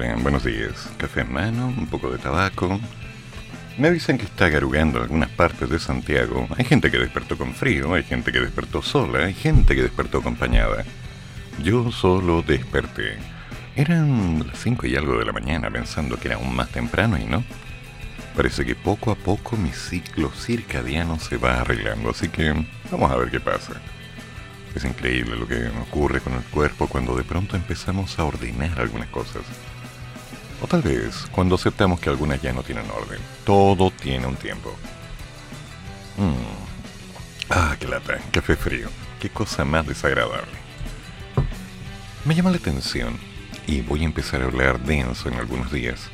Buenos 0.00 0.44
días. 0.44 0.88
Café 0.96 1.20
en 1.20 1.32
mano, 1.34 1.66
un 1.66 1.86
poco 1.86 2.10
de 2.10 2.16
tabaco, 2.16 2.80
me 3.76 3.88
avisan 3.88 4.16
que 4.16 4.24
está 4.24 4.48
garugando 4.48 5.02
algunas 5.02 5.28
partes 5.28 5.68
de 5.68 5.78
Santiago. 5.78 6.48
Hay 6.56 6.64
gente 6.64 6.90
que 6.90 6.96
despertó 6.96 7.36
con 7.36 7.52
frío, 7.52 7.92
hay 7.92 8.02
gente 8.04 8.32
que 8.32 8.40
despertó 8.40 8.80
sola, 8.80 9.26
hay 9.26 9.34
gente 9.34 9.74
que 9.74 9.82
despertó 9.82 10.18
acompañada. 10.18 10.86
Yo 11.62 11.92
solo 11.92 12.40
desperté. 12.40 13.18
Eran 13.76 14.46
las 14.46 14.58
5 14.60 14.86
y 14.86 14.96
algo 14.96 15.18
de 15.18 15.26
la 15.26 15.34
mañana 15.34 15.70
pensando 15.70 16.18
que 16.18 16.28
era 16.28 16.38
aún 16.38 16.56
más 16.56 16.70
temprano 16.70 17.18
y 17.18 17.24
no. 17.24 17.44
Parece 18.34 18.64
que 18.64 18.74
poco 18.74 19.10
a 19.10 19.16
poco 19.16 19.58
mi 19.58 19.70
ciclo 19.70 20.30
circadiano 20.30 21.18
se 21.18 21.36
va 21.36 21.60
arreglando, 21.60 22.08
así 22.08 22.30
que 22.30 22.54
vamos 22.90 23.10
a 23.10 23.16
ver 23.16 23.30
qué 23.30 23.40
pasa. 23.40 23.74
Es 24.74 24.82
increíble 24.82 25.36
lo 25.36 25.46
que 25.46 25.68
ocurre 25.82 26.22
con 26.22 26.32
el 26.32 26.44
cuerpo 26.44 26.86
cuando 26.86 27.14
de 27.14 27.24
pronto 27.24 27.54
empezamos 27.54 28.18
a 28.18 28.24
ordenar 28.24 28.80
algunas 28.80 29.08
cosas. 29.08 29.42
O 30.62 30.66
tal 30.66 30.82
vez 30.82 31.26
cuando 31.32 31.54
aceptamos 31.54 32.00
que 32.00 32.10
algunas 32.10 32.40
ya 32.42 32.52
no 32.52 32.62
tienen 32.62 32.90
orden. 32.90 33.18
Todo 33.44 33.90
tiene 33.90 34.26
un 34.26 34.36
tiempo. 34.36 34.74
Mm. 36.16 37.50
Ah, 37.50 37.76
qué 37.78 37.88
lata. 37.88 38.18
Café 38.30 38.56
frío. 38.56 38.88
Qué 39.18 39.30
cosa 39.30 39.64
más 39.64 39.86
desagradable. 39.86 40.60
Me 42.24 42.34
llama 42.34 42.50
la 42.50 42.58
atención, 42.58 43.18
y 43.66 43.80
voy 43.80 44.02
a 44.02 44.04
empezar 44.04 44.42
a 44.42 44.44
hablar 44.44 44.80
denso 44.80 45.28
en 45.28 45.36
algunos 45.36 45.72
días, 45.72 46.10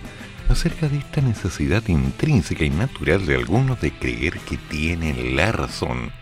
acerca 0.48 0.88
de 0.88 0.98
esta 0.98 1.20
necesidad 1.20 1.82
intrínseca 1.88 2.64
y 2.64 2.70
natural 2.70 3.26
de 3.26 3.34
algunos 3.34 3.80
de 3.80 3.92
creer 3.92 4.38
que 4.40 4.56
tienen 4.56 5.34
la 5.34 5.50
razón. 5.50 6.12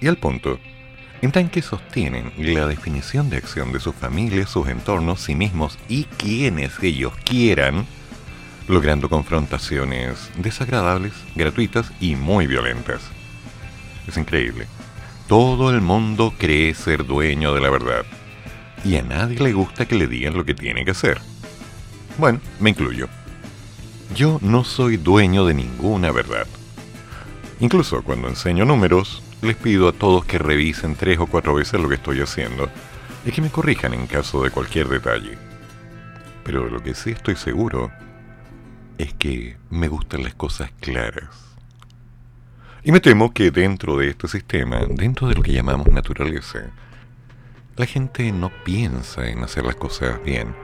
Y 0.00 0.06
al 0.06 0.16
punto 0.16 0.58
en 1.22 1.32
tanque 1.32 1.60
sostienen 1.62 2.32
la 2.38 2.66
definición 2.66 3.28
de 3.28 3.36
acción 3.36 3.72
de 3.72 3.80
sus 3.80 3.94
familias, 3.94 4.48
sus 4.48 4.68
entornos, 4.68 5.20
sí 5.20 5.34
mismos 5.34 5.78
y 5.88 6.04
quienes 6.04 6.82
ellos 6.82 7.12
quieran, 7.24 7.86
logrando 8.68 9.08
confrontaciones 9.08 10.30
desagradables, 10.38 11.12
gratuitas 11.34 11.92
y 12.00 12.16
muy 12.16 12.46
violentas. 12.46 13.02
Es 14.06 14.16
increíble. 14.16 14.66
Todo 15.28 15.70
el 15.70 15.80
mundo 15.80 16.32
cree 16.38 16.74
ser 16.74 17.04
dueño 17.06 17.54
de 17.54 17.60
la 17.60 17.70
verdad. 17.70 18.04
Y 18.84 18.96
a 18.96 19.02
nadie 19.02 19.38
le 19.38 19.52
gusta 19.52 19.86
que 19.86 19.94
le 19.94 20.06
digan 20.06 20.36
lo 20.36 20.44
que 20.44 20.54
tiene 20.54 20.84
que 20.84 20.92
hacer. 20.92 21.20
Bueno, 22.18 22.40
me 22.58 22.70
incluyo. 22.70 23.08
Yo 24.14 24.38
no 24.42 24.64
soy 24.64 24.96
dueño 24.96 25.44
de 25.44 25.54
ninguna 25.54 26.10
verdad. 26.10 26.46
Incluso 27.60 28.02
cuando 28.02 28.28
enseño 28.28 28.64
números, 28.64 29.22
les 29.42 29.56
pido 29.56 29.88
a 29.88 29.92
todos 29.92 30.24
que 30.24 30.38
revisen 30.38 30.94
tres 30.96 31.18
o 31.18 31.26
cuatro 31.26 31.54
veces 31.54 31.80
lo 31.80 31.88
que 31.88 31.94
estoy 31.94 32.20
haciendo 32.20 32.68
y 33.24 33.32
que 33.32 33.42
me 33.42 33.50
corrijan 33.50 33.94
en 33.94 34.06
caso 34.06 34.42
de 34.42 34.50
cualquier 34.50 34.88
detalle. 34.88 35.38
Pero 36.44 36.68
lo 36.68 36.82
que 36.82 36.94
sí 36.94 37.10
estoy 37.10 37.36
seguro 37.36 37.90
es 38.98 39.14
que 39.14 39.56
me 39.70 39.88
gustan 39.88 40.22
las 40.22 40.34
cosas 40.34 40.70
claras. 40.80 41.28
Y 42.82 42.92
me 42.92 43.00
temo 43.00 43.32
que 43.32 43.50
dentro 43.50 43.96
de 43.96 44.08
este 44.08 44.28
sistema, 44.28 44.80
dentro 44.88 45.28
de 45.28 45.34
lo 45.34 45.42
que 45.42 45.52
llamamos 45.52 45.88
naturaleza, 45.88 46.70
la 47.76 47.86
gente 47.86 48.30
no 48.32 48.50
piensa 48.64 49.28
en 49.28 49.42
hacer 49.42 49.64
las 49.64 49.76
cosas 49.76 50.22
bien. 50.24 50.54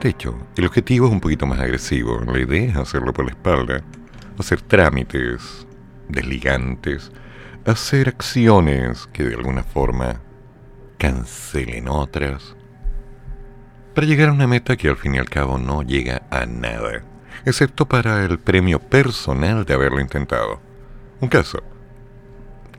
De 0.00 0.10
hecho, 0.10 0.38
el 0.56 0.66
objetivo 0.66 1.06
es 1.06 1.12
un 1.12 1.20
poquito 1.20 1.46
más 1.46 1.58
agresivo. 1.58 2.20
La 2.20 2.38
idea 2.38 2.70
es 2.70 2.76
hacerlo 2.76 3.12
por 3.12 3.24
la 3.24 3.32
espalda, 3.32 3.82
hacer 4.38 4.60
trámites, 4.62 5.66
desligantes, 6.08 7.10
hacer 7.64 8.08
acciones 8.08 9.08
que 9.12 9.24
de 9.24 9.34
alguna 9.34 9.62
forma 9.62 10.20
cancelen 10.98 11.88
otras, 11.88 12.56
para 13.94 14.06
llegar 14.06 14.28
a 14.28 14.32
una 14.32 14.46
meta 14.46 14.76
que 14.76 14.88
al 14.88 14.96
fin 14.96 15.14
y 15.14 15.18
al 15.18 15.28
cabo 15.28 15.58
no 15.58 15.82
llega 15.82 16.22
a 16.30 16.46
nada, 16.46 17.02
excepto 17.44 17.86
para 17.86 18.24
el 18.24 18.38
premio 18.38 18.78
personal 18.78 19.64
de 19.64 19.74
haberlo 19.74 20.00
intentado. 20.00 20.60
Un 21.20 21.28
caso. 21.28 21.62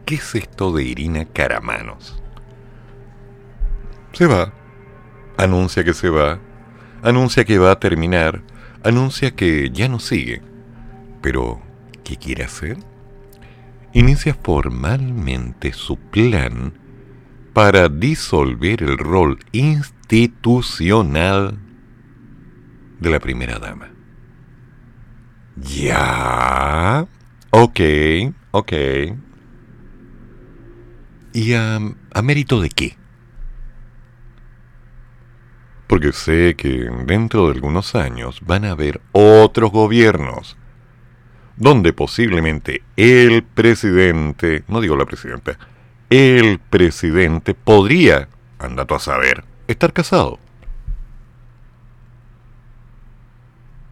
¿Qué 0.05 0.15
es 0.15 0.33
esto 0.35 0.71
de 0.71 0.83
Irina 0.83 1.25
Caramanos? 1.25 2.21
Se 4.13 4.25
va, 4.25 4.53
anuncia 5.37 5.83
que 5.83 5.93
se 5.93 6.09
va, 6.09 6.39
anuncia 7.03 7.45
que 7.45 7.59
va 7.59 7.71
a 7.71 7.79
terminar, 7.79 8.41
anuncia 8.83 9.31
que 9.31 9.69
ya 9.71 9.87
no 9.87 9.99
sigue. 9.99 10.41
Pero, 11.21 11.61
¿qué 12.03 12.17
quiere 12.17 12.43
hacer? 12.43 12.77
Inicia 13.93 14.33
formalmente 14.33 15.73
su 15.73 15.97
plan 15.97 16.73
para 17.53 17.89
disolver 17.89 18.83
el 18.83 18.97
rol 18.97 19.39
institucional 19.51 21.59
de 22.99 23.09
la 23.09 23.19
primera 23.19 23.59
dama. 23.59 23.89
Ya. 25.55 27.07
Ok, 27.51 27.79
ok. 28.51 28.73
¿Y 31.33 31.53
a, 31.53 31.79
mérito 32.23 32.61
de 32.61 32.69
qué? 32.69 32.97
Porque 35.87 36.11
sé 36.11 36.55
que 36.55 36.89
dentro 37.05 37.47
de 37.47 37.53
algunos 37.53 37.95
años 37.95 38.41
van 38.45 38.65
a 38.65 38.71
haber 38.71 39.01
otros 39.11 39.71
gobiernos 39.71 40.57
donde 41.59 41.91
posiblemente 41.91 42.81
el 42.95 43.43
presidente, 43.43 44.63
no 44.67 44.81
digo 44.81 44.95
la 44.95 45.05
presidenta, 45.05 45.59
el 46.09 46.57
presidente 46.57 47.53
podría, 47.53 48.29
anda 48.57 48.87
a 48.89 48.99
saber, 48.99 49.43
estar 49.67 49.93
casado. 49.93 50.39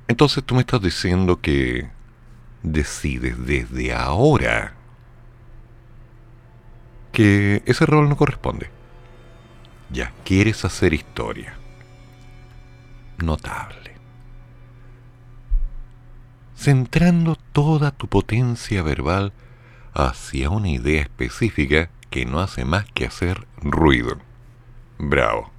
Entonces 0.08 0.44
tú 0.46 0.56
me 0.56 0.62
estás 0.62 0.82
diciendo 0.82 1.42
que 1.42 1.90
decides 2.64 3.46
desde 3.46 3.94
ahora 3.94 4.74
que 7.12 7.62
ese 7.66 7.86
rol 7.86 8.08
no 8.08 8.16
corresponde. 8.16 8.70
Ya, 9.90 10.14
quieres 10.24 10.64
hacer 10.64 10.94
historia. 10.94 11.54
Notable 13.18 13.87
centrando 16.58 17.38
toda 17.54 17.92
tu 17.92 18.08
potencia 18.08 18.82
verbal 18.82 19.32
hacia 19.94 20.50
una 20.50 20.70
idea 20.70 21.02
específica 21.02 21.90
que 22.10 22.26
no 22.26 22.40
hace 22.40 22.66
más 22.66 22.86
que 22.94 23.06
hacer 23.06 23.46
ruido. 23.62 24.18
Bravo. 24.98 25.52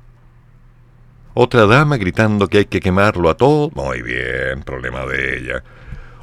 Otra 1.35 1.67
dama 1.67 1.97
gritando 1.99 2.49
que 2.49 2.59
hay 2.59 2.65
que 2.65 2.81
quemarlo 2.81 3.31
a 3.31 3.37
todo. 3.37 3.71
Muy 3.75 4.03
bien, 4.03 4.63
problema 4.65 5.07
de 5.07 5.39
ella. 5.39 5.63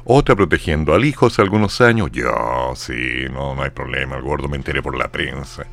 Otra 0.04 0.36
protegiendo 0.36 0.94
al 0.94 1.04
hijo 1.06 1.26
hace 1.26 1.40
algunos 1.40 1.80
años. 1.80 2.10
Yo, 2.12 2.72
sí, 2.76 3.24
no, 3.32 3.54
no 3.54 3.62
hay 3.62 3.70
problema, 3.70 4.16
el 4.16 4.22
gordo 4.22 4.48
me 4.48 4.56
enteré 4.56 4.82
por 4.82 4.96
la 4.96 5.08
prensa. 5.08 5.66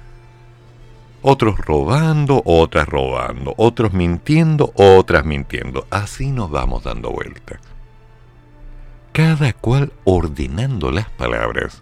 Otros 1.22 1.58
robando, 1.59 2.41
otras 2.46 2.88
robando. 2.88 3.53
Otros 3.58 3.91
mintiendo, 3.94 4.72
otras 4.75 5.25
mintiendo. 5.25 5.88
Así 5.90 6.31
nos 6.31 6.50
vamos 6.50 6.84
dando 6.84 7.12
vueltas 7.12 7.72
cada 9.14 9.54
cual 9.54 9.94
ordenando 10.06 10.92
las 10.92 11.08
palabras 11.12 11.80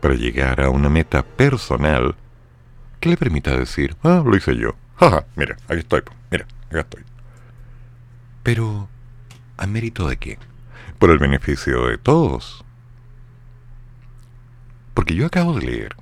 para 0.00 0.14
llegar 0.14 0.62
a 0.62 0.70
una 0.70 0.88
meta 0.88 1.22
personal 1.22 2.16
que 3.00 3.10
le 3.10 3.16
permita 3.18 3.56
decir, 3.56 3.96
ah, 4.02 4.22
lo 4.24 4.34
hice 4.34 4.56
yo. 4.56 4.74
Jaja, 4.96 5.26
mira, 5.36 5.56
aquí 5.68 5.80
estoy, 5.80 6.02
mira, 6.30 6.46
acá 6.70 6.80
estoy. 6.80 7.02
Pero, 8.42 8.88
¿a 9.58 9.66
mérito 9.66 10.08
de 10.08 10.16
qué? 10.16 10.38
Por 10.98 11.10
el 11.10 11.18
beneficio 11.18 11.86
de 11.86 11.98
todos. 11.98 12.64
Porque 14.94 15.14
yo 15.14 15.26
acabo 15.26 15.52
de 15.52 15.66
leer, 15.66 15.96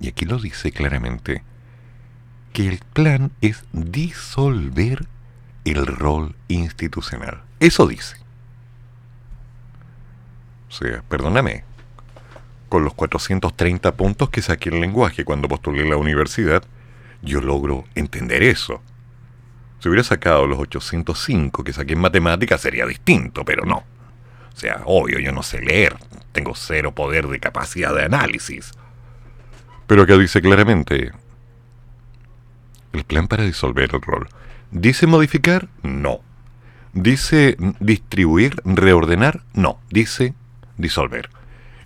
y 0.00 0.08
aquí 0.08 0.24
lo 0.24 0.38
dice 0.38 0.72
claramente, 0.72 1.44
que 2.52 2.68
el 2.68 2.80
plan 2.92 3.30
es 3.40 3.64
disolver 3.72 5.06
el 5.64 5.86
rol 5.86 6.34
institucional. 6.48 7.42
Eso 7.60 7.86
dice. 7.86 8.21
O 10.72 10.74
sea, 10.74 11.02
perdóname, 11.06 11.64
con 12.70 12.82
los 12.82 12.94
430 12.94 13.94
puntos 13.94 14.30
que 14.30 14.40
saqué 14.40 14.70
en 14.70 14.80
lenguaje 14.80 15.22
cuando 15.22 15.46
postulé 15.46 15.86
la 15.86 15.98
universidad, 15.98 16.64
yo 17.20 17.42
logro 17.42 17.84
entender 17.94 18.42
eso. 18.42 18.80
Si 19.80 19.90
hubiera 19.90 20.02
sacado 20.02 20.46
los 20.46 20.58
805 20.58 21.62
que 21.62 21.74
saqué 21.74 21.92
en 21.92 22.00
matemáticas 22.00 22.62
sería 22.62 22.86
distinto, 22.86 23.44
pero 23.44 23.66
no. 23.66 23.84
O 24.54 24.56
sea, 24.58 24.80
obvio, 24.86 25.18
yo 25.18 25.30
no 25.30 25.42
sé 25.42 25.60
leer, 25.60 25.96
tengo 26.32 26.54
cero 26.54 26.94
poder 26.94 27.28
de 27.28 27.38
capacidad 27.38 27.94
de 27.94 28.04
análisis. 28.04 28.72
Pero 29.86 30.04
acá 30.04 30.16
dice 30.16 30.40
claramente, 30.40 31.12
el 32.94 33.04
plan 33.04 33.28
para 33.28 33.44
disolver 33.44 33.90
el 33.92 34.00
rol. 34.00 34.26
¿Dice 34.70 35.06
modificar? 35.06 35.68
No. 35.82 36.20
¿Dice 36.94 37.58
distribuir, 37.78 38.56
reordenar? 38.64 39.42
No. 39.52 39.78
Dice 39.90 40.32
disolver. 40.82 41.30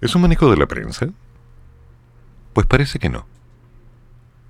¿Es 0.00 0.14
un 0.16 0.22
manejo 0.22 0.50
de 0.50 0.56
la 0.56 0.66
prensa? 0.66 1.08
Pues 2.52 2.66
parece 2.66 2.98
que 2.98 3.08
no. 3.08 3.26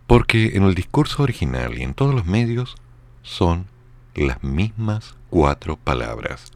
Porque 0.06 0.56
en 0.56 0.62
el 0.62 0.74
discurso 0.74 1.22
original 1.22 1.76
y 1.76 1.82
en 1.82 1.92
todos 1.92 2.14
los 2.14 2.24
medios 2.24 2.76
son 3.22 3.66
las 4.14 4.42
mismas 4.42 5.16
cuatro 5.28 5.76
palabras. 5.76 6.52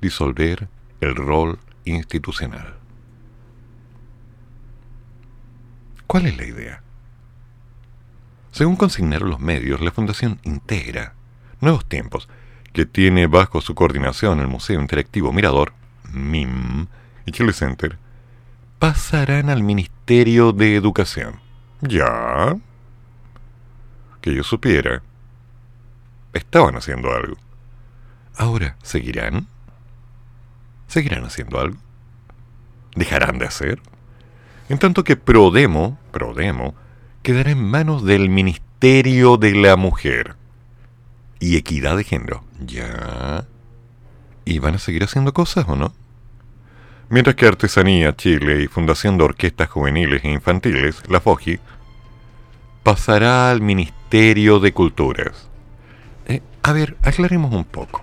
Disolver 0.00 0.68
el 1.00 1.14
rol 1.14 1.58
institucional. 1.84 2.76
¿Cuál 6.06 6.26
es 6.26 6.36
la 6.36 6.46
idea? 6.46 6.82
Según 8.52 8.76
consignaron 8.76 9.30
los 9.30 9.40
medios, 9.40 9.80
la 9.80 9.92
Fundación 9.92 10.38
Integra, 10.42 11.14
Nuevos 11.60 11.86
Tiempos, 11.86 12.28
que 12.72 12.86
tiene 12.86 13.26
bajo 13.26 13.60
su 13.60 13.74
coordinación 13.74 14.40
el 14.40 14.46
Museo 14.46 14.80
Interactivo 14.80 15.32
Mirador, 15.32 15.72
MIM, 16.12 16.86
y 17.26 17.32
Chile 17.32 17.52
Center, 17.52 17.98
pasarán 18.78 19.50
al 19.50 19.62
Ministerio 19.62 20.52
de 20.52 20.76
Educación. 20.76 21.40
Ya. 21.80 22.56
Que 24.20 24.34
yo 24.34 24.42
supiera. 24.42 25.02
Estaban 26.32 26.76
haciendo 26.76 27.12
algo. 27.12 27.36
Ahora, 28.36 28.76
¿seguirán? 28.82 29.46
¿Seguirán 30.86 31.24
haciendo 31.24 31.60
algo? 31.60 31.78
¿Dejarán 32.94 33.38
de 33.38 33.46
hacer? 33.46 33.80
En 34.68 34.78
tanto 34.78 35.04
que 35.04 35.16
Prodemo, 35.16 35.98
Prodemo, 36.12 36.74
quedará 37.22 37.50
en 37.50 37.62
manos 37.62 38.04
del 38.04 38.28
Ministerio 38.28 39.36
de 39.36 39.54
la 39.54 39.76
Mujer 39.76 40.36
y 41.40 41.56
Equidad 41.56 41.96
de 41.96 42.04
Género. 42.04 42.44
Ya. 42.64 43.46
¿Y 44.44 44.58
van 44.58 44.74
a 44.74 44.78
seguir 44.78 45.04
haciendo 45.04 45.32
cosas 45.32 45.66
o 45.68 45.76
no? 45.76 45.92
Mientras 47.12 47.36
que 47.36 47.44
Artesanía 47.44 48.16
Chile 48.16 48.62
y 48.62 48.68
Fundación 48.68 49.18
de 49.18 49.24
Orquestas 49.24 49.68
Juveniles 49.68 50.24
e 50.24 50.30
Infantiles, 50.30 51.02
la 51.10 51.20
FOGI, 51.20 51.60
pasará 52.82 53.50
al 53.50 53.60
Ministerio 53.60 54.60
de 54.60 54.72
Culturas. 54.72 55.46
Eh, 56.26 56.40
a 56.62 56.72
ver, 56.72 56.96
aclaremos 57.02 57.52
un 57.52 57.64
poco. 57.64 58.00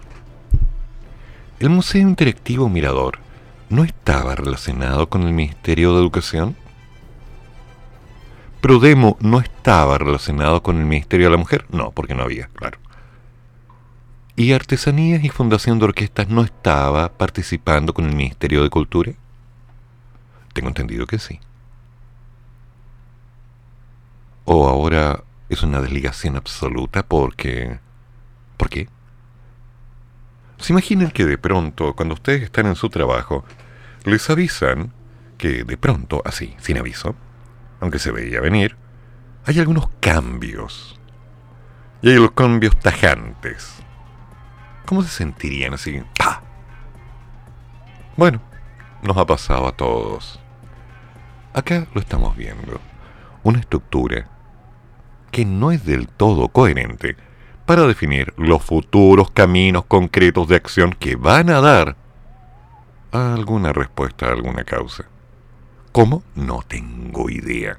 ¿El 1.60 1.72
Museo 1.72 2.04
Interactivo 2.04 2.70
Mirador 2.70 3.18
no 3.70 3.84
estaba 3.84 4.36
relacionado 4.36 5.10
con 5.10 5.24
el 5.24 5.34
Ministerio 5.34 5.94
de 5.96 6.02
Educación? 6.02 6.56
¿Prodemo 8.62 9.18
no 9.22 9.40
estaba 9.40 9.98
relacionado 9.98 10.62
con 10.62 10.78
el 10.78 10.86
Ministerio 10.86 11.26
de 11.26 11.32
la 11.32 11.38
Mujer? 11.38 11.66
No, 11.72 11.90
porque 11.90 12.14
no 12.14 12.22
había, 12.22 12.46
claro. 12.54 12.78
¿Y 14.40 14.54
Artesanías 14.54 15.22
y 15.26 15.28
Fundación 15.28 15.80
de 15.80 15.86
Orquestas 15.86 16.30
no 16.30 16.44
estaba 16.44 17.10
participando 17.18 17.94
con 17.94 18.06
el 18.06 18.16
Ministerio 18.16 18.64
de 18.64 18.70
Cultura? 18.70 19.12
Tengo 20.54 20.70
entendido 20.70 21.06
que 21.08 21.20
sí. 21.20 21.42
¿O 24.46 24.70
ahora 24.70 25.26
es 25.50 25.62
una 25.62 25.82
desligación 25.82 26.38
absoluta 26.38 27.04
porque... 27.04 27.82
¿Por 28.56 28.70
qué? 28.70 28.88
Se 30.58 30.72
imaginan 30.72 31.12
que 31.12 31.26
de 31.26 31.38
pronto, 31.38 31.94
cuando 31.94 32.14
ustedes 32.14 32.44
están 32.44 32.68
en 32.68 32.78
su 32.78 32.88
trabajo, 32.88 33.44
les 34.06 34.30
avisan 34.30 34.94
que 35.38 35.66
de 35.66 35.76
pronto, 35.76 36.22
así, 36.24 36.56
sin 36.60 36.78
aviso, 36.78 37.14
aunque 37.82 38.00
se 38.00 38.14
veía 38.14 38.40
venir, 38.40 38.78
hay 39.44 39.60
algunos 39.60 39.90
cambios. 40.00 40.98
Y 42.02 42.12
hay 42.12 42.16
los 42.16 42.32
cambios 42.32 42.80
tajantes. 42.80 43.84
¿Cómo 44.90 45.04
se 45.04 45.10
sentirían 45.10 45.76
así? 45.76 46.02
¡Pah! 46.18 46.42
Bueno, 48.18 48.42
nos 49.04 49.16
ha 49.18 49.24
pasado 49.28 49.68
a 49.68 49.72
todos. 49.72 50.40
Acá 51.54 51.86
lo 51.94 52.02
estamos 52.02 52.36
viendo. 52.36 52.82
Una 53.44 53.60
estructura 53.60 54.28
que 55.30 55.46
no 55.46 55.72
es 55.72 55.86
del 55.86 56.08
todo 56.08 56.48
coherente 56.48 57.16
para 57.68 57.84
definir 57.84 58.34
los 58.36 58.64
futuros 58.64 59.30
caminos 59.30 59.86
concretos 59.86 60.48
de 60.48 60.56
acción 60.56 60.94
que 60.94 61.16
van 61.16 61.52
a 61.52 61.62
dar 61.62 61.96
alguna 63.12 63.72
respuesta 63.72 64.26
a 64.26 64.32
alguna 64.32 64.64
causa. 64.64 65.06
¿Cómo? 65.92 66.24
No 66.34 66.64
tengo 66.68 67.30
idea. 67.30 67.78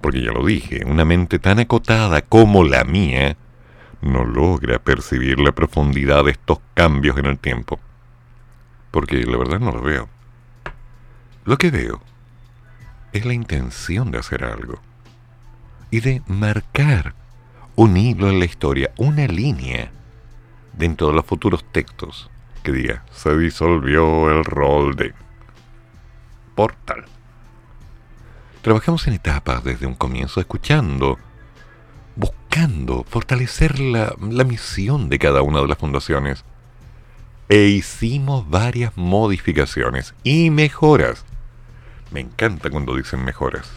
Porque 0.00 0.22
ya 0.22 0.30
lo 0.30 0.46
dije, 0.46 0.84
una 0.86 1.04
mente 1.04 1.40
tan 1.40 1.58
acotada 1.58 2.22
como 2.22 2.62
la 2.62 2.84
mía 2.84 3.36
no 4.02 4.24
logra 4.24 4.78
percibir 4.78 5.38
la 5.40 5.52
profundidad 5.52 6.24
de 6.24 6.32
estos 6.32 6.58
cambios 6.74 7.16
en 7.18 7.26
el 7.26 7.38
tiempo. 7.38 7.80
Porque 8.90 9.24
la 9.24 9.36
verdad 9.36 9.60
no 9.60 9.72
lo 9.72 9.82
veo. 9.82 10.08
Lo 11.44 11.56
que 11.56 11.70
veo 11.70 12.00
es 13.12 13.24
la 13.24 13.34
intención 13.34 14.10
de 14.10 14.18
hacer 14.18 14.44
algo 14.44 14.78
y 15.90 16.00
de 16.00 16.22
marcar 16.26 17.14
un 17.76 17.96
hilo 17.96 18.28
en 18.28 18.38
la 18.38 18.44
historia, 18.46 18.90
una 18.96 19.26
línea 19.26 19.90
dentro 20.72 21.08
de 21.08 21.14
los 21.14 21.24
futuros 21.24 21.64
textos 21.72 22.30
que 22.62 22.72
diga, 22.72 23.04
se 23.12 23.36
disolvió 23.36 24.30
el 24.30 24.44
rol 24.44 24.96
de 24.96 25.14
portal. 26.54 27.04
Trabajamos 28.62 29.06
en 29.06 29.14
etapas 29.14 29.62
desde 29.62 29.86
un 29.86 29.94
comienzo 29.94 30.40
escuchando, 30.40 31.18
buscando 32.16 33.04
fortalecer 33.04 33.78
la, 33.78 34.14
la 34.20 34.44
misión 34.44 35.08
de 35.08 35.18
cada 35.18 35.42
una 35.42 35.60
de 35.60 35.68
las 35.68 35.78
fundaciones 35.78 36.44
e 37.48 37.66
hicimos 37.66 38.48
varias 38.50 38.96
modificaciones 38.96 40.14
y 40.24 40.50
mejoras. 40.50 41.24
Me 42.10 42.20
encanta 42.20 42.70
cuando 42.70 42.96
dicen 42.96 43.24
mejoras. 43.24 43.70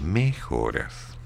Mejoras 0.00 1.16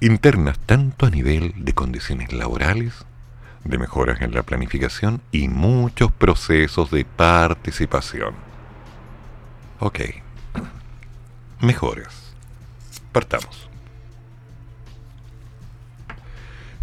internas 0.00 0.58
tanto 0.58 1.06
a 1.06 1.10
nivel 1.10 1.52
de 1.56 1.74
condiciones 1.74 2.32
laborales, 2.32 3.06
de 3.64 3.78
mejoras 3.78 4.20
en 4.20 4.34
la 4.34 4.42
planificación 4.42 5.20
y 5.32 5.48
muchos 5.48 6.12
procesos 6.12 6.90
de 6.90 7.04
participación. 7.04 8.34
Ok, 9.80 10.00
mejoras. 11.60 12.34
Partamos. 13.12 13.65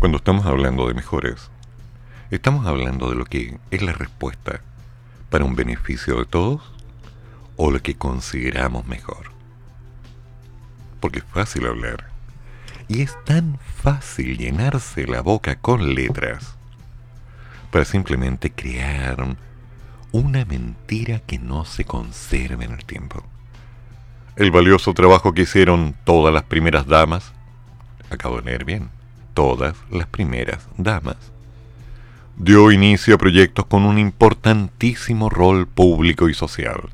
Cuando 0.04 0.18
estamos 0.18 0.46
hablando 0.46 0.90
de 0.90 0.94
mejoras, 0.94 1.50
estamos 2.30 2.68
hablando 2.68 3.10
de 3.10 3.16
lo 3.16 3.24
que 3.24 3.58
es 3.72 3.82
la 3.82 3.94
respuesta 3.94 4.60
para 5.30 5.46
un 5.46 5.56
beneficio 5.56 6.18
de 6.18 6.26
todos 6.26 6.62
o 7.56 7.72
lo 7.72 7.82
que 7.82 7.96
consideramos 7.96 8.86
mejor. 8.86 9.32
Porque 11.00 11.20
es 11.20 11.26
fácil 11.32 11.68
hablar 11.68 12.10
y 12.90 13.02
es 13.02 13.16
tan 13.24 13.58
fácil 13.82 14.38
llenarse 14.38 15.08
la 15.08 15.22
boca 15.22 15.56
con 15.56 15.96
letras 15.96 16.58
para 17.72 17.86
simplemente 17.86 18.52
crear 18.52 19.38
una 20.12 20.44
mentira 20.44 21.20
que 21.20 21.40
no 21.40 21.64
se 21.64 21.86
conserve 21.86 22.66
en 22.66 22.74
el 22.74 22.84
tiempo. 22.84 23.24
El 24.36 24.52
valioso 24.52 24.94
trabajo 24.94 25.34
que 25.34 25.44
hicieron 25.44 25.96
todas 26.04 26.34
las 26.34 26.44
primeras 26.44 26.88
damas, 26.88 27.32
acabo 28.10 28.42
de 28.42 28.44
leer 28.44 28.66
bien, 28.66 28.90
todas 29.34 29.76
las 29.90 30.08
primeras 30.08 30.68
damas, 30.78 31.18
dio 32.38 32.72
inicio 32.72 33.16
a 33.16 33.18
proyectos 33.18 33.66
con 33.66 33.84
un 33.84 33.98
importantísimo 33.98 35.30
rol 35.30 35.68
público 35.68 36.30
y 36.30 36.34
social. 36.34 36.90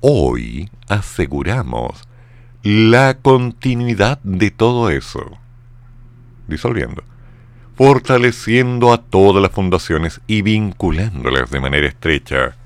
Hoy 0.00 0.70
aseguramos 0.88 2.06
la 2.62 3.18
continuidad 3.20 4.18
de 4.22 4.50
todo 4.50 4.90
eso, 4.90 5.38
disolviendo, 6.46 7.02
fortaleciendo 7.76 8.92
a 8.92 9.02
todas 9.02 9.42
las 9.42 9.52
fundaciones 9.52 10.20
y 10.26 10.42
vinculándolas 10.42 11.50
de 11.50 11.60
manera 11.60 11.88
estrecha 11.88 12.56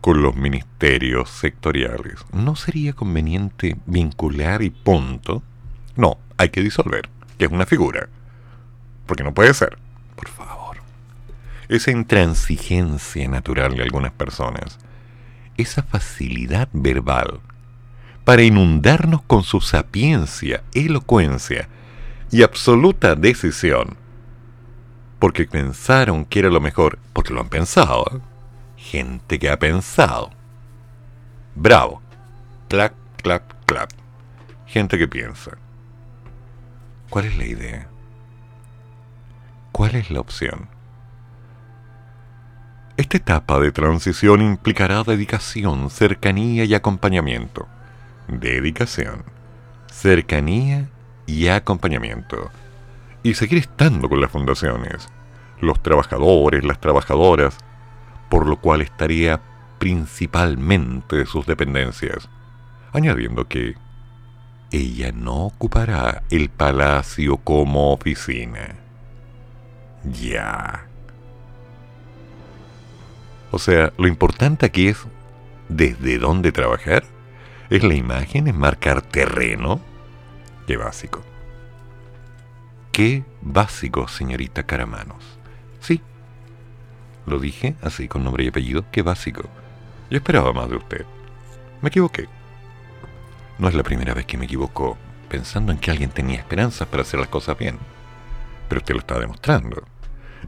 con 0.00 0.22
los 0.22 0.36
ministerios 0.36 1.30
sectoriales. 1.30 2.16
¿No 2.32 2.56
sería 2.56 2.92
conveniente 2.92 3.76
vincular 3.86 4.62
y 4.62 4.70
punto? 4.70 5.42
No, 5.96 6.18
hay 6.36 6.50
que 6.50 6.62
disolver, 6.62 7.08
que 7.38 7.46
es 7.46 7.50
una 7.50 7.66
figura. 7.66 8.08
Porque 9.06 9.24
no 9.24 9.32
puede 9.32 9.54
ser. 9.54 9.78
Por 10.16 10.28
favor. 10.28 10.78
Esa 11.68 11.90
intransigencia 11.90 13.28
natural 13.28 13.76
de 13.76 13.82
algunas 13.82 14.12
personas, 14.12 14.78
esa 15.56 15.82
facilidad 15.82 16.68
verbal, 16.72 17.40
para 18.24 18.42
inundarnos 18.42 19.22
con 19.22 19.42
su 19.42 19.60
sapiencia, 19.60 20.62
elocuencia 20.74 21.68
y 22.30 22.42
absoluta 22.42 23.14
decisión, 23.14 23.96
porque 25.18 25.46
pensaron 25.46 26.24
que 26.24 26.40
era 26.40 26.50
lo 26.50 26.60
mejor, 26.60 26.98
porque 27.12 27.32
lo 27.32 27.40
han 27.40 27.48
pensado. 27.48 28.04
¿eh? 28.12 28.20
Gente 28.76 29.38
que 29.38 29.50
ha 29.50 29.58
pensado. 29.58 30.30
Bravo. 31.54 32.02
Clap, 32.68 32.92
clap, 33.16 33.52
clap. 33.64 33.90
Gente 34.66 34.98
que 34.98 35.08
piensa. 35.08 35.56
¿Cuál 37.10 37.24
es 37.24 37.36
la 37.38 37.46
idea? 37.46 37.88
¿Cuál 39.72 39.94
es 39.94 40.10
la 40.10 40.20
opción? 40.20 40.68
Esta 42.98 43.16
etapa 43.16 43.58
de 43.60 43.72
transición 43.72 44.42
implicará 44.42 45.02
dedicación, 45.04 45.88
cercanía 45.88 46.64
y 46.64 46.74
acompañamiento. 46.74 47.66
Dedicación, 48.26 49.24
cercanía 49.90 50.90
y 51.26 51.48
acompañamiento. 51.48 52.50
Y 53.22 53.34
seguir 53.34 53.58
estando 53.58 54.08
con 54.08 54.20
las 54.20 54.30
fundaciones, 54.30 55.08
los 55.60 55.82
trabajadores, 55.82 56.62
las 56.62 56.80
trabajadoras, 56.80 57.56
por 58.28 58.46
lo 58.46 58.60
cual 58.60 58.82
estaría 58.82 59.40
principalmente 59.78 61.24
sus 61.24 61.46
dependencias, 61.46 62.28
añadiendo 62.92 63.48
que 63.48 63.76
ella 64.70 65.12
no 65.12 65.46
ocupará 65.46 66.22
el 66.30 66.50
palacio 66.50 67.38
como 67.38 67.92
oficina. 67.92 68.76
Ya. 70.04 70.86
O 73.50 73.58
sea, 73.58 73.92
lo 73.96 74.08
importante 74.08 74.66
aquí 74.66 74.88
es 74.88 74.98
desde 75.68 76.18
dónde 76.18 76.52
trabajar. 76.52 77.04
Es 77.70 77.82
la 77.82 77.94
imagen, 77.94 78.48
es 78.48 78.54
marcar 78.54 79.02
terreno. 79.02 79.80
Qué 80.66 80.76
básico. 80.76 81.22
Qué 82.92 83.24
básico, 83.40 84.08
señorita 84.08 84.64
Caramanos. 84.64 85.24
Sí. 85.80 86.02
Lo 87.26 87.38
dije 87.38 87.74
así 87.82 88.08
con 88.08 88.24
nombre 88.24 88.44
y 88.44 88.48
apellido. 88.48 88.84
Qué 88.90 89.02
básico. 89.02 89.48
Yo 90.10 90.18
esperaba 90.18 90.52
más 90.52 90.68
de 90.68 90.76
usted. 90.76 91.06
Me 91.80 91.88
equivoqué. 91.88 92.37
No 93.58 93.68
es 93.68 93.74
la 93.74 93.82
primera 93.82 94.14
vez 94.14 94.26
que 94.26 94.38
me 94.38 94.44
equivoco 94.44 94.96
pensando 95.28 95.72
en 95.72 95.78
que 95.78 95.90
alguien 95.90 96.10
tenía 96.10 96.38
esperanzas 96.38 96.88
para 96.88 97.02
hacer 97.02 97.20
las 97.20 97.28
cosas 97.28 97.58
bien. 97.58 97.78
Pero 98.68 98.80
usted 98.80 98.94
lo 98.94 99.00
está 99.00 99.18
demostrando. 99.18 99.82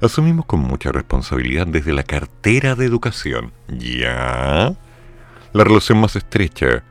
Asumimos 0.01 0.47
con 0.47 0.61
mucha 0.61 0.93
responsabilidad 0.93 1.67
desde 1.67 1.93
la 1.93 2.05
cartera 2.05 2.75
de 2.75 2.87
educación. 2.87 3.53
Ya. 3.69 4.75
La 5.53 5.65
relación 5.65 6.01
más 6.01 6.17
estrecha 6.17 6.85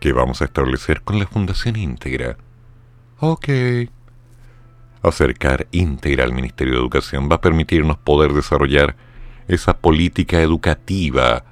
que 0.00 0.12
vamos 0.12 0.42
a 0.42 0.46
establecer 0.46 1.02
con 1.02 1.18
la 1.18 1.26
Fundación 1.26 1.76
Íntegra. 1.76 2.36
Ok. 3.20 3.48
Acercar 5.02 5.68
íntegra 5.70 6.24
al 6.24 6.32
Ministerio 6.32 6.74
de 6.74 6.80
Educación 6.80 7.28
va 7.30 7.36
a 7.36 7.40
permitirnos 7.40 7.98
poder 7.98 8.32
desarrollar 8.32 8.96
esa 9.48 9.78
política 9.78 10.40
educativa 10.40 11.44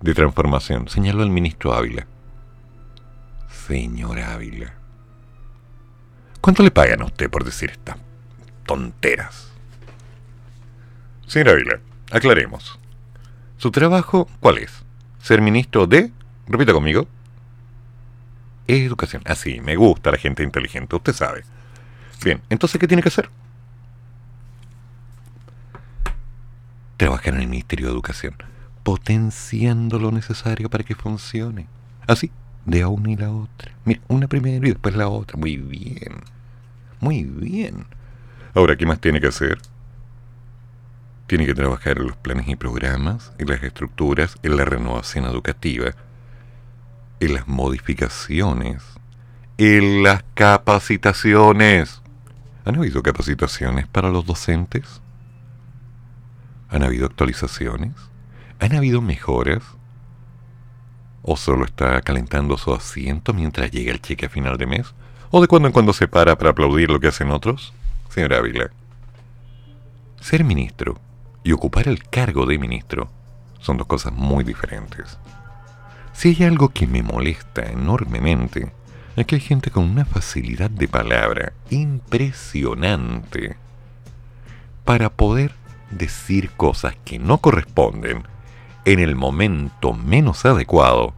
de 0.00 0.14
transformación, 0.14 0.88
señaló 0.88 1.22
el 1.22 1.30
ministro 1.30 1.74
Ávila. 1.74 2.06
Señor 3.70 4.18
Ávila. 4.18 4.74
¿Cuánto 6.40 6.64
le 6.64 6.72
pagan 6.72 7.02
a 7.02 7.04
usted 7.04 7.30
por 7.30 7.44
decir 7.44 7.70
estas 7.70 7.96
tonteras? 8.66 9.52
Señor 11.28 11.50
Ávila, 11.50 11.80
aclaremos. 12.10 12.80
¿Su 13.58 13.70
trabajo 13.70 14.28
cuál 14.40 14.58
es? 14.58 14.72
Ser 15.20 15.40
ministro 15.40 15.86
de... 15.86 16.10
Repita 16.48 16.72
conmigo. 16.72 17.06
Educación. 18.66 19.22
Así, 19.24 19.58
ah, 19.60 19.62
me 19.62 19.76
gusta 19.76 20.10
la 20.10 20.18
gente 20.18 20.42
inteligente, 20.42 20.96
usted 20.96 21.12
sabe. 21.12 21.44
Bien, 22.24 22.42
entonces, 22.50 22.80
¿qué 22.80 22.88
tiene 22.88 23.04
que 23.04 23.08
hacer? 23.10 23.30
Trabajar 26.96 27.34
en 27.34 27.42
el 27.42 27.46
Ministerio 27.46 27.86
de 27.86 27.92
Educación 27.92 28.34
potenciando 28.82 30.00
lo 30.00 30.10
necesario 30.10 30.68
para 30.68 30.82
que 30.82 30.96
funcione. 30.96 31.68
Así, 32.08 32.32
de 32.70 32.82
a 32.82 32.88
una 32.88 33.10
y 33.10 33.16
la 33.16 33.30
otra. 33.32 33.72
Mira, 33.84 34.00
una 34.06 34.28
primera 34.28 34.64
y 34.64 34.70
después 34.70 34.94
la 34.94 35.08
otra. 35.08 35.36
Muy 35.36 35.56
bien. 35.56 36.22
Muy 37.00 37.24
bien. 37.24 37.86
Ahora, 38.54 38.76
¿qué 38.76 38.86
más 38.86 39.00
tiene 39.00 39.20
que 39.20 39.26
hacer? 39.26 39.58
Tiene 41.26 41.46
que 41.46 41.54
trabajar 41.54 41.98
en 41.98 42.06
los 42.06 42.16
planes 42.16 42.48
y 42.48 42.56
programas, 42.56 43.32
en 43.38 43.48
las 43.48 43.62
estructuras, 43.62 44.36
en 44.42 44.56
la 44.56 44.64
renovación 44.64 45.24
educativa, 45.24 45.92
en 47.18 47.34
las 47.34 47.48
modificaciones, 47.48 48.82
en 49.58 50.04
las 50.04 50.22
capacitaciones. 50.34 52.02
¿Han 52.64 52.76
habido 52.76 53.02
capacitaciones 53.02 53.88
para 53.88 54.10
los 54.10 54.26
docentes? 54.26 55.00
¿Han 56.68 56.84
habido 56.84 57.06
actualizaciones? 57.06 57.94
¿Han 58.60 58.76
habido 58.76 59.00
mejoras? 59.00 59.62
¿O 61.22 61.36
solo 61.36 61.64
está 61.64 62.00
calentando 62.00 62.56
su 62.56 62.72
asiento 62.72 63.32
mientras 63.32 63.70
llega 63.70 63.92
el 63.92 64.00
cheque 64.00 64.26
a 64.26 64.30
final 64.30 64.56
de 64.56 64.66
mes? 64.66 64.94
¿O 65.30 65.40
de 65.40 65.48
cuando 65.48 65.68
en 65.68 65.72
cuando 65.72 65.92
se 65.92 66.08
para 66.08 66.36
para 66.36 66.50
aplaudir 66.50 66.90
lo 66.90 66.98
que 66.98 67.08
hacen 67.08 67.30
otros? 67.30 67.72
Señor 68.08 68.34
Ávila, 68.34 68.70
ser 70.20 70.44
ministro 70.44 70.98
y 71.44 71.52
ocupar 71.52 71.88
el 71.88 72.02
cargo 72.04 72.46
de 72.46 72.58
ministro 72.58 73.10
son 73.60 73.76
dos 73.76 73.86
cosas 73.86 74.12
muy 74.12 74.44
diferentes. 74.44 75.18
Si 76.12 76.30
hay 76.30 76.44
algo 76.44 76.70
que 76.70 76.86
me 76.86 77.02
molesta 77.02 77.62
enormemente, 77.62 78.72
es 79.16 79.26
que 79.26 79.36
hay 79.36 79.40
gente 79.40 79.70
con 79.70 79.84
una 79.84 80.04
facilidad 80.04 80.70
de 80.70 80.88
palabra 80.88 81.52
impresionante 81.70 83.56
para 84.84 85.10
poder 85.10 85.52
decir 85.90 86.50
cosas 86.52 86.96
que 87.04 87.18
no 87.18 87.38
corresponden 87.38 88.22
en 88.84 88.98
el 88.98 89.14
momento 89.14 89.92
menos 89.92 90.44
adecuado 90.44 91.14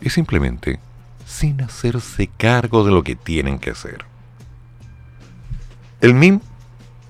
y 0.00 0.10
simplemente 0.10 0.78
sin 1.26 1.62
hacerse 1.62 2.28
cargo 2.28 2.84
de 2.84 2.92
lo 2.92 3.02
que 3.02 3.16
tienen 3.16 3.58
que 3.58 3.70
hacer. 3.70 4.04
El 6.00 6.14
MIM 6.14 6.40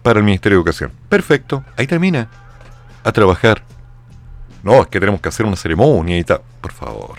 para 0.03 0.19
el 0.19 0.25
Ministerio 0.25 0.59
de 0.59 0.61
Educación. 0.61 0.93
Perfecto, 1.09 1.65
ahí 1.77 1.87
termina. 1.87 2.29
A 3.03 3.13
trabajar. 3.13 3.63
No, 4.63 4.83
es 4.83 4.87
que 4.89 5.01
tenemos 5.01 5.21
que 5.21 5.29
hacer 5.29 5.45
una 5.45 5.57
ceremonia 5.57 6.19
y 6.19 6.25
tal. 6.25 6.43
Por 6.61 6.73
favor. 6.73 7.19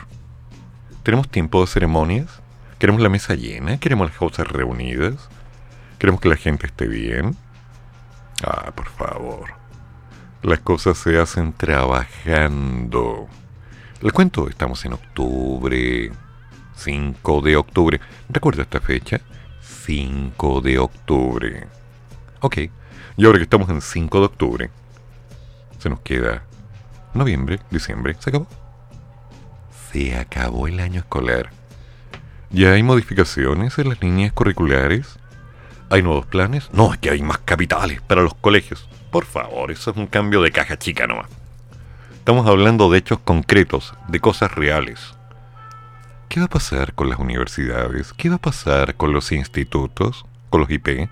¿Tenemos 1.04 1.30
tiempo 1.30 1.62
de 1.62 1.68
ceremonias? 1.68 2.42
¿Queremos 2.80 3.02
la 3.02 3.10
mesa 3.10 3.36
llena? 3.36 3.78
¿Queremos 3.78 4.08
las 4.08 4.18
cosas 4.18 4.48
reunidas? 4.48 5.30
¿Queremos 6.00 6.22
que 6.22 6.30
la 6.30 6.36
gente 6.36 6.66
esté 6.66 6.88
bien? 6.88 7.36
Ah, 8.44 8.72
por 8.74 8.90
favor. 8.90 9.65
Las 10.46 10.60
cosas 10.60 11.00
se 11.00 11.18
hacen 11.18 11.54
trabajando. 11.54 13.28
Les 14.00 14.14
cuento, 14.14 14.48
estamos 14.48 14.86
en 14.86 14.94
octubre. 14.94 16.12
5 16.76 17.42
de 17.42 17.56
octubre. 17.56 18.00
¿Recuerda 18.30 18.62
esta 18.62 18.80
fecha? 18.80 19.22
5 19.62 20.62
de 20.62 20.78
octubre. 20.78 21.68
Ok, 22.42 22.58
y 23.18 23.26
ahora 23.26 23.40
que 23.40 23.46
estamos 23.46 23.68
en 23.70 23.82
5 23.82 24.20
de 24.20 24.26
octubre, 24.26 24.70
se 25.80 25.90
nos 25.90 26.02
queda 26.02 26.44
noviembre, 27.16 27.60
diciembre. 27.72 28.16
¿Se 28.20 28.30
acabó? 28.30 28.46
Se 29.92 30.16
acabó 30.16 30.68
el 30.68 30.80
año 30.80 31.00
escolar. 31.00 31.50
¿Ya 32.52 32.74
hay 32.74 32.84
modificaciones 32.84 33.80
en 33.80 33.90
las 33.90 34.00
líneas 34.00 34.32
curriculares? 34.32 35.18
¿Hay 35.90 36.04
nuevos 36.04 36.28
planes? 36.28 36.70
No, 36.72 36.94
es 36.94 37.00
que 37.00 37.10
hay 37.10 37.24
más 37.24 37.40
capitales 37.40 38.00
para 38.02 38.22
los 38.22 38.36
colegios. 38.36 38.88
Por 39.16 39.24
favor, 39.24 39.72
eso 39.72 39.92
es 39.92 39.96
un 39.96 40.08
cambio 40.08 40.42
de 40.42 40.52
caja 40.52 40.78
chica 40.78 41.08
nomás. 41.08 41.30
Estamos 42.16 42.46
hablando 42.48 42.92
de 42.92 42.98
hechos 42.98 43.18
concretos, 43.20 43.94
de 44.10 44.20
cosas 44.20 44.54
reales. 44.54 45.16
¿Qué 46.28 46.42
va 46.42 46.48
a 46.48 46.50
pasar 46.50 46.94
con 46.94 47.08
las 47.08 47.18
universidades? 47.18 48.12
¿Qué 48.12 48.28
va 48.28 48.36
a 48.36 48.40
pasar 48.40 48.96
con 48.96 49.14
los 49.14 49.32
institutos? 49.32 50.26
¿Con 50.50 50.60
los 50.60 50.70
IP? 50.70 51.10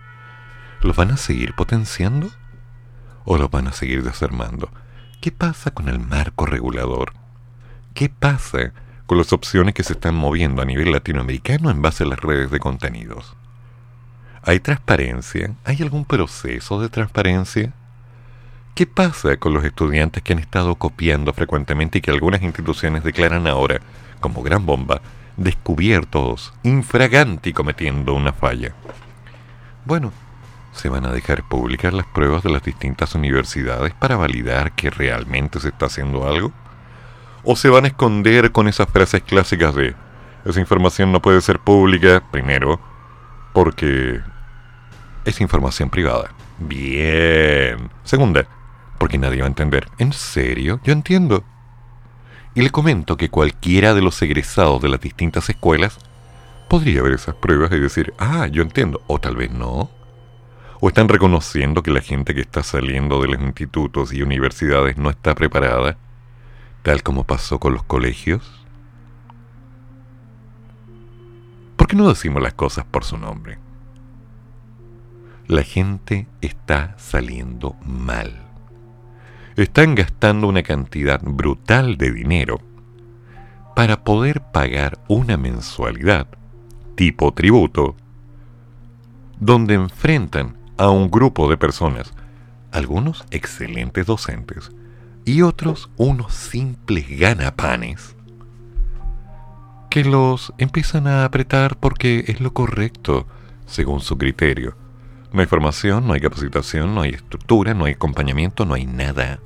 ¿Los 0.81 0.97
van 0.97 1.11
a 1.11 1.15
seguir 1.15 1.53
potenciando? 1.55 2.29
¿O 3.23 3.37
los 3.37 3.49
van 3.49 3.69
a 3.69 3.71
seguir 3.71 4.03
desarmando? 4.03 4.69
¿Qué 5.21 5.31
pasa 5.31 5.71
con 5.71 5.87
el 5.87 5.99
marco 5.99 6.45
regulador? 6.45 7.13
¿Qué 7.93 8.09
pasa 8.09 8.73
con 9.05 9.17
las 9.17 9.31
opciones 9.31 9.75
que 9.75 9.83
se 9.83 9.93
están 9.93 10.15
moviendo 10.15 10.61
a 10.61 10.65
nivel 10.65 10.91
latinoamericano 10.91 11.71
en 11.71 11.81
base 11.81 12.03
a 12.03 12.07
las 12.07 12.19
redes 12.19 12.51
de 12.51 12.59
contenidos? 12.59 13.37
¿Hay 14.41 14.59
transparencia? 14.59 15.55
¿Hay 15.63 15.81
algún 15.81 16.03
proceso 16.03 16.81
de 16.81 16.89
transparencia? 16.89 17.71
¿Qué 18.75 18.87
pasa 18.87 19.37
con 19.37 19.53
los 19.53 19.63
estudiantes 19.65 20.23
que 20.23 20.33
han 20.33 20.39
estado 20.39 20.73
copiando 20.73 21.31
frecuentemente 21.31 21.99
y 21.99 22.01
que 22.01 22.09
algunas 22.09 22.41
instituciones 22.41 23.03
declaran 23.03 23.45
ahora, 23.45 23.81
como 24.19 24.41
gran 24.41 24.65
bomba, 24.65 24.99
descubiertos, 25.37 26.55
infraganti 26.63 27.53
cometiendo 27.53 28.15
una 28.15 28.33
falla? 28.33 28.73
Bueno, 29.85 30.11
se 30.71 30.89
van 30.89 31.05
a 31.05 31.11
dejar 31.11 31.47
publicar 31.47 31.93
las 31.93 32.07
pruebas 32.07 32.41
de 32.41 32.49
las 32.49 32.63
distintas 32.63 33.13
universidades 33.13 33.93
para 33.93 34.15
validar 34.15 34.71
que 34.71 34.89
realmente 34.89 35.59
se 35.59 35.67
está 35.67 35.85
haciendo 35.85 36.27
algo? 36.27 36.51
¿O 37.43 37.55
se 37.55 37.69
van 37.69 37.85
a 37.85 37.89
esconder 37.89 38.51
con 38.51 38.67
esas 38.67 38.89
frases 38.89 39.21
clásicas 39.21 39.75
de 39.75 39.93
esa 40.45 40.59
información 40.59 41.11
no 41.11 41.21
puede 41.21 41.41
ser 41.41 41.59
pública, 41.59 42.23
primero, 42.31 42.79
porque 43.53 44.19
es 45.25 45.41
información 45.41 45.91
privada? 45.91 46.31
Bien. 46.57 47.91
Segunda, 48.03 48.47
porque 49.03 49.17
nadie 49.17 49.41
va 49.41 49.47
a 49.47 49.49
entender. 49.49 49.89
¿En 49.97 50.13
serio? 50.13 50.79
Yo 50.85 50.93
entiendo. 50.93 51.43
Y 52.55 52.61
le 52.61 52.69
comento 52.69 53.17
que 53.17 53.29
cualquiera 53.29 53.93
de 53.93 54.01
los 54.01 54.21
egresados 54.21 54.81
de 54.81 54.87
las 54.87 55.01
distintas 55.01 55.49
escuelas 55.49 55.97
podría 56.69 57.01
ver 57.01 57.11
esas 57.11 57.35
pruebas 57.35 57.69
y 57.73 57.79
decir, 57.79 58.13
ah, 58.17 58.47
yo 58.47 58.61
entiendo, 58.61 59.01
o 59.07 59.19
tal 59.19 59.35
vez 59.35 59.51
no. 59.51 59.91
O 60.79 60.87
están 60.87 61.09
reconociendo 61.09 61.83
que 61.83 61.91
la 61.91 61.99
gente 61.99 62.33
que 62.33 62.39
está 62.39 62.63
saliendo 62.63 63.21
de 63.21 63.27
los 63.27 63.41
institutos 63.41 64.13
y 64.13 64.21
universidades 64.21 64.95
no 64.95 65.09
está 65.09 65.35
preparada, 65.35 65.97
tal 66.81 67.03
como 67.03 67.25
pasó 67.25 67.59
con 67.59 67.73
los 67.73 67.83
colegios. 67.83 68.65
¿Por 71.75 71.87
qué 71.87 71.97
no 71.97 72.07
decimos 72.07 72.41
las 72.41 72.53
cosas 72.53 72.85
por 72.85 73.03
su 73.03 73.17
nombre? 73.17 73.57
La 75.47 75.63
gente 75.63 76.25
está 76.39 76.95
saliendo 76.97 77.75
mal. 77.85 78.42
Están 79.55 79.93
gastando 79.93 80.47
una 80.47 80.63
cantidad 80.63 81.21
brutal 81.21 81.97
de 81.97 82.11
dinero 82.11 82.59
para 83.75 84.03
poder 84.03 84.41
pagar 84.51 84.97
una 85.07 85.37
mensualidad 85.37 86.27
tipo 86.95 87.31
tributo 87.33 87.95
donde 89.39 89.75
enfrentan 89.75 90.57
a 90.77 90.89
un 90.89 91.11
grupo 91.11 91.49
de 91.49 91.57
personas, 91.57 92.13
algunos 92.71 93.25
excelentes 93.29 94.05
docentes 94.05 94.71
y 95.25 95.41
otros 95.41 95.89
unos 95.97 96.33
simples 96.33 97.05
ganapanes 97.19 98.15
que 99.91 100.03
los 100.03 100.51
empiezan 100.57 101.05
a 101.05 101.25
apretar 101.25 101.77
porque 101.77 102.25
es 102.27 102.41
lo 102.41 102.53
correcto, 102.53 103.27
según 103.67 103.99
su 103.99 104.17
criterio. 104.17 104.82
No 105.33 105.41
hay 105.41 105.47
formación, 105.47 106.07
no 106.07 106.13
hay 106.13 106.21
capacitación, 106.21 106.93
no 106.93 107.01
hay 107.01 107.09
estructura, 107.09 107.73
no 107.73 107.85
hay 107.85 107.93
acompañamiento, 107.93 108.65
no 108.65 108.75
hay 108.75 108.85
nada. 108.85 109.39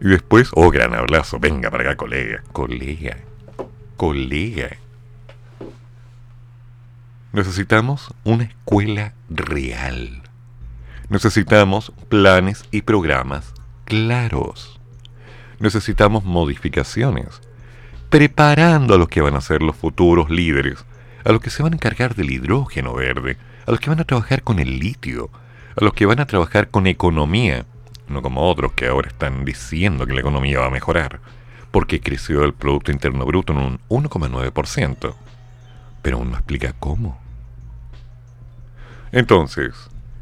Y 0.00 0.08
después, 0.08 0.50
oh, 0.54 0.70
gran 0.70 0.94
abrazo, 0.94 1.38
venga 1.38 1.70
para 1.70 1.84
acá, 1.84 1.96
colega, 1.96 2.42
colega, 2.52 3.18
colega. 3.96 4.76
Necesitamos 7.32 8.12
una 8.24 8.42
escuela 8.42 9.14
real. 9.30 10.22
Necesitamos 11.08 11.92
planes 12.08 12.64
y 12.72 12.82
programas 12.82 13.54
claros. 13.84 14.80
Necesitamos 15.60 16.24
modificaciones 16.24 17.40
preparando 18.10 18.94
a 18.94 18.98
los 18.98 19.08
que 19.08 19.22
van 19.22 19.36
a 19.36 19.40
ser 19.40 19.62
los 19.62 19.76
futuros 19.76 20.28
líderes, 20.28 20.84
a 21.24 21.32
los 21.32 21.40
que 21.40 21.48
se 21.48 21.62
van 21.62 21.72
a 21.72 21.76
encargar 21.76 22.14
del 22.14 22.30
hidrógeno 22.30 22.92
verde, 22.92 23.38
a 23.66 23.70
los 23.70 23.80
que 23.80 23.90
van 23.90 24.00
a 24.00 24.04
trabajar 24.04 24.42
con 24.42 24.58
el 24.58 24.78
litio, 24.78 25.30
a 25.76 25.84
los 25.84 25.94
que 25.94 26.06
van 26.06 26.20
a 26.20 26.26
trabajar 26.26 26.68
con 26.68 26.86
economía, 26.86 27.64
no 28.08 28.22
como 28.22 28.48
otros 28.48 28.72
que 28.72 28.86
ahora 28.86 29.08
están 29.08 29.44
diciendo 29.44 30.06
que 30.06 30.14
la 30.14 30.20
economía 30.20 30.60
va 30.60 30.66
a 30.66 30.70
mejorar, 30.70 31.20
porque 31.70 32.00
creció 32.00 32.44
el 32.44 32.54
Producto 32.54 32.92
Interno 32.92 33.24
Bruto 33.24 33.52
en 33.52 33.58
un 33.58 33.80
1,9%, 33.88 35.14
pero 36.02 36.18
aún 36.18 36.30
no 36.30 36.36
explica 36.36 36.74
cómo. 36.78 37.20
Entonces, 39.12 39.74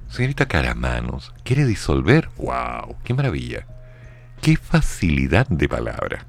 señorita 0.09 0.47
Caramanos, 0.47 1.33
¿quiere 1.45 1.65
disolver? 1.65 2.29
¡Wow! 2.37 2.97
¡Qué 3.05 3.15
maravilla! 3.15 3.67
¡Qué 4.41 4.57
facilidad 4.57 5.47
de 5.49 5.69
palabra! 5.69 6.27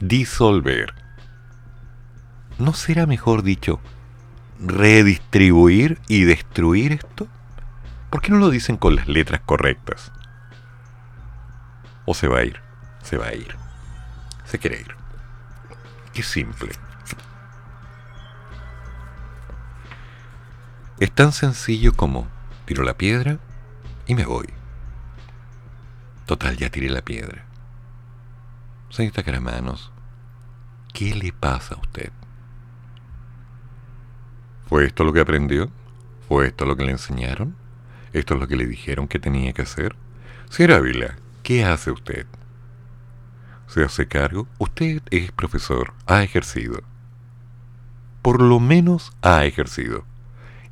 disolver. 0.00 0.94
¿No 2.58 2.74
será 2.74 3.06
mejor 3.06 3.42
dicho 3.42 3.80
redistribuir 4.60 5.98
y 6.08 6.24
destruir 6.24 6.92
esto? 6.92 7.26
¿Por 8.10 8.20
qué 8.20 8.32
no 8.32 8.38
lo 8.38 8.50
dicen 8.50 8.76
con 8.76 8.96
las 8.96 9.08
letras 9.08 9.40
correctas? 9.44 10.12
¿O 12.04 12.14
se 12.14 12.28
va 12.28 12.38
a 12.38 12.44
ir? 12.44 12.60
Se 13.02 13.16
va 13.16 13.26
a 13.26 13.34
ir. 13.34 13.56
Se 14.44 14.58
quiere 14.58 14.80
ir. 14.80 14.94
Qué 16.12 16.22
simple. 16.22 16.72
Es 20.98 21.12
tan 21.12 21.32
sencillo 21.32 21.94
como 21.94 22.28
tiro 22.66 22.82
la 22.82 22.94
piedra 22.94 23.38
y 24.06 24.14
me 24.14 24.24
voy. 24.26 24.48
Total, 26.26 26.56
ya 26.56 26.70
tiré 26.70 26.90
la 26.90 27.02
piedra. 27.02 27.46
Señorita 28.90 29.22
Caramanos, 29.22 29.92
¿qué 30.92 31.14
le 31.14 31.32
pasa 31.32 31.74
a 31.74 31.78
usted? 31.78 32.12
¿Fue 34.70 34.86
esto 34.86 35.04
lo 35.04 35.12
que 35.12 35.20
aprendió? 35.20 35.68
¿Fue 36.26 36.46
esto 36.46 36.64
lo 36.64 36.76
que 36.76 36.84
le 36.84 36.92
enseñaron? 36.92 37.54
¿Esto 38.14 38.32
es 38.32 38.40
lo 38.40 38.48
que 38.48 38.56
le 38.56 38.66
dijeron 38.66 39.06
que 39.06 39.18
tenía 39.18 39.52
que 39.52 39.60
hacer? 39.60 39.94
Señora 40.48 40.76
Ávila, 40.76 41.16
¿qué 41.42 41.66
hace 41.66 41.90
usted? 41.90 42.26
¿Se 43.66 43.84
hace 43.84 44.08
cargo? 44.08 44.48
Usted 44.58 45.02
es 45.10 45.30
profesor, 45.32 45.92
ha 46.06 46.22
ejercido. 46.22 46.80
Por 48.22 48.40
lo 48.40 48.60
menos 48.60 49.12
ha 49.20 49.44
ejercido. 49.44 50.04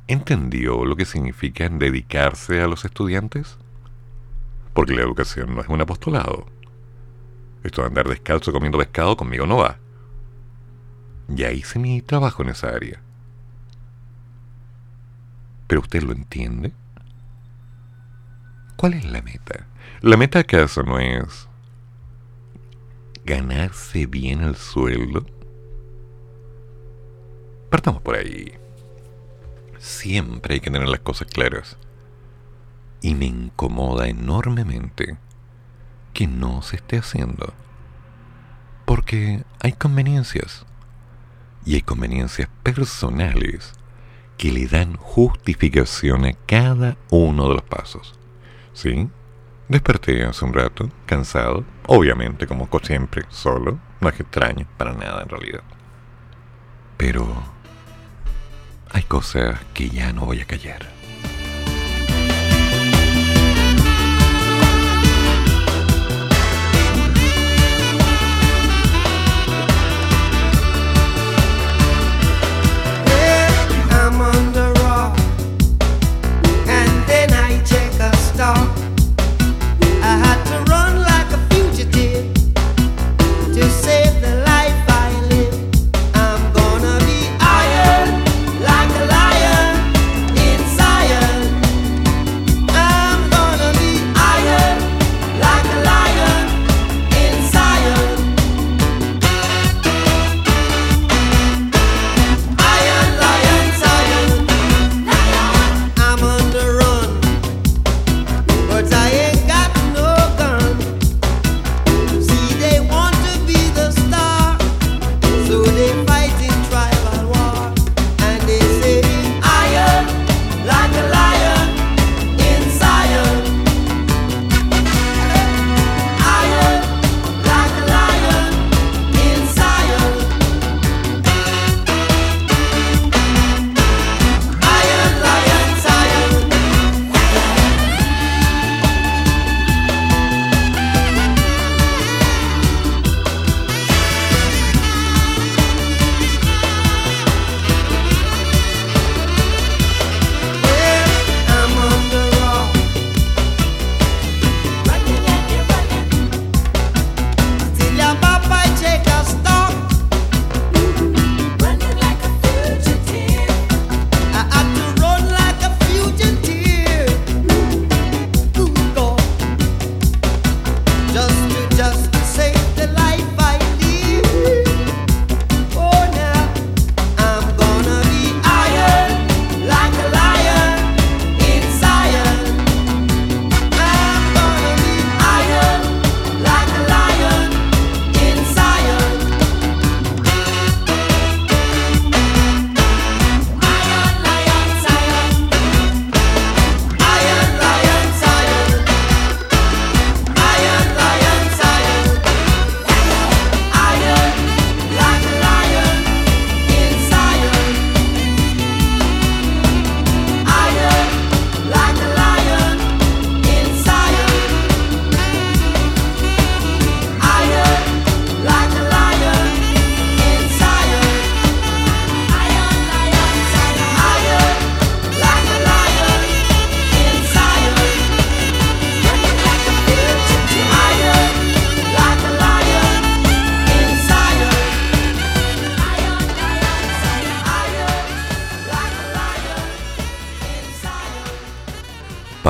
¿Entendió 0.07 0.83
lo 0.83 0.95
que 0.95 1.05
significa 1.05 1.69
dedicarse 1.69 2.59
a 2.59 2.67
los 2.67 2.85
estudiantes? 2.85 3.59
Porque 4.73 4.95
la 4.95 5.03
educación 5.03 5.53
no 5.53 5.61
es 5.61 5.67
un 5.67 5.81
apostolado 5.81 6.47
esto 7.63 7.81
de 7.81 7.87
andar 7.87 8.07
descalzo 8.07 8.51
comiendo 8.51 8.77
pescado 8.77 9.17
conmigo 9.17 9.45
no 9.45 9.57
va. 9.57 9.77
Ya 11.27 11.51
hice 11.51 11.77
mi 11.79 12.01
trabajo 12.01 12.41
en 12.43 12.49
esa 12.49 12.69
área. 12.69 13.01
¿Pero 15.69 15.81
usted 15.81 16.01
lo 16.01 16.13
entiende? 16.13 16.73
¿Cuál 18.75 18.95
es 18.95 19.05
la 19.05 19.21
meta? 19.21 19.67
¿La 20.01 20.17
meta 20.17 20.39
acaso 20.39 20.81
no 20.81 20.97
es 20.97 21.47
ganarse 23.23 24.07
bien 24.07 24.41
el 24.41 24.55
sueldo? 24.55 25.27
Partamos 27.69 28.01
por 28.01 28.15
ahí. 28.15 28.51
Siempre 29.77 30.55
hay 30.55 30.59
que 30.59 30.71
tener 30.71 30.89
las 30.89 31.01
cosas 31.01 31.27
claras. 31.27 31.77
Y 33.03 33.13
me 33.13 33.25
incomoda 33.25 34.07
enormemente 34.07 35.19
que 36.13 36.25
no 36.25 36.63
se 36.63 36.77
esté 36.77 36.97
haciendo. 36.97 37.53
Porque 38.85 39.43
hay 39.59 39.73
conveniencias. 39.73 40.65
Y 41.63 41.75
hay 41.75 41.83
conveniencias 41.83 42.49
personales 42.63 43.78
que 44.39 44.53
le 44.53 44.67
dan 44.67 44.95
justificación 44.95 46.25
a 46.25 46.31
cada 46.47 46.97
uno 47.11 47.49
de 47.49 47.55
los 47.55 47.63
pasos. 47.63 48.17
¿Sí? 48.73 49.09
Desperté 49.67 50.23
hace 50.23 50.45
un 50.45 50.53
rato, 50.53 50.89
cansado, 51.05 51.65
obviamente 51.87 52.47
como 52.47 52.69
siempre, 52.81 53.23
solo, 53.27 53.77
no 53.99 54.09
es 54.09 54.17
extraño, 54.17 54.65
para 54.77 54.93
nada 54.93 55.23
en 55.23 55.29
realidad. 55.29 55.61
Pero 56.95 57.27
hay 58.91 59.03
cosas 59.03 59.59
que 59.73 59.89
ya 59.89 60.13
no 60.13 60.25
voy 60.25 60.39
a 60.39 60.45
callar. 60.45 60.98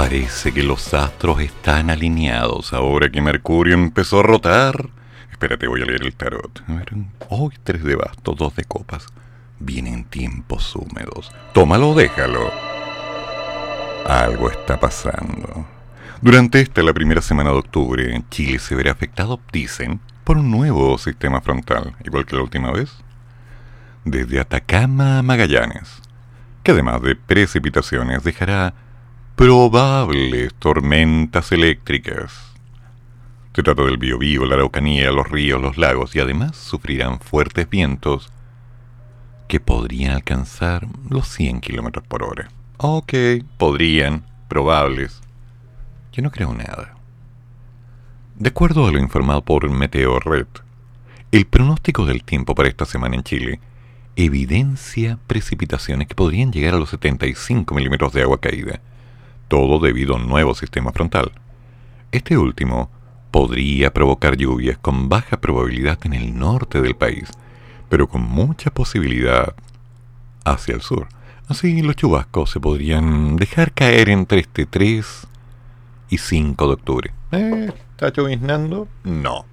Parece 0.09 0.51
que 0.51 0.63
los 0.63 0.95
astros 0.95 1.39
están 1.39 1.91
alineados 1.91 2.73
ahora 2.73 3.11
que 3.11 3.21
Mercurio 3.21 3.75
empezó 3.75 4.21
a 4.21 4.23
rotar. 4.23 4.89
Espérate, 5.29 5.67
voy 5.67 5.83
a 5.83 5.85
leer 5.85 6.01
el 6.03 6.15
tarot. 6.15 6.63
Hoy 7.29 7.53
tres 7.63 7.83
de 7.83 7.95
bastos, 7.95 8.35
dos 8.35 8.55
de 8.55 8.63
copas. 8.63 9.05
Vienen 9.59 10.05
tiempos 10.05 10.75
húmedos. 10.75 11.31
Tómalo, 11.53 11.93
déjalo. 11.93 12.51
Algo 14.07 14.49
está 14.49 14.79
pasando. 14.79 15.67
Durante 16.23 16.59
esta, 16.59 16.81
la 16.81 16.91
primera 16.91 17.21
semana 17.21 17.51
de 17.51 17.57
octubre, 17.57 18.23
Chile 18.31 18.57
se 18.57 18.73
verá 18.73 18.93
afectado, 18.93 19.39
dicen, 19.53 19.99
por 20.23 20.39
un 20.39 20.49
nuevo 20.49 20.97
sistema 20.97 21.39
frontal, 21.39 21.95
igual 22.03 22.25
que 22.25 22.35
la 22.35 22.41
última 22.41 22.71
vez. 22.71 22.89
Desde 24.05 24.39
Atacama 24.39 25.19
a 25.19 25.21
Magallanes, 25.21 26.01
que 26.63 26.71
además 26.71 26.99
de 27.03 27.15
precipitaciones 27.15 28.23
dejará 28.23 28.73
probables 29.39 30.53
tormentas 30.55 31.53
eléctricas. 31.53 32.33
Se 33.55 33.63
trata 33.63 33.83
del 33.83 33.97
Biobío, 33.97 34.45
la 34.45 34.55
Araucanía, 34.55 35.11
los 35.11 35.29
ríos, 35.29 35.61
los 35.61 35.77
lagos 35.77 36.13
y 36.13 36.19
además 36.19 36.57
sufrirán 36.57 37.21
fuertes 37.21 37.69
vientos 37.69 38.33
que 39.47 39.61
podrían 39.61 40.11
alcanzar 40.11 40.87
los 41.09 41.29
100 41.29 41.61
kilómetros 41.61 42.05
por 42.05 42.23
hora. 42.23 42.49
Ok, 42.79 43.13
podrían, 43.57 44.25
probables. 44.49 45.21
Yo 46.11 46.21
no 46.21 46.31
creo 46.31 46.53
nada. 46.53 46.95
De 48.35 48.49
acuerdo 48.49 48.87
a 48.87 48.91
lo 48.91 48.99
informado 48.99 49.41
por 49.41 49.69
Meteorred, 49.69 50.47
el 51.31 51.45
pronóstico 51.45 52.05
del 52.05 52.25
tiempo 52.25 52.55
para 52.55 52.67
esta 52.67 52.83
semana 52.83 53.15
en 53.15 53.23
Chile 53.23 53.61
evidencia 54.17 55.17
precipitaciones 55.27 56.09
que 56.09 56.15
podrían 56.15 56.51
llegar 56.51 56.73
a 56.73 56.77
los 56.77 56.89
75 56.89 57.73
milímetros 57.73 58.11
de 58.11 58.23
agua 58.23 58.41
caída 58.41 58.81
todo 59.49 59.79
debido 59.79 60.13
a 60.13 60.17
un 60.17 60.27
nuevo 60.27 60.55
sistema 60.55 60.93
frontal. 60.93 61.31
Este 62.13 62.37
último 62.37 62.89
podría 63.31 63.91
provocar 63.93 64.37
lluvias 64.37 64.77
con 64.77 65.09
baja 65.09 65.41
probabilidad 65.41 65.99
en 66.05 66.13
el 66.13 66.37
norte 66.37 66.81
del 66.81 66.95
país, 66.95 67.29
pero 67.89 68.07
con 68.07 68.21
mucha 68.21 68.71
posibilidad 68.71 69.53
hacia 70.45 70.75
el 70.75 70.81
sur. 70.81 71.07
Así 71.47 71.81
los 71.81 71.95
chubascos 71.95 72.51
se 72.51 72.59
podrían 72.59 73.35
dejar 73.35 73.73
caer 73.73 74.09
entre 74.09 74.39
este 74.39 74.65
3 74.65 75.27
y 76.09 76.17
5 76.17 76.67
de 76.67 76.73
octubre. 76.73 77.13
¿Eh? 77.31 77.71
¿Está 77.91 78.13
lloviznando? 78.13 78.87
No. 79.03 79.45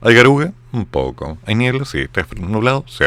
¿Hay 0.00 0.14
garuga? 0.14 0.52
Un 0.72 0.84
poco. 0.84 1.38
¿Hay 1.46 1.54
niebla? 1.54 1.84
Sí. 1.84 2.00
¿Está 2.00 2.26
nublado? 2.36 2.84
Sí. 2.88 3.04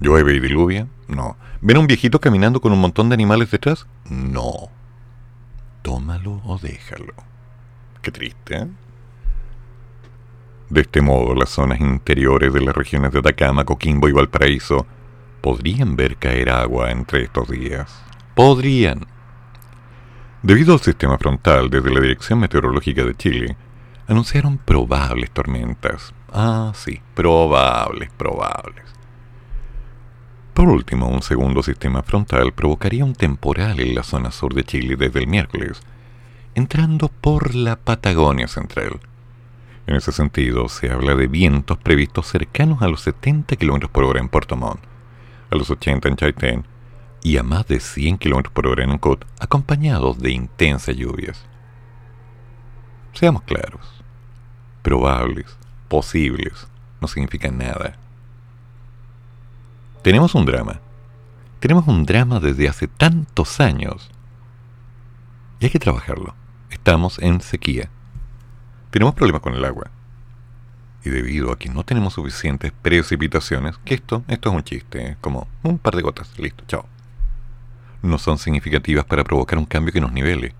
¿Llueve 0.00 0.34
y 0.34 0.40
diluvia? 0.40 0.88
No. 1.08 1.36
¿Ven 1.60 1.76
a 1.76 1.80
un 1.80 1.86
viejito 1.86 2.20
caminando 2.20 2.60
con 2.60 2.72
un 2.72 2.80
montón 2.80 3.08
de 3.08 3.14
animales 3.14 3.50
detrás? 3.50 3.86
No 4.10 4.70
tómalo 5.86 6.42
o 6.44 6.58
déjalo. 6.58 7.14
Qué 8.02 8.10
triste. 8.10 8.56
¿eh? 8.56 8.66
De 10.68 10.80
este 10.80 11.00
modo, 11.00 11.32
las 11.36 11.50
zonas 11.50 11.80
interiores 11.80 12.52
de 12.52 12.60
las 12.60 12.74
regiones 12.74 13.12
de 13.12 13.20
Atacama, 13.20 13.64
Coquimbo 13.64 14.08
y 14.08 14.12
Valparaíso 14.12 14.84
podrían 15.40 15.94
ver 15.94 16.16
caer 16.16 16.50
agua 16.50 16.90
entre 16.90 17.22
estos 17.22 17.48
días. 17.48 18.02
Podrían. 18.34 19.06
Debido 20.42 20.72
al 20.72 20.80
sistema 20.80 21.18
frontal, 21.18 21.70
desde 21.70 21.94
la 21.94 22.00
Dirección 22.00 22.40
Meteorológica 22.40 23.04
de 23.04 23.14
Chile, 23.14 23.56
anunciaron 24.08 24.58
probables 24.58 25.30
tormentas. 25.30 26.12
Ah, 26.32 26.72
sí, 26.74 27.00
probables, 27.14 28.10
probables. 28.16 28.95
Por 30.56 30.70
último, 30.70 31.06
un 31.08 31.20
segundo 31.20 31.62
sistema 31.62 32.02
frontal 32.02 32.54
provocaría 32.54 33.04
un 33.04 33.14
temporal 33.14 33.78
en 33.78 33.94
la 33.94 34.02
zona 34.02 34.30
sur 34.30 34.54
de 34.54 34.64
Chile 34.64 34.96
desde 34.96 35.20
el 35.20 35.26
miércoles, 35.26 35.82
entrando 36.54 37.08
por 37.08 37.54
la 37.54 37.76
Patagonia 37.76 38.48
Central. 38.48 39.00
En 39.86 39.96
ese 39.96 40.12
sentido, 40.12 40.70
se 40.70 40.90
habla 40.90 41.14
de 41.14 41.26
vientos 41.26 41.76
previstos 41.76 42.28
cercanos 42.28 42.80
a 42.80 42.88
los 42.88 43.02
70 43.02 43.54
km 43.56 43.90
por 43.90 44.04
hora 44.04 44.18
en 44.18 44.30
Puerto 44.30 44.56
Montt, 44.56 44.80
a 45.50 45.56
los 45.56 45.68
80 45.68 46.08
en 46.08 46.16
Chaitén 46.16 46.64
y 47.22 47.36
a 47.36 47.42
más 47.42 47.66
de 47.66 47.78
100 47.78 48.16
km 48.16 48.48
por 48.50 48.66
hora 48.66 48.82
en 48.82 48.92
Uncot, 48.92 49.26
acompañados 49.38 50.18
de 50.20 50.30
intensas 50.30 50.96
lluvias. 50.96 51.44
Seamos 53.12 53.42
claros, 53.42 54.02
probables, 54.80 55.54
posibles, 55.88 56.66
no 57.02 57.08
significan 57.08 57.58
nada. 57.58 57.98
Tenemos 60.06 60.36
un 60.36 60.46
drama. 60.46 60.78
Tenemos 61.58 61.88
un 61.88 62.06
drama 62.06 62.38
desde 62.38 62.68
hace 62.68 62.86
tantos 62.86 63.58
años. 63.58 64.08
Y 65.58 65.64
hay 65.64 65.70
que 65.72 65.80
trabajarlo. 65.80 66.36
Estamos 66.70 67.18
en 67.18 67.40
sequía. 67.40 67.90
Tenemos 68.92 69.16
problemas 69.16 69.42
con 69.42 69.54
el 69.54 69.64
agua. 69.64 69.90
Y 71.04 71.10
debido 71.10 71.50
a 71.50 71.58
que 71.58 71.70
no 71.70 71.82
tenemos 71.82 72.14
suficientes 72.14 72.70
precipitaciones, 72.70 73.78
que 73.78 73.94
esto, 73.94 74.22
esto 74.28 74.50
es 74.50 74.54
un 74.54 74.62
chiste, 74.62 75.16
como 75.20 75.48
un 75.64 75.76
par 75.76 75.96
de 75.96 76.02
gotas, 76.02 76.38
listo, 76.38 76.62
chao. 76.68 76.86
No 78.00 78.18
son 78.18 78.38
significativas 78.38 79.06
para 79.06 79.24
provocar 79.24 79.58
un 79.58 79.66
cambio 79.66 79.92
que 79.92 80.00
nos 80.00 80.12
nivele. 80.12 80.54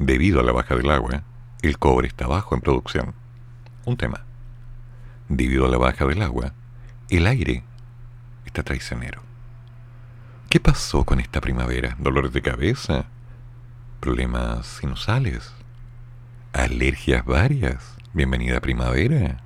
Debido 0.00 0.40
a 0.40 0.42
la 0.42 0.50
baja 0.50 0.74
del 0.74 0.90
agua, 0.90 1.22
el 1.62 1.78
cobre 1.78 2.08
está 2.08 2.26
bajo 2.26 2.56
en 2.56 2.60
producción. 2.60 3.14
Un 3.84 3.96
tema. 3.96 4.24
Debido 5.28 5.64
a 5.64 5.68
la 5.68 5.78
baja 5.78 6.06
del 6.06 6.22
agua, 6.22 6.54
el 7.08 7.28
aire 7.28 7.62
traicionero. 8.62 9.22
¿Qué 10.48 10.60
pasó 10.60 11.04
con 11.04 11.20
esta 11.20 11.40
primavera? 11.40 11.96
¿Dolores 11.98 12.32
de 12.32 12.42
cabeza? 12.42 13.06
¿Problemas 14.00 14.66
sinusales? 14.66 15.52
¿Alergias 16.52 17.24
varias? 17.24 17.96
Bienvenida 18.12 18.60
primavera. 18.60 19.38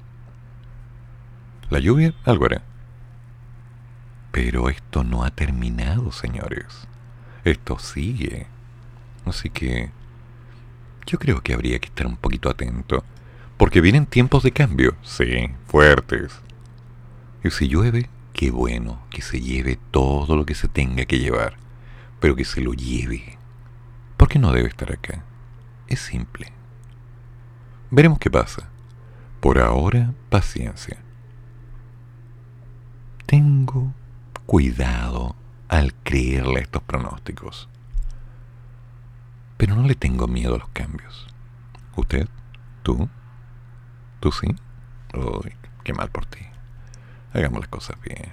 La 1.71 1.79
lluvia, 1.79 2.13
algo 2.25 2.47
era. 2.47 2.63
Pero 4.33 4.69
esto 4.69 5.05
no 5.05 5.25
ha 5.25 5.31
terminado, 5.31 6.13
señores. 6.13 6.67
Esto 7.45 7.79
sigue. 7.79 8.47
Así 9.25 9.49
que 9.49 9.91
yo 11.07 11.19
creo 11.19 11.41
que 11.41 11.55
habría 11.55 11.79
que 11.79 11.89
estar 11.89 12.07
un 12.07 12.17
poquito 12.17 12.51
atento. 12.51 13.05
Porque 13.57 13.81
vienen 13.81 14.07
tiempos 14.07 14.43
de 14.43 14.53
cambio, 14.53 14.95
sí, 15.03 15.49
fuertes. 15.67 16.39
Y 17.43 17.51
si 17.51 17.69
llueve, 17.69 18.09
Qué 18.39 18.53
bueno 18.53 19.01
que 19.11 19.21
se 19.21 19.41
lleve 19.41 19.81
todo 19.91 20.37
lo 20.37 20.47
que 20.47 20.55
se 20.55 20.69
tenga 20.69 21.07
que 21.07 21.19
llevar, 21.19 21.57
pero 22.21 22.37
que 22.37 22.45
se 22.45 22.61
lo 22.61 22.73
lleve. 22.73 23.37
Porque 24.17 24.39
no 24.39 24.53
debe 24.53 24.69
estar 24.69 24.93
acá. 24.93 25.25
Es 25.89 25.99
simple. 25.99 26.53
Veremos 27.91 28.21
qué 28.21 28.31
pasa. 28.31 28.69
Por 29.41 29.59
ahora, 29.59 30.15
paciencia. 30.31 31.03
Tengo 33.27 33.93
cuidado 34.47 35.35
al 35.67 35.93
creerle 36.05 36.61
estos 36.61 36.83
pronósticos. 36.85 37.69
Pero 39.57 39.75
no 39.75 39.83
le 39.83 39.97
tengo 39.97 40.29
miedo 40.29 40.55
a 40.55 40.59
los 40.59 40.69
cambios. 40.69 41.27
¿Usted? 41.97 42.29
¿Tú? 42.85 43.09
¿Tú 44.21 44.31
sí? 44.31 44.55
Uy, 45.13 45.53
qué 45.83 45.93
mal 45.93 46.09
por 46.13 46.25
ti. 46.27 46.47
Hagamos 47.33 47.61
las 47.61 47.69
cosas 47.69 47.97
bien. 48.03 48.33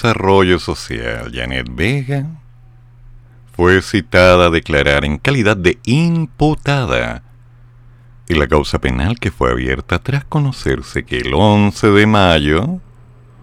Desarrollo 0.00 0.58
Social, 0.58 1.30
Janet 1.30 1.66
Vega, 1.70 2.24
fue 3.52 3.82
citada 3.82 4.46
a 4.46 4.50
declarar 4.50 5.04
en 5.04 5.18
calidad 5.18 5.58
de 5.58 5.78
imputada 5.84 7.22
en 8.26 8.38
la 8.38 8.48
causa 8.48 8.78
penal 8.78 9.18
que 9.18 9.30
fue 9.30 9.50
abierta 9.50 9.98
tras 9.98 10.24
conocerse 10.24 11.04
que 11.04 11.18
el 11.18 11.34
11 11.34 11.88
de 11.88 12.06
mayo 12.06 12.80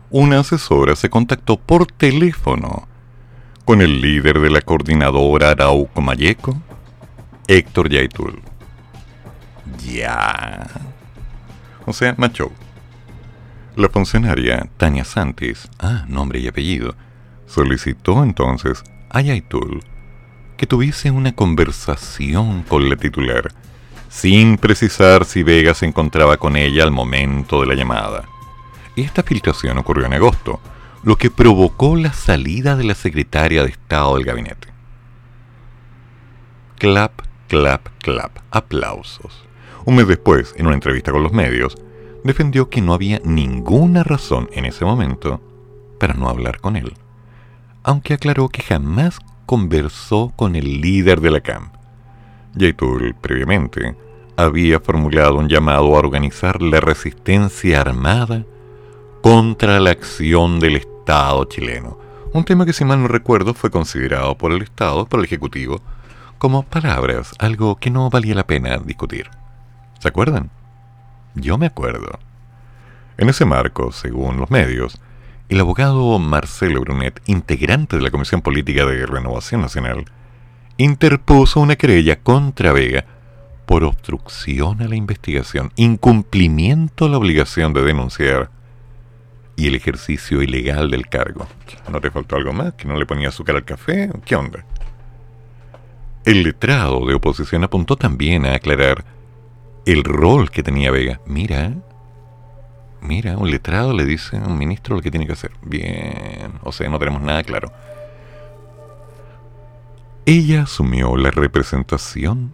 una 0.09 0.39
asesora 0.39 0.95
se 0.95 1.11
contactó 1.11 1.57
por 1.59 1.85
teléfono 1.85 2.87
con 3.63 3.83
el 3.83 4.01
líder 4.01 4.39
de 4.39 4.49
la 4.49 4.61
coordinadora 4.61 5.51
Arauco 5.51 6.01
Mayeco, 6.01 6.59
Héctor 7.47 7.89
Yaitul. 7.91 8.41
Ya. 9.85 10.65
O 11.85 11.93
sea, 11.93 12.15
macho. 12.17 12.51
La 13.77 13.89
funcionaria 13.89 14.67
Tania 14.77 15.03
Santis, 15.03 15.69
ah, 15.77 16.03
nombre 16.07 16.39
y 16.39 16.47
apellido, 16.47 16.95
solicitó 17.45 18.23
entonces 18.23 18.83
a 19.11 19.21
Yaitul 19.21 19.83
que 20.57 20.65
tuviese 20.65 21.11
una 21.11 21.35
conversación 21.35 22.63
con 22.63 22.89
la 22.89 22.95
titular, 22.95 23.53
sin 24.09 24.57
precisar 24.57 25.25
si 25.25 25.43
Vega 25.43 25.75
se 25.75 25.85
encontraba 25.85 26.37
con 26.37 26.57
ella 26.57 26.81
al 26.81 26.89
momento 26.89 27.61
de 27.61 27.67
la 27.67 27.75
llamada. 27.75 28.23
Esta 28.95 29.21
filtración 29.21 29.77
ocurrió 29.77 30.07
en 30.07 30.13
agosto, 30.15 30.59
lo 31.03 31.15
que 31.15 31.29
provocó 31.29 31.95
la 31.95 32.13
salida 32.13 32.75
de 32.77 32.83
la 32.83 32.95
secretaria 32.95 33.61
de 33.61 33.69
Estado 33.69 34.15
del 34.15 34.25
gabinete. 34.25 34.69
Clap, 36.79 37.21
clap, 37.47 37.89
clap, 37.99 38.39
aplausos. 38.49 39.45
Un 39.85 39.97
mes 39.97 40.07
después, 40.07 40.55
en 40.57 40.65
una 40.65 40.73
entrevista 40.73 41.11
con 41.11 41.21
los 41.21 41.31
medios, 41.31 41.77
defendió 42.23 42.69
que 42.69 42.81
no 42.81 42.93
había 42.93 43.21
ninguna 43.23 44.03
razón 44.03 44.49
en 44.53 44.65
ese 44.65 44.85
momento 44.85 45.41
para 45.99 46.13
no 46.13 46.29
hablar 46.29 46.59
con 46.59 46.75
él, 46.75 46.93
aunque 47.83 48.13
aclaró 48.13 48.49
que 48.49 48.61
jamás 48.61 49.19
conversó 49.45 50.33
con 50.35 50.55
el 50.55 50.81
líder 50.81 51.21
de 51.21 51.31
la 51.31 51.41
CAM. 51.41 51.71
Yaitul, 52.55 53.15
previamente, 53.15 53.95
había 54.35 54.79
formulado 54.79 55.37
un 55.37 55.49
llamado 55.49 55.95
a 55.95 55.99
organizar 55.99 56.61
la 56.61 56.79
resistencia 56.79 57.81
armada 57.81 58.45
contra 59.21 59.79
la 59.79 59.91
acción 59.91 60.59
del 60.59 60.75
Estado 60.75 61.45
chileno, 61.45 61.97
un 62.33 62.43
tema 62.43 62.65
que 62.65 62.73
si 62.73 62.85
mal 62.85 63.01
no 63.01 63.07
recuerdo 63.07 63.53
fue 63.53 63.71
considerado 63.71 64.37
por 64.37 64.51
el 64.51 64.61
Estado, 64.61 65.05
por 65.05 65.19
el 65.19 65.25
Ejecutivo, 65.25 65.81
como 66.37 66.63
palabras, 66.63 67.33
algo 67.39 67.77
que 67.77 67.89
no 67.89 68.09
valía 68.09 68.35
la 68.35 68.45
pena 68.45 68.77
discutir. 68.77 69.29
¿Se 69.99 70.07
acuerdan? 70.07 70.51
Yo 71.39 71.57
me 71.57 71.67
acuerdo. 71.67 72.19
En 73.17 73.29
ese 73.29 73.45
marco, 73.45 73.91
según 73.91 74.37
los 74.37 74.49
medios, 74.49 74.99
el 75.49 75.59
abogado 75.59 76.17
Marcelo 76.19 76.81
Brunet, 76.81 77.21
integrante 77.27 77.97
de 77.97 78.01
la 78.01 78.11
Comisión 78.11 78.41
Política 78.41 78.85
de 78.85 79.05
Renovación 79.05 79.61
Nacional, 79.61 80.05
interpuso 80.77 81.59
una 81.59 81.75
querella 81.75 82.19
contra 82.19 82.73
Vega 82.73 83.05
por 83.65 83.83
obstrucción 83.83 84.81
a 84.81 84.87
la 84.87 84.95
investigación, 84.95 85.71
incumplimiento 85.75 87.05
a 87.05 87.09
la 87.09 87.17
obligación 87.17 87.73
de 87.73 87.83
denunciar 87.83 88.49
y 89.55 89.67
el 89.67 89.75
ejercicio 89.75 90.41
ilegal 90.41 90.89
del 90.89 91.07
cargo. 91.07 91.47
¿No 91.91 92.01
te 92.01 92.11
faltó 92.11 92.35
algo 92.35 92.53
más? 92.53 92.73
¿Que 92.73 92.87
no 92.87 92.97
le 92.97 93.05
ponía 93.05 93.29
azúcar 93.29 93.57
al 93.57 93.65
café? 93.65 94.09
¿Qué 94.25 94.35
onda? 94.35 94.65
El 96.25 96.43
letrado 96.43 97.05
de 97.05 97.13
oposición 97.13 97.63
apuntó 97.63 97.95
también 97.95 98.45
a 98.45 98.55
aclarar 98.55 99.16
el 99.87 100.03
rol 100.03 100.51
que 100.51 100.63
tenía 100.63 100.91
Vega. 100.91 101.21
Mira, 101.25 101.73
mira, 102.99 103.37
un 103.37 103.49
letrado 103.49 103.93
le 103.93 104.03
dice 104.03 104.35
a 104.35 104.45
un 104.45 104.57
ministro 104.57 104.97
lo 104.97 105.01
que 105.01 105.11
tiene 105.11 105.25
que 105.25 105.31
hacer. 105.31 105.51
Bien, 105.61 106.51
o 106.63 106.73
sea, 106.73 106.89
no 106.89 106.99
tenemos 106.99 107.21
nada 107.21 107.41
claro. 107.43 107.71
Ella 110.25 110.63
asumió 110.63 111.15
la 111.15 111.31
representación 111.31 112.51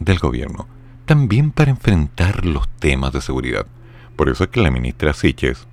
del 0.00 0.18
gobierno, 0.18 0.66
también 1.04 1.50
para 1.50 1.70
enfrentar 1.70 2.46
los 2.46 2.66
temas 2.78 3.12
de 3.12 3.20
seguridad. 3.20 3.66
Por 4.16 4.30
eso 4.30 4.44
es 4.44 4.50
que 4.50 4.62
la 4.62 4.70
ministra 4.70 5.12
Siches 5.12 5.66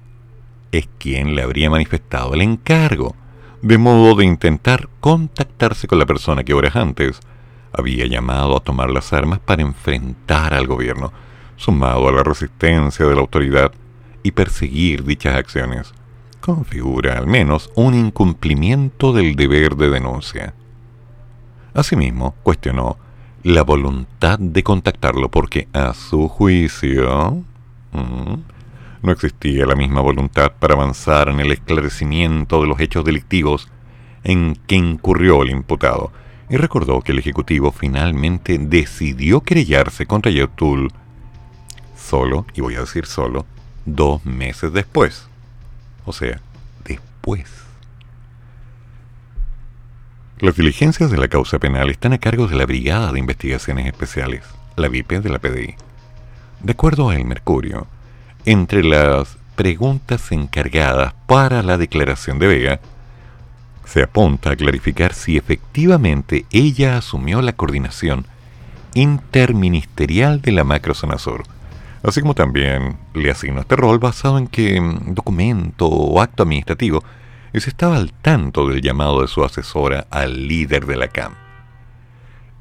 es 0.73 0.89
quien 0.97 1.33
le 1.33 1.43
habría 1.43 1.69
manifestado 1.69 2.33
el 2.33 2.41
encargo, 2.41 3.15
de 3.61 3.77
modo 3.77 4.15
de 4.15 4.25
intentar 4.25 4.89
contactarse 4.99 5.87
con 5.87 5.97
la 5.97 6.05
persona 6.05 6.43
que 6.43 6.53
horas 6.53 6.75
antes 6.75 7.21
había 7.73 8.05
llamado 8.07 8.57
a 8.57 8.59
tomar 8.59 8.89
las 8.89 9.13
armas 9.13 9.39
para 9.39 9.61
enfrentar 9.61 10.53
al 10.53 10.67
gobierno, 10.67 11.11
sumado 11.55 12.07
a 12.07 12.11
la 12.11 12.23
resistencia 12.23 13.05
de 13.05 13.15
la 13.15 13.21
autoridad 13.21 13.71
y 14.23 14.31
perseguir 14.31 15.03
dichas 15.03 15.35
acciones, 15.35 15.93
configura 16.39 17.17
al 17.17 17.27
menos 17.27 17.71
un 17.75 17.93
incumplimiento 17.93 19.13
del 19.13 19.35
deber 19.35 19.75
de 19.75 19.89
denuncia. 19.89 20.53
Asimismo, 21.73 22.35
cuestionó 22.43 22.97
la 23.43 23.63
voluntad 23.63 24.39
de 24.39 24.63
contactarlo 24.63 25.29
porque, 25.29 25.67
a 25.73 25.93
su 25.93 26.27
juicio, 26.27 27.43
no 29.01 29.11
existía 29.11 29.65
la 29.65 29.75
misma 29.75 30.01
voluntad 30.01 30.51
para 30.59 30.73
avanzar 30.73 31.29
en 31.29 31.39
el 31.39 31.51
esclarecimiento 31.51 32.61
de 32.61 32.67
los 32.67 32.79
hechos 32.79 33.05
delictivos 33.05 33.69
en 34.23 34.57
que 34.67 34.75
incurrió 34.75 35.43
el 35.43 35.51
imputado, 35.51 36.11
y 36.49 36.57
recordó 36.57 37.01
que 37.01 37.11
el 37.11 37.19
Ejecutivo 37.19 37.71
finalmente 37.71 38.57
decidió 38.57 39.41
querellarse 39.41 40.05
contra 40.05 40.31
Yatul 40.31 40.91
solo, 41.95 42.45
y 42.55 42.61
voy 42.61 42.75
a 42.75 42.81
decir 42.81 43.05
solo, 43.05 43.45
dos 43.85 44.25
meses 44.25 44.73
después. 44.73 45.27
O 46.05 46.13
sea, 46.13 46.41
después. 46.83 47.47
Las 50.39 50.55
diligencias 50.55 51.11
de 51.11 51.17
la 51.17 51.27
causa 51.27 51.59
penal 51.59 51.89
están 51.89 52.13
a 52.13 52.17
cargo 52.17 52.47
de 52.47 52.55
la 52.55 52.65
Brigada 52.65 53.11
de 53.11 53.19
Investigaciones 53.19 53.85
Especiales, 53.85 54.43
la 54.75 54.87
VIP 54.87 55.11
de 55.11 55.29
la 55.29 55.39
PDI. 55.39 55.75
De 56.61 56.71
acuerdo 56.71 57.09
a 57.09 57.15
El 57.15 57.25
Mercurio, 57.25 57.87
entre 58.45 58.83
las 58.83 59.37
preguntas 59.55 60.31
encargadas 60.31 61.13
para 61.27 61.61
la 61.61 61.77
declaración 61.77 62.39
de 62.39 62.47
Vega, 62.47 62.79
se 63.89 64.03
apunta 64.03 64.51
a 64.51 64.55
clarificar 64.55 65.13
si 65.13 65.35
efectivamente 65.35 66.45
ella 66.51 66.97
asumió 66.97 67.41
la 67.41 67.53
coordinación 67.53 68.27
interministerial 68.93 70.41
de 70.41 70.51
la 70.51 70.63
macrozona 70.63 71.17
sur, 71.17 71.43
así 72.03 72.21
como 72.21 72.35
también 72.35 72.97
le 73.15 73.31
asignó 73.31 73.61
este 73.61 73.75
rol 73.75 73.97
basado 73.97 74.37
en 74.37 74.47
que 74.47 74.79
mm, 74.79 75.15
documento 75.15 75.87
o 75.87 76.21
acto 76.21 76.43
administrativo 76.43 77.03
y 77.51 77.61
se 77.61 77.71
estaba 77.71 77.97
al 77.97 78.13
tanto 78.13 78.67
del 78.67 78.81
llamado 78.81 79.21
de 79.21 79.27
su 79.27 79.43
asesora 79.43 80.05
al 80.11 80.47
líder 80.47 80.85
de 80.85 80.95
la 80.95 81.07
CAM. 81.07 81.33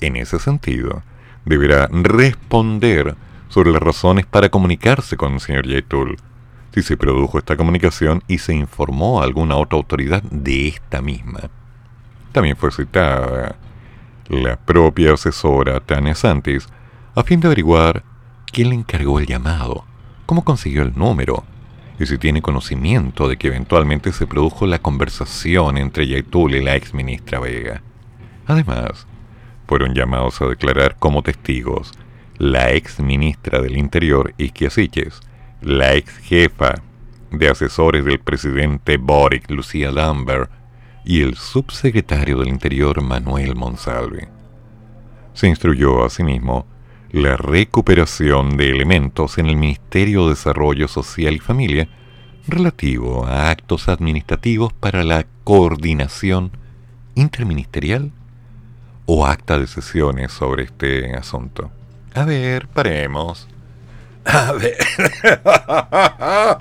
En 0.01 0.17
ese 0.17 0.38
sentido, 0.38 1.03
deberá 1.45 1.88
responder 1.93 3.17
sobre 3.51 3.71
las 3.71 3.83
razones 3.83 4.25
para 4.25 4.49
comunicarse 4.49 5.19
con 5.19 5.35
el 5.35 5.41
señor 5.41 5.67
Yaitul, 5.67 6.17
si 6.79 6.88
se 6.88 6.97
produjo 6.97 7.38
esta 7.38 7.57
comunicación 7.57 8.23
y 8.29 8.38
se 8.38 8.55
informó 8.55 9.21
a 9.21 9.25
alguna 9.25 9.57
otra 9.57 9.77
autoridad 9.77 10.23
de 10.23 10.69
esta 10.69 11.03
misma. 11.03 11.51
También 12.33 12.57
fue 12.57 12.71
citada 12.71 13.57
la 14.29 14.57
propia 14.57 15.14
asesora 15.14 15.81
Tania 15.81 16.14
Santis 16.14 16.69
a 17.14 17.23
fin 17.25 17.41
de 17.41 17.49
averiguar 17.49 18.05
quién 18.53 18.69
le 18.69 18.77
encargó 18.77 19.19
el 19.19 19.27
llamado, 19.27 19.85
cómo 20.27 20.45
consiguió 20.45 20.83
el 20.83 20.97
número 20.97 21.45
y 21.99 22.07
si 22.07 22.17
tiene 22.17 22.43
conocimiento 22.43 23.29
de 23.29 23.37
que 23.37 23.49
eventualmente 23.49 24.12
se 24.12 24.27
produjo 24.27 24.67
la 24.67 24.79
conversación 24.79 25.79
entre 25.79 26.07
Yaitul 26.07 26.55
y 26.55 26.62
la 26.62 26.77
ex 26.77 26.95
ministra 26.95 27.41
Vega. 27.41 27.83
Además, 28.47 29.07
fueron 29.67 29.95
llamados 29.95 30.41
a 30.41 30.47
declarar 30.47 30.97
como 30.97 31.23
testigos 31.23 31.93
la 32.38 32.71
ex 32.73 33.01
ministra 33.01 33.61
del 33.61 33.77
Interior, 33.77 34.33
Isquia 34.38 34.71
Siches, 34.71 35.21
la 35.61 35.94
ex 35.94 36.16
jefa 36.18 36.75
de 37.31 37.49
asesores 37.49 38.05
del 38.05 38.21
presidente 38.21 38.97
Boric, 38.97 39.51
Lucía 39.51 39.90
Lambert, 39.90 40.51
y 41.05 41.23
el 41.23 41.37
subsecretario 41.37 42.38
del 42.38 42.49
Interior, 42.49 43.01
Manuel 43.03 43.55
Monsalve. 43.57 44.29
Se 45.33 45.49
instruyó 45.49 46.05
asimismo 46.05 46.66
la 47.11 47.37
recuperación 47.37 48.57
de 48.57 48.71
elementos 48.71 49.38
en 49.38 49.47
el 49.47 49.57
Ministerio 49.57 50.25
de 50.25 50.31
Desarrollo 50.31 50.88
Social 50.88 51.35
y 51.35 51.38
Familia 51.38 51.88
relativo 52.47 53.27
a 53.27 53.51
actos 53.51 53.88
administrativos 53.88 54.73
para 54.73 55.05
la 55.05 55.27
coordinación 55.44 56.51
interministerial 57.14 58.12
o 59.07 59.27
acta 59.27 59.59
de 59.59 59.66
sesiones 59.66 60.33
sobre 60.33 60.64
este 60.64 61.14
asunto. 61.14 61.71
A 62.14 62.25
ver, 62.25 62.68
paremos. 62.68 63.49
A 64.29 64.53
ver. 64.53 64.77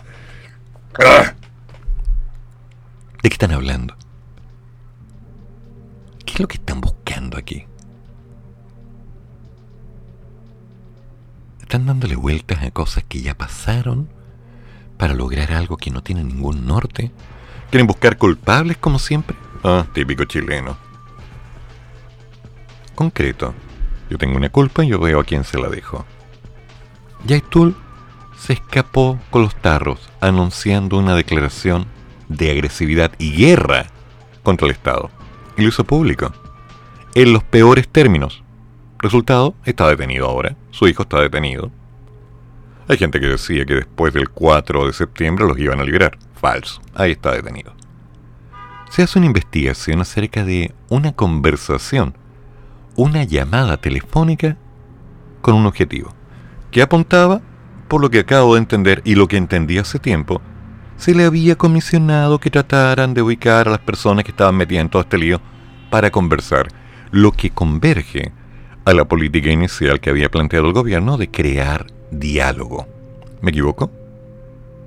¿De 3.21 3.29
qué 3.29 3.33
están 3.33 3.51
hablando? 3.51 3.95
¿Qué 6.25 6.33
es 6.33 6.39
lo 6.39 6.47
que 6.47 6.55
están 6.55 6.79
buscando 6.79 7.37
aquí? 7.37 7.65
¿Están 11.61 11.85
dándole 11.85 12.15
vueltas 12.15 12.63
a 12.63 12.71
cosas 12.71 13.03
que 13.03 13.21
ya 13.21 13.35
pasaron 13.35 14.07
para 14.97 15.13
lograr 15.13 15.51
algo 15.51 15.77
que 15.77 15.91
no 15.91 16.01
tiene 16.01 16.23
ningún 16.23 16.65
norte. 16.65 17.11
¿Quieren 17.69 17.87
buscar 17.87 18.17
culpables 18.17 18.77
como 18.77 18.97
siempre? 18.97 19.35
Ah, 19.63 19.85
típico 19.93 20.23
chileno. 20.25 20.77
Concreto. 22.95 23.53
Yo 24.09 24.17
tengo 24.17 24.37
una 24.37 24.49
culpa 24.49 24.83
y 24.83 24.87
yo 24.87 24.99
veo 24.99 25.19
a 25.19 25.23
quién 25.23 25.43
se 25.43 25.59
la 25.59 25.69
dejo. 25.69 26.05
Yaitul 27.25 27.75
se 28.37 28.53
escapó 28.53 29.19
con 29.29 29.41
los 29.41 29.55
tarros 29.55 30.09
anunciando 30.21 30.97
una 30.97 31.15
declaración 31.15 31.87
de 32.29 32.51
agresividad 32.51 33.11
y 33.17 33.35
guerra 33.35 33.87
contra 34.43 34.67
el 34.67 34.73
Estado. 34.73 35.09
Y 35.57 35.63
lo 35.63 35.69
hizo 35.69 35.83
público. 35.83 36.31
En 37.15 37.33
los 37.33 37.43
peores 37.43 37.87
términos. 37.87 38.43
Resultado, 38.99 39.55
está 39.65 39.87
detenido 39.89 40.27
ahora. 40.27 40.55
Su 40.71 40.87
hijo 40.87 41.03
está 41.03 41.19
detenido. 41.19 41.71
Hay 42.87 42.97
gente 42.97 43.19
que 43.19 43.27
decía 43.27 43.65
que 43.65 43.75
después 43.75 44.13
del 44.13 44.29
4 44.29 44.87
de 44.87 44.93
septiembre 44.93 45.45
los 45.45 45.57
iban 45.59 45.79
a 45.79 45.83
liberar. 45.83 46.17
Falso. 46.39 46.81
Ahí 46.95 47.11
está 47.11 47.31
detenido. 47.31 47.73
Se 48.89 49.03
hace 49.03 49.19
una 49.19 49.25
investigación 49.25 49.99
acerca 49.99 50.45
de 50.45 50.73
una 50.89 51.11
conversación, 51.11 52.15
una 52.95 53.23
llamada 53.23 53.77
telefónica 53.77 54.57
con 55.41 55.55
un 55.55 55.65
objetivo, 55.65 56.13
que 56.71 56.81
apuntaba, 56.81 57.41
por 57.87 58.01
lo 58.01 58.09
que 58.09 58.19
acabo 58.19 58.55
de 58.55 58.59
entender 58.59 59.01
y 59.05 59.15
lo 59.15 59.27
que 59.27 59.37
entendí 59.37 59.77
hace 59.77 59.99
tiempo, 59.99 60.41
se 60.97 61.13
le 61.13 61.25
había 61.25 61.55
comisionado 61.55 62.39
que 62.39 62.49
trataran 62.49 63.13
de 63.13 63.21
ubicar 63.21 63.67
a 63.67 63.71
las 63.71 63.79
personas 63.79 64.23
que 64.23 64.31
estaban 64.31 64.55
metidas 64.55 64.81
en 64.81 64.89
todo 64.89 65.01
este 65.03 65.17
lío 65.17 65.39
para 65.89 66.11
conversar, 66.11 66.67
lo 67.11 67.31
que 67.31 67.51
converge 67.51 68.31
a 68.83 68.93
la 68.93 69.05
política 69.05 69.51
inicial 69.51 69.99
que 69.99 70.09
había 70.09 70.29
planteado 70.31 70.67
el 70.67 70.73
gobierno 70.73 71.17
de 71.17 71.29
crear 71.29 71.87
diálogo. 72.11 72.87
¿Me 73.41 73.51
equivoco? 73.51 73.91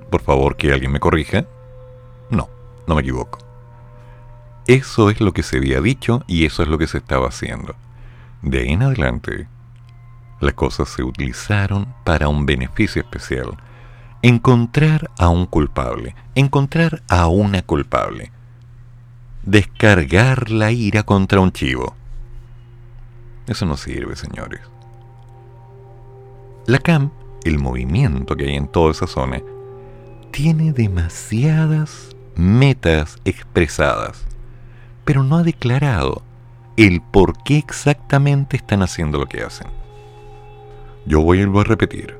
Por 0.09 0.21
favor, 0.21 0.57
que 0.57 0.73
alguien 0.73 0.91
me 0.91 0.99
corrija. 0.99 1.45
No, 2.29 2.49
no 2.87 2.95
me 2.95 3.01
equivoco. 3.01 3.39
Eso 4.67 5.09
es 5.09 5.21
lo 5.21 5.31
que 5.31 5.43
se 5.43 5.57
había 5.57 5.81
dicho 5.81 6.23
y 6.27 6.45
eso 6.45 6.63
es 6.63 6.69
lo 6.69 6.77
que 6.77 6.87
se 6.87 6.97
estaba 6.97 7.27
haciendo. 7.27 7.75
De 8.41 8.59
ahí 8.59 8.69
en 8.69 8.83
adelante, 8.83 9.47
las 10.41 10.55
cosas 10.55 10.89
se 10.89 11.03
utilizaron 11.03 11.93
para 12.03 12.27
un 12.27 12.45
beneficio 12.45 13.01
especial. 13.01 13.57
Encontrar 14.23 15.09
a 15.17 15.29
un 15.29 15.45
culpable, 15.45 16.15
encontrar 16.35 17.03
a 17.07 17.27
una 17.27 17.61
culpable. 17.61 18.31
Descargar 19.43 20.51
la 20.51 20.71
ira 20.71 21.03
contra 21.03 21.39
un 21.39 21.51
chivo. 21.51 21.95
Eso 23.47 23.65
no 23.65 23.77
sirve, 23.77 24.15
señores. 24.15 24.61
La 26.65 26.79
CAM, 26.79 27.11
el 27.43 27.59
movimiento 27.59 28.35
que 28.35 28.45
hay 28.45 28.55
en 28.55 28.67
toda 28.67 28.91
esa 28.91 29.07
zona, 29.07 29.41
tiene 30.31 30.73
demasiadas 30.73 32.15
metas 32.35 33.17
expresadas, 33.25 34.25
pero 35.05 35.23
no 35.23 35.37
ha 35.37 35.43
declarado 35.43 36.23
el 36.77 37.01
por 37.01 37.43
qué 37.43 37.57
exactamente 37.57 38.57
están 38.57 38.81
haciendo 38.81 39.19
lo 39.19 39.27
que 39.27 39.43
hacen. 39.43 39.80
Yo 41.05 41.21
voy 41.21 41.41
a 41.41 41.63
repetir. 41.63 42.15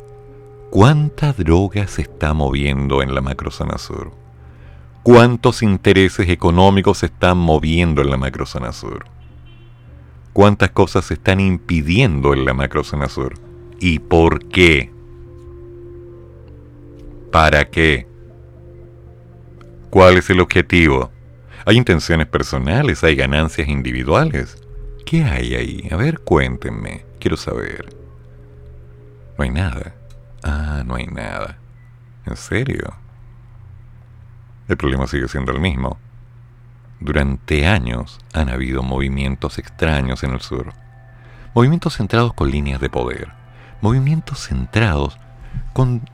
¿Cuánta 0.71 1.33
droga 1.33 1.85
se 1.87 2.01
está 2.01 2.33
moviendo 2.33 3.01
en 3.01 3.13
la 3.13 3.21
macrozona 3.21 3.77
sur? 3.77 4.11
¿Cuántos 5.03 5.61
intereses 5.61 6.29
económicos 6.29 6.99
se 6.99 7.07
están 7.07 7.37
moviendo 7.37 8.01
en 8.01 8.09
la 8.09 8.17
macrozona 8.17 8.71
sur? 8.71 9.05
¿Cuántas 10.33 10.71
cosas 10.71 11.05
se 11.05 11.15
están 11.15 11.39
impidiendo 11.39 12.33
en 12.33 12.45
la 12.45 12.53
macrozona 12.53 13.09
sur? 13.09 13.33
¿Y 13.79 13.99
por 13.99 14.47
qué? 14.47 14.91
¿Para 17.31 17.69
qué? 17.69 18.07
¿Cuál 19.89 20.17
es 20.17 20.29
el 20.29 20.39
objetivo? 20.39 21.11
Hay 21.65 21.77
intenciones 21.77 22.27
personales, 22.27 23.03
hay 23.03 23.15
ganancias 23.15 23.67
individuales. 23.67 24.57
¿Qué 25.05 25.23
hay 25.23 25.55
ahí? 25.55 25.87
A 25.91 25.97
ver, 25.97 26.19
cuéntenme. 26.19 27.05
Quiero 27.19 27.37
saber. 27.37 28.00
No 29.41 29.45
hay 29.45 29.49
nada. 29.49 29.95
Ah, 30.43 30.83
no 30.85 30.95
hay 30.95 31.07
nada. 31.07 31.57
¿En 32.27 32.37
serio? 32.37 32.93
El 34.67 34.77
problema 34.77 35.07
sigue 35.07 35.27
siendo 35.27 35.51
el 35.51 35.59
mismo. 35.59 35.97
Durante 36.99 37.65
años 37.65 38.19
han 38.33 38.49
habido 38.49 38.83
movimientos 38.83 39.57
extraños 39.57 40.23
en 40.23 40.33
el 40.33 40.41
sur. 40.41 40.73
Movimientos 41.55 41.97
centrados 41.97 42.33
con 42.33 42.51
líneas 42.51 42.79
de 42.79 42.89
poder 42.89 43.41
movimientos 43.81 44.47
centrados 44.47 45.17
con 45.73 46.07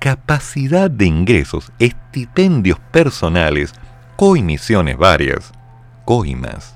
capacidad 0.00 0.90
de 0.90 1.06
ingresos, 1.06 1.72
estipendios 1.78 2.80
personales, 2.90 3.72
coimisiones 4.16 4.98
varias, 4.98 5.52
coimas. 6.04 6.74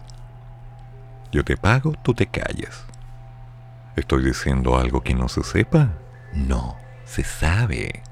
Yo 1.33 1.45
te 1.45 1.57
pago, 1.57 1.95
tú 2.03 2.15
te 2.15 2.27
calles. 2.27 2.85
¿Estoy 3.97 4.25
diciendo 4.25 4.79
algo 4.79 5.03
que 5.03 5.15
no 5.15 5.29
se 5.29 5.43
sepa? 5.43 5.95
No, 6.35 6.77
se 7.05 7.25
sabe. 7.25 8.03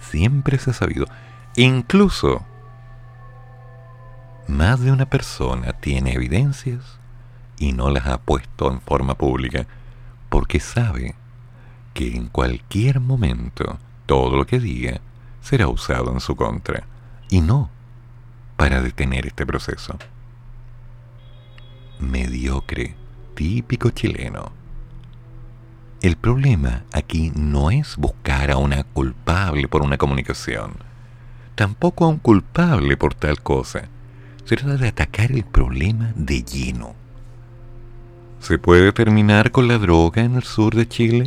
Siempre 0.00 0.58
se 0.58 0.70
ha 0.70 0.74
sabido. 0.74 1.06
Incluso, 1.56 2.44
más 4.48 4.80
de 4.80 4.90
una 4.90 5.06
persona 5.06 5.72
tiene 5.74 6.14
evidencias 6.14 6.98
y 7.58 7.72
no 7.72 7.90
las 7.90 8.06
ha 8.06 8.18
puesto 8.18 8.70
en 8.70 8.80
forma 8.80 9.14
pública 9.14 9.66
porque 10.28 10.58
sabe 10.58 11.14
que 11.92 12.16
en 12.16 12.28
cualquier 12.28 13.00
momento 13.00 13.78
todo 14.06 14.36
lo 14.36 14.46
que 14.46 14.58
diga 14.58 15.00
será 15.40 15.68
usado 15.68 16.10
en 16.12 16.20
su 16.20 16.34
contra, 16.36 16.86
y 17.28 17.40
no 17.40 17.70
para 18.56 18.80
detener 18.80 19.26
este 19.26 19.44
proceso. 19.46 19.98
Mediocre, 22.00 22.96
típico 23.34 23.90
chileno. 23.90 24.63
El 26.04 26.16
problema 26.16 26.82
aquí 26.92 27.32
no 27.34 27.70
es 27.70 27.96
buscar 27.96 28.50
a 28.50 28.58
una 28.58 28.84
culpable 28.84 29.68
por 29.68 29.80
una 29.80 29.96
comunicación, 29.96 30.74
tampoco 31.54 32.04
a 32.04 32.08
un 32.08 32.18
culpable 32.18 32.98
por 32.98 33.14
tal 33.14 33.40
cosa. 33.40 33.88
Se 34.44 34.54
trata 34.56 34.76
de 34.76 34.88
atacar 34.88 35.32
el 35.32 35.44
problema 35.44 36.12
de 36.14 36.42
lleno. 36.42 36.94
¿Se 38.38 38.58
puede 38.58 38.92
terminar 38.92 39.50
con 39.50 39.66
la 39.66 39.78
droga 39.78 40.20
en 40.20 40.34
el 40.34 40.42
sur 40.42 40.74
de 40.74 40.86
Chile? 40.86 41.26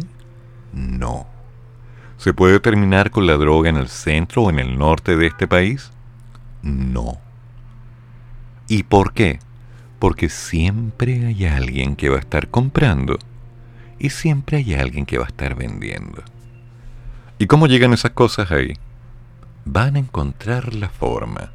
No. 0.73 1.25
¿Se 2.17 2.35
puede 2.35 2.59
terminar 2.59 3.09
con 3.09 3.25
la 3.25 3.37
droga 3.37 3.71
en 3.71 3.77
el 3.77 3.87
centro 3.87 4.43
o 4.43 4.51
en 4.51 4.59
el 4.59 4.77
norte 4.77 5.17
de 5.17 5.25
este 5.25 5.47
país? 5.47 5.89
No. 6.61 7.17
¿Y 8.67 8.83
por 8.83 9.13
qué? 9.13 9.39
Porque 9.97 10.29
siempre 10.29 11.25
hay 11.25 11.47
alguien 11.47 11.95
que 11.95 12.09
va 12.09 12.17
a 12.17 12.19
estar 12.19 12.49
comprando 12.49 13.17
y 13.99 14.09
siempre 14.09 14.57
hay 14.57 14.73
alguien 14.73 15.05
que 15.05 15.17
va 15.17 15.25
a 15.25 15.27
estar 15.27 15.55
vendiendo. 15.55 16.23
¿Y 17.39 17.47
cómo 17.47 17.67
llegan 17.67 17.93
esas 17.93 18.11
cosas 18.11 18.51
ahí? 18.51 18.73
Van 19.65 19.95
a 19.95 19.99
encontrar 19.99 20.73
la 20.73 20.89
forma. 20.89 21.51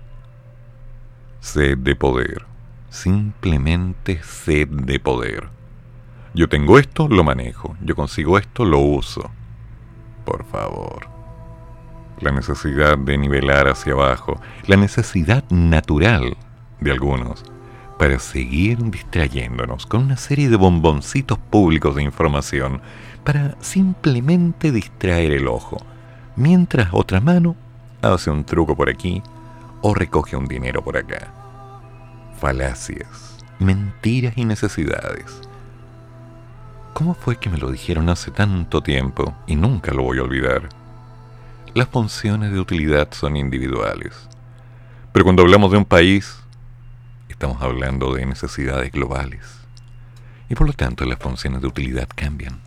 Sed 1.40 1.78
de 1.78 1.96
poder. 1.96 2.44
Simplemente 2.90 4.22
sed 4.22 4.68
de 4.68 5.00
poder. 5.00 5.48
Yo 6.34 6.48
tengo 6.48 6.78
esto, 6.78 7.08
lo 7.08 7.24
manejo. 7.24 7.76
Yo 7.82 7.94
consigo 7.96 8.38
esto, 8.38 8.64
lo 8.64 8.78
uso. 8.78 9.30
Por 10.24 10.44
favor. 10.44 11.08
La 12.20 12.30
necesidad 12.30 12.96
de 12.96 13.18
nivelar 13.18 13.66
hacia 13.66 13.94
abajo, 13.94 14.40
la 14.66 14.76
necesidad 14.76 15.44
natural 15.50 16.36
de 16.80 16.92
algunos 16.92 17.44
para 18.02 18.18
seguir 18.18 18.78
distrayéndonos 18.90 19.86
con 19.86 20.02
una 20.02 20.16
serie 20.16 20.48
de 20.48 20.56
bomboncitos 20.56 21.38
públicos 21.38 21.94
de 21.94 22.02
información 22.02 22.82
para 23.22 23.56
simplemente 23.60 24.72
distraer 24.72 25.30
el 25.30 25.46
ojo, 25.46 25.76
mientras 26.34 26.88
otra 26.90 27.20
mano 27.20 27.54
hace 28.02 28.28
un 28.28 28.42
truco 28.42 28.74
por 28.74 28.90
aquí 28.90 29.22
o 29.82 29.94
recoge 29.94 30.34
un 30.34 30.46
dinero 30.46 30.82
por 30.82 30.96
acá. 30.96 31.32
Falacias, 32.40 33.36
mentiras 33.60 34.36
y 34.36 34.46
necesidades 34.46 35.40
¿Cómo 36.94 37.14
fue 37.14 37.36
que 37.36 37.50
me 37.50 37.58
lo 37.58 37.70
dijeron 37.70 38.08
hace 38.08 38.32
tanto 38.32 38.82
tiempo 38.82 39.32
y 39.46 39.54
nunca 39.54 39.92
lo 39.92 40.02
voy 40.02 40.18
a 40.18 40.24
olvidar? 40.24 40.70
Las 41.72 41.86
funciones 41.86 42.50
de 42.50 42.58
utilidad 42.58 43.12
son 43.12 43.36
individuales. 43.36 44.28
Pero 45.12 45.24
cuando 45.24 45.42
hablamos 45.42 45.70
de 45.70 45.78
un 45.78 45.84
país, 45.84 46.41
estamos 47.42 47.60
hablando 47.60 48.14
de 48.14 48.24
necesidades 48.24 48.92
globales. 48.92 49.40
Y 50.48 50.54
por 50.54 50.68
lo 50.68 50.72
tanto 50.74 51.04
las 51.04 51.18
funciones 51.18 51.60
de 51.60 51.66
utilidad 51.66 52.08
cambian. 52.14 52.60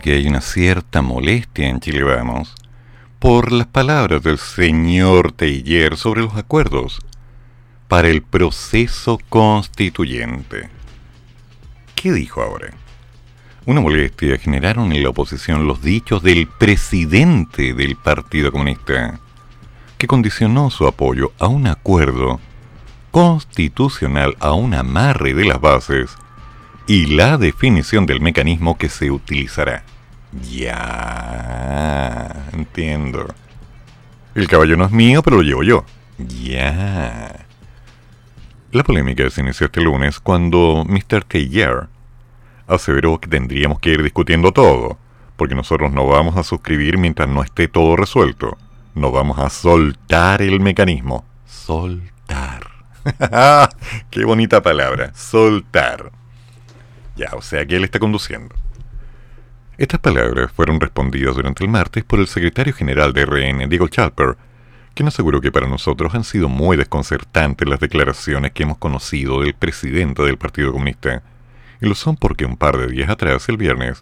Que 0.00 0.14
hay 0.14 0.26
una 0.26 0.40
cierta 0.40 1.02
molestia 1.02 1.68
en 1.68 1.80
Chile 1.80 2.02
Vamos 2.02 2.54
por 3.18 3.52
las 3.52 3.66
palabras 3.66 4.22
del 4.22 4.38
señor 4.38 5.32
Teiller 5.32 5.96
sobre 5.96 6.22
los 6.22 6.36
acuerdos 6.36 7.00
para 7.88 8.08
el 8.08 8.22
proceso 8.22 9.18
constituyente. 9.28 10.70
¿Qué 11.94 12.12
dijo 12.12 12.42
ahora? 12.42 12.72
Una 13.66 13.80
molestia 13.80 14.38
generaron 14.38 14.92
en 14.92 15.02
la 15.02 15.10
oposición 15.10 15.66
los 15.66 15.82
dichos 15.82 16.22
del 16.22 16.48
presidente 16.48 17.74
del 17.74 17.96
Partido 17.96 18.50
Comunista, 18.50 19.20
que 19.98 20.06
condicionó 20.06 20.70
su 20.70 20.86
apoyo 20.86 21.32
a 21.38 21.48
un 21.48 21.66
acuerdo 21.66 22.40
constitucional 23.10 24.36
a 24.40 24.52
un 24.52 24.74
amarre 24.74 25.34
de 25.34 25.44
las 25.44 25.60
bases 25.60 26.16
y 26.86 27.06
la 27.06 27.38
definición 27.38 28.06
del 28.06 28.20
mecanismo 28.20 28.76
que 28.76 28.88
se 28.88 29.10
utilizará. 29.10 29.84
Ya, 30.48 32.46
entiendo. 32.52 33.26
El 34.34 34.48
caballo 34.48 34.76
no 34.76 34.86
es 34.86 34.90
mío, 34.90 35.22
pero 35.22 35.36
lo 35.36 35.42
llevo 35.42 35.62
yo. 35.62 35.84
Ya. 36.18 37.46
La 38.70 38.82
polémica 38.82 39.28
se 39.28 39.42
inició 39.42 39.66
este 39.66 39.82
lunes 39.82 40.18
cuando 40.20 40.84
Mr. 40.86 41.24
Taylor 41.24 41.88
aseveró 42.66 43.20
que 43.20 43.28
tendríamos 43.28 43.78
que 43.80 43.90
ir 43.90 44.02
discutiendo 44.02 44.52
todo, 44.52 44.96
porque 45.36 45.54
nosotros 45.54 45.92
no 45.92 46.06
vamos 46.06 46.36
a 46.36 46.42
suscribir 46.42 46.96
mientras 46.96 47.28
no 47.28 47.42
esté 47.42 47.68
todo 47.68 47.96
resuelto. 47.96 48.56
No 48.94 49.10
vamos 49.10 49.38
a 49.38 49.50
soltar 49.50 50.40
el 50.40 50.60
mecanismo. 50.60 51.24
Soltar. 51.44 52.66
Qué 54.10 54.24
bonita 54.24 54.62
palabra. 54.62 55.12
Soltar. 55.14 56.21
Ya, 57.16 57.30
o 57.34 57.42
sea 57.42 57.66
que 57.66 57.76
él 57.76 57.84
está 57.84 57.98
conduciendo. 57.98 58.54
Estas 59.78 60.00
palabras 60.00 60.52
fueron 60.52 60.80
respondidas 60.80 61.34
durante 61.34 61.64
el 61.64 61.70
martes 61.70 62.04
por 62.04 62.20
el 62.20 62.26
secretario 62.26 62.72
general 62.72 63.12
de 63.12 63.24
RN, 63.24 63.68
Diego 63.68 63.88
Chalper, 63.88 64.36
quien 64.94 65.08
aseguró 65.08 65.40
que 65.40 65.50
para 65.50 65.66
nosotros 65.66 66.14
han 66.14 66.24
sido 66.24 66.48
muy 66.48 66.76
desconcertantes 66.76 67.66
las 67.66 67.80
declaraciones 67.80 68.52
que 68.52 68.64
hemos 68.64 68.78
conocido 68.78 69.40
del 69.40 69.54
presidente 69.54 70.22
del 70.22 70.36
Partido 70.38 70.72
Comunista, 70.72 71.22
y 71.80 71.86
lo 71.86 71.94
son 71.94 72.16
porque 72.16 72.44
un 72.44 72.56
par 72.56 72.76
de 72.76 72.86
días 72.86 73.08
atrás, 73.08 73.48
el 73.48 73.56
viernes, 73.56 74.00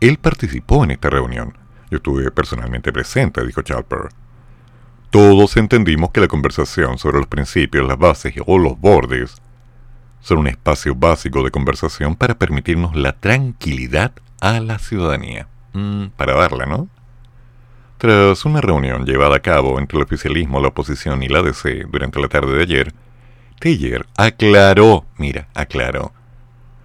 él 0.00 0.18
participó 0.18 0.84
en 0.84 0.92
esta 0.92 1.10
reunión. 1.10 1.56
Yo 1.90 1.96
estuve 1.96 2.30
personalmente 2.30 2.92
presente, 2.92 3.44
dijo 3.44 3.62
Chalper. 3.62 4.10
Todos 5.10 5.56
entendimos 5.56 6.10
que 6.10 6.20
la 6.20 6.28
conversación 6.28 6.98
sobre 6.98 7.18
los 7.18 7.26
principios, 7.26 7.88
las 7.88 7.98
bases 7.98 8.34
o 8.46 8.58
los 8.58 8.78
bordes 8.78 9.40
son 10.20 10.38
un 10.38 10.48
espacio 10.48 10.94
básico 10.94 11.42
de 11.42 11.50
conversación 11.50 12.16
para 12.16 12.38
permitirnos 12.38 12.94
la 12.96 13.12
tranquilidad 13.12 14.12
a 14.40 14.60
la 14.60 14.78
ciudadanía. 14.78 15.48
Mm, 15.72 16.06
para 16.16 16.34
darla, 16.34 16.66
¿no? 16.66 16.88
Tras 17.98 18.44
una 18.44 18.60
reunión 18.60 19.04
llevada 19.04 19.36
a 19.36 19.40
cabo 19.40 19.78
entre 19.78 19.98
el 19.98 20.04
oficialismo, 20.04 20.60
la 20.60 20.68
oposición 20.68 21.22
y 21.22 21.28
la 21.28 21.42
DC 21.42 21.84
durante 21.90 22.20
la 22.20 22.28
tarde 22.28 22.56
de 22.56 22.62
ayer, 22.62 22.94
Teller 23.58 24.06
aclaró, 24.16 25.04
mira, 25.16 25.48
aclaró, 25.54 26.12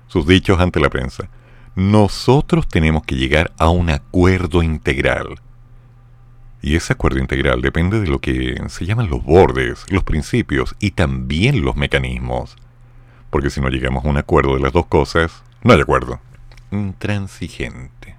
sus 0.08 0.26
dichos 0.26 0.60
ante 0.60 0.80
la 0.80 0.90
prensa. 0.90 1.30
Nosotros 1.76 2.68
tenemos 2.68 3.04
que 3.04 3.16
llegar 3.16 3.52
a 3.58 3.70
un 3.70 3.90
acuerdo 3.90 4.64
integral. 4.64 5.40
Y 6.62 6.76
ese 6.76 6.94
acuerdo 6.94 7.20
integral 7.20 7.62
depende 7.62 8.00
de 8.00 8.08
lo 8.08 8.20
que 8.20 8.60
se 8.70 8.86
llaman 8.86 9.10
los 9.10 9.24
bordes, 9.24 9.86
los 9.90 10.04
principios 10.04 10.76
y 10.80 10.92
también 10.92 11.64
los 11.64 11.76
mecanismos 11.76 12.56
porque 13.34 13.50
si 13.50 13.60
no 13.60 13.70
llegamos 13.70 14.06
a 14.06 14.10
un 14.10 14.18
acuerdo 14.18 14.54
de 14.54 14.62
las 14.62 14.72
dos 14.72 14.86
cosas, 14.86 15.42
No 15.64 15.74
hay 15.74 15.82
acuerdo. 15.82 16.20
Intransigente. 16.70 18.16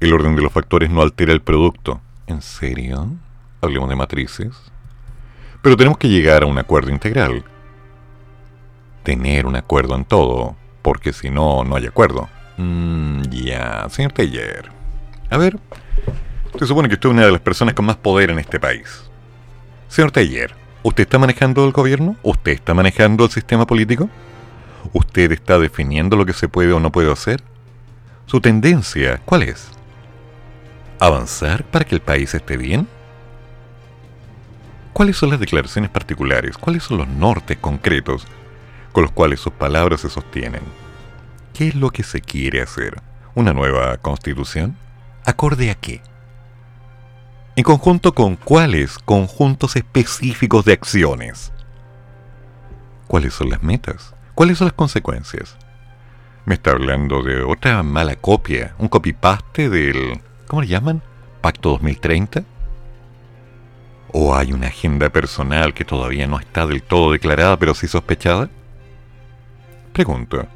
El 0.00 0.12
orden 0.12 0.34
de 0.34 0.42
los 0.42 0.52
factores 0.52 0.90
no 0.90 1.02
altera 1.02 1.32
el 1.32 1.40
producto. 1.40 2.00
¿En 2.26 2.42
serio? 2.42 3.06
Hablemos 3.60 3.88
de 3.88 3.94
matrices. 3.94 4.56
Pero 5.62 5.76
tenemos 5.76 5.98
que 5.98 6.08
llegar 6.08 6.42
a 6.42 6.46
un 6.46 6.58
acuerdo 6.58 6.90
integral. 6.90 7.44
Tener 9.04 9.46
un 9.46 9.54
acuerdo 9.54 9.94
en 9.94 10.04
todo, 10.04 10.56
porque 10.82 11.12
si 11.12 11.30
no, 11.30 11.62
no 11.62 11.76
hay 11.76 11.86
acuerdo. 11.86 12.28
Mm, 12.56 13.22
ya, 13.30 13.88
señor 13.88 14.10
Taller. 14.10 14.68
A 15.30 15.36
ver, 15.36 15.60
se 16.58 16.66
supone 16.66 16.88
que 16.88 16.94
usted 16.94 17.08
es 17.08 17.14
una 17.14 17.26
de 17.26 17.32
las 17.32 17.40
personas 17.40 17.74
con 17.74 17.84
más 17.84 17.98
poder 17.98 18.30
en 18.30 18.40
este 18.40 18.58
país. 18.58 19.08
Señor 19.86 20.10
Taller, 20.10 20.56
¿usted 20.82 21.02
está 21.04 21.18
manejando 21.18 21.64
el 21.64 21.72
gobierno? 21.72 22.16
¿Usted 22.22 22.52
está 22.52 22.74
manejando 22.74 23.24
el 23.24 23.30
sistema 23.30 23.66
político? 23.66 24.08
¿Usted 24.92 25.32
está 25.32 25.58
definiendo 25.58 26.16
lo 26.16 26.26
que 26.26 26.32
se 26.32 26.48
puede 26.48 26.72
o 26.72 26.80
no 26.80 26.90
puede 26.90 27.12
hacer? 27.12 27.42
¿Su 28.26 28.40
tendencia 28.40 29.20
cuál 29.24 29.42
es? 29.42 29.68
¿Avanzar 30.98 31.64
para 31.64 31.84
que 31.84 31.94
el 31.94 32.00
país 32.00 32.34
esté 32.34 32.56
bien? 32.56 32.86
¿Cuáles 34.92 35.16
son 35.16 35.30
las 35.30 35.40
declaraciones 35.40 35.90
particulares? 35.90 36.58
¿Cuáles 36.58 36.82
son 36.82 36.98
los 36.98 37.08
nortes 37.08 37.58
concretos 37.58 38.26
con 38.92 39.02
los 39.02 39.12
cuales 39.12 39.40
sus 39.40 39.52
palabras 39.52 40.00
se 40.00 40.10
sostienen? 40.10 40.62
¿Qué 41.54 41.68
es 41.68 41.74
lo 41.74 41.90
que 41.90 42.02
se 42.02 42.20
quiere 42.20 42.60
hacer? 42.60 43.00
¿Una 43.34 43.52
nueva 43.52 43.96
constitución? 43.98 44.76
¿Acorde 45.24 45.70
a 45.70 45.74
qué? 45.74 46.02
¿En 47.60 47.64
conjunto 47.64 48.14
con 48.14 48.36
cuáles 48.36 48.98
conjuntos 48.98 49.76
específicos 49.76 50.64
de 50.64 50.72
acciones? 50.72 51.52
¿Cuáles 53.06 53.34
son 53.34 53.50
las 53.50 53.62
metas? 53.62 54.14
¿Cuáles 54.34 54.56
son 54.56 54.68
las 54.68 54.72
consecuencias? 54.72 55.58
Me 56.46 56.54
está 56.54 56.70
hablando 56.70 57.22
de 57.22 57.42
otra 57.42 57.82
mala 57.82 58.16
copia, 58.16 58.74
un 58.78 58.88
copy-paste 58.88 59.68
del... 59.68 60.22
¿Cómo 60.46 60.62
le 60.62 60.68
llaman? 60.68 61.02
¿Pacto 61.42 61.72
2030? 61.72 62.44
¿O 64.10 64.34
hay 64.34 64.54
una 64.54 64.68
agenda 64.68 65.10
personal 65.10 65.74
que 65.74 65.84
todavía 65.84 66.26
no 66.26 66.40
está 66.40 66.66
del 66.66 66.82
todo 66.82 67.12
declarada 67.12 67.58
pero 67.58 67.74
sí 67.74 67.88
sospechada? 67.88 68.48
Pregunto, 69.92 70.46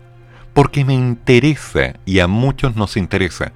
porque 0.54 0.86
me 0.86 0.94
interesa 0.94 1.96
y 2.06 2.20
a 2.20 2.28
muchos 2.28 2.76
nos 2.76 2.96
interesa. 2.96 3.52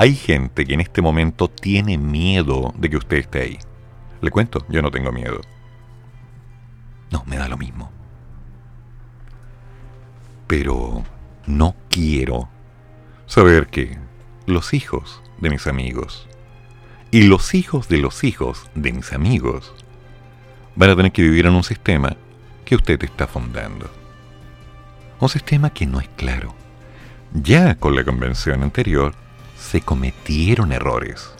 Hay 0.00 0.14
gente 0.14 0.64
que 0.64 0.72
en 0.72 0.80
este 0.80 1.02
momento 1.02 1.48
tiene 1.48 1.98
miedo 1.98 2.72
de 2.78 2.88
que 2.88 2.96
usted 2.96 3.18
esté 3.18 3.42
ahí. 3.42 3.58
Le 4.22 4.30
cuento, 4.30 4.64
yo 4.70 4.80
no 4.80 4.90
tengo 4.90 5.12
miedo. 5.12 5.42
No, 7.10 7.22
me 7.26 7.36
da 7.36 7.48
lo 7.48 7.58
mismo. 7.58 7.90
Pero 10.46 11.04
no 11.44 11.76
quiero 11.90 12.48
saber 13.26 13.66
que 13.66 13.98
los 14.46 14.72
hijos 14.72 15.22
de 15.38 15.50
mis 15.50 15.66
amigos 15.66 16.26
y 17.10 17.24
los 17.24 17.52
hijos 17.52 17.90
de 17.90 17.98
los 17.98 18.24
hijos 18.24 18.70
de 18.74 18.94
mis 18.94 19.12
amigos 19.12 19.74
van 20.76 20.88
a 20.88 20.96
tener 20.96 21.12
que 21.12 21.20
vivir 21.20 21.44
en 21.44 21.52
un 21.52 21.62
sistema 21.62 22.16
que 22.64 22.74
usted 22.74 23.04
está 23.04 23.26
fundando. 23.26 23.90
Un 25.20 25.28
sistema 25.28 25.68
que 25.68 25.84
no 25.84 26.00
es 26.00 26.08
claro. 26.16 26.54
Ya 27.34 27.74
con 27.74 27.94
la 27.94 28.02
convención 28.02 28.62
anterior 28.62 29.14
se 29.60 29.82
cometieron 29.82 30.72
errores. 30.72 31.30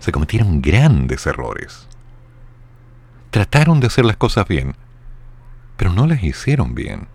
Se 0.00 0.10
cometieron 0.10 0.62
grandes 0.62 1.26
errores. 1.26 1.86
Trataron 3.30 3.78
de 3.78 3.88
hacer 3.88 4.04
las 4.04 4.16
cosas 4.16 4.48
bien, 4.48 4.74
pero 5.76 5.92
no 5.92 6.06
las 6.06 6.22
hicieron 6.22 6.74
bien. 6.74 7.08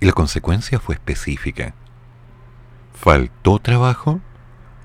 Y 0.00 0.06
la 0.06 0.12
consecuencia 0.12 0.80
fue 0.80 0.94
específica. 0.94 1.74
Faltó 2.94 3.58
trabajo, 3.58 4.20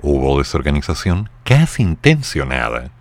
hubo 0.02 0.38
desorganización 0.38 1.30
casi 1.44 1.84
intencionada. 1.84 2.92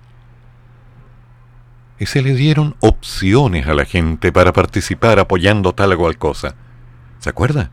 Y 1.98 2.06
se 2.06 2.22
le 2.22 2.34
dieron 2.34 2.76
opciones 2.80 3.66
a 3.66 3.74
la 3.74 3.84
gente 3.84 4.32
para 4.32 4.52
participar 4.52 5.18
apoyando 5.18 5.74
tal 5.74 5.92
o 5.92 5.98
cual 5.98 6.18
cosa 6.18 6.54
¿Se 7.18 7.30
acuerda? 7.30 7.70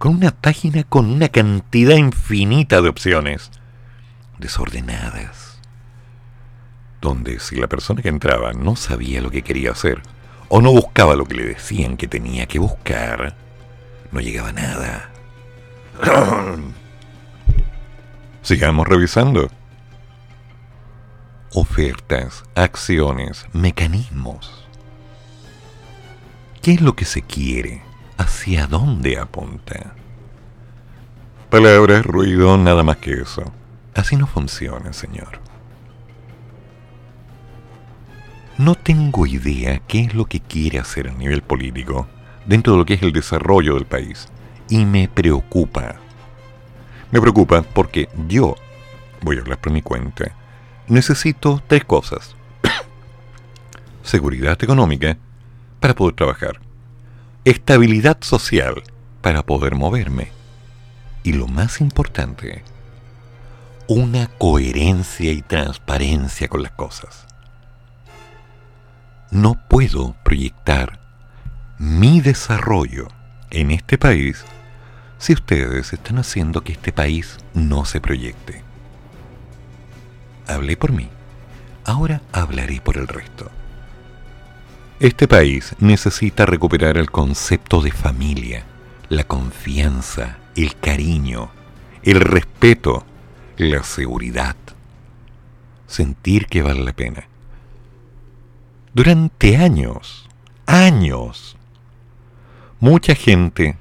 Con 0.00 0.14
una 0.14 0.30
página 0.30 0.82
con 0.82 1.10
una 1.10 1.28
cantidad 1.28 1.94
infinita 1.94 2.80
de 2.80 2.88
opciones, 2.88 3.50
desordenadas, 4.38 5.58
donde 7.02 7.38
si 7.38 7.56
la 7.56 7.66
persona 7.66 8.00
que 8.00 8.08
entraba 8.08 8.54
no 8.54 8.76
sabía 8.76 9.20
lo 9.20 9.30
que 9.30 9.42
quería 9.42 9.72
hacer, 9.72 10.00
o 10.48 10.62
no 10.62 10.72
buscaba 10.72 11.16
lo 11.16 11.26
que 11.26 11.34
le 11.34 11.44
decían 11.48 11.98
que 11.98 12.08
tenía 12.08 12.46
que 12.46 12.58
buscar, 12.58 13.36
no 14.10 14.20
llegaba 14.20 14.52
nada. 14.52 15.10
Sigamos 18.40 18.88
revisando. 18.88 19.50
Ofertas, 21.52 22.44
acciones, 22.54 23.44
mecanismos. 23.52 24.66
¿Qué 26.62 26.72
es 26.72 26.80
lo 26.80 26.96
que 26.96 27.04
se 27.04 27.20
quiere? 27.20 27.89
Hacia 28.20 28.66
dónde 28.66 29.18
apunta. 29.18 29.94
Palabras, 31.48 32.04
ruido, 32.04 32.58
nada 32.58 32.82
más 32.82 32.98
que 32.98 33.14
eso. 33.14 33.42
Así 33.94 34.16
no 34.16 34.26
funciona, 34.26 34.92
señor. 34.92 35.40
No 38.58 38.74
tengo 38.74 39.26
idea 39.26 39.80
qué 39.88 40.00
es 40.02 40.14
lo 40.14 40.26
que 40.26 40.40
quiere 40.40 40.78
hacer 40.78 41.08
a 41.08 41.14
nivel 41.14 41.40
político 41.40 42.08
dentro 42.44 42.74
de 42.74 42.80
lo 42.80 42.84
que 42.84 42.94
es 42.94 43.02
el 43.02 43.12
desarrollo 43.12 43.74
del 43.74 43.86
país. 43.86 44.28
Y 44.68 44.84
me 44.84 45.08
preocupa. 45.08 45.96
Me 47.10 47.22
preocupa 47.22 47.62
porque 47.62 48.10
yo, 48.28 48.54
voy 49.22 49.38
a 49.38 49.40
hablar 49.40 49.58
por 49.58 49.72
mi 49.72 49.80
cuenta, 49.80 50.36
necesito 50.88 51.62
tres 51.66 51.86
cosas. 51.86 52.36
Seguridad 54.02 54.62
económica 54.62 55.16
para 55.80 55.94
poder 55.94 56.14
trabajar 56.14 56.60
estabilidad 57.44 58.18
social 58.20 58.82
para 59.22 59.42
poder 59.44 59.74
moverme. 59.74 60.28
Y 61.22 61.32
lo 61.32 61.46
más 61.46 61.80
importante, 61.80 62.62
una 63.86 64.26
coherencia 64.26 65.32
y 65.32 65.42
transparencia 65.42 66.48
con 66.48 66.62
las 66.62 66.72
cosas. 66.72 67.26
No 69.30 69.60
puedo 69.68 70.16
proyectar 70.24 71.00
mi 71.78 72.20
desarrollo 72.20 73.08
en 73.50 73.70
este 73.70 73.96
país 73.96 74.44
si 75.18 75.34
ustedes 75.34 75.92
están 75.92 76.18
haciendo 76.18 76.62
que 76.62 76.72
este 76.72 76.92
país 76.92 77.38
no 77.54 77.84
se 77.84 78.00
proyecte. 78.00 78.62
Hablé 80.46 80.76
por 80.76 80.92
mí, 80.92 81.08
ahora 81.84 82.22
hablaré 82.32 82.80
por 82.80 82.96
el 82.96 83.06
resto. 83.06 83.50
Este 85.00 85.26
país 85.26 85.74
necesita 85.78 86.44
recuperar 86.44 86.98
el 86.98 87.10
concepto 87.10 87.80
de 87.80 87.90
familia, 87.90 88.66
la 89.08 89.24
confianza, 89.24 90.36
el 90.54 90.76
cariño, 90.76 91.48
el 92.02 92.20
respeto, 92.20 93.06
la 93.56 93.82
seguridad. 93.82 94.56
Sentir 95.86 96.48
que 96.48 96.60
vale 96.60 96.84
la 96.84 96.92
pena. 96.92 97.26
Durante 98.92 99.56
años, 99.56 100.28
años, 100.66 101.56
mucha 102.78 103.14
gente 103.14 103.78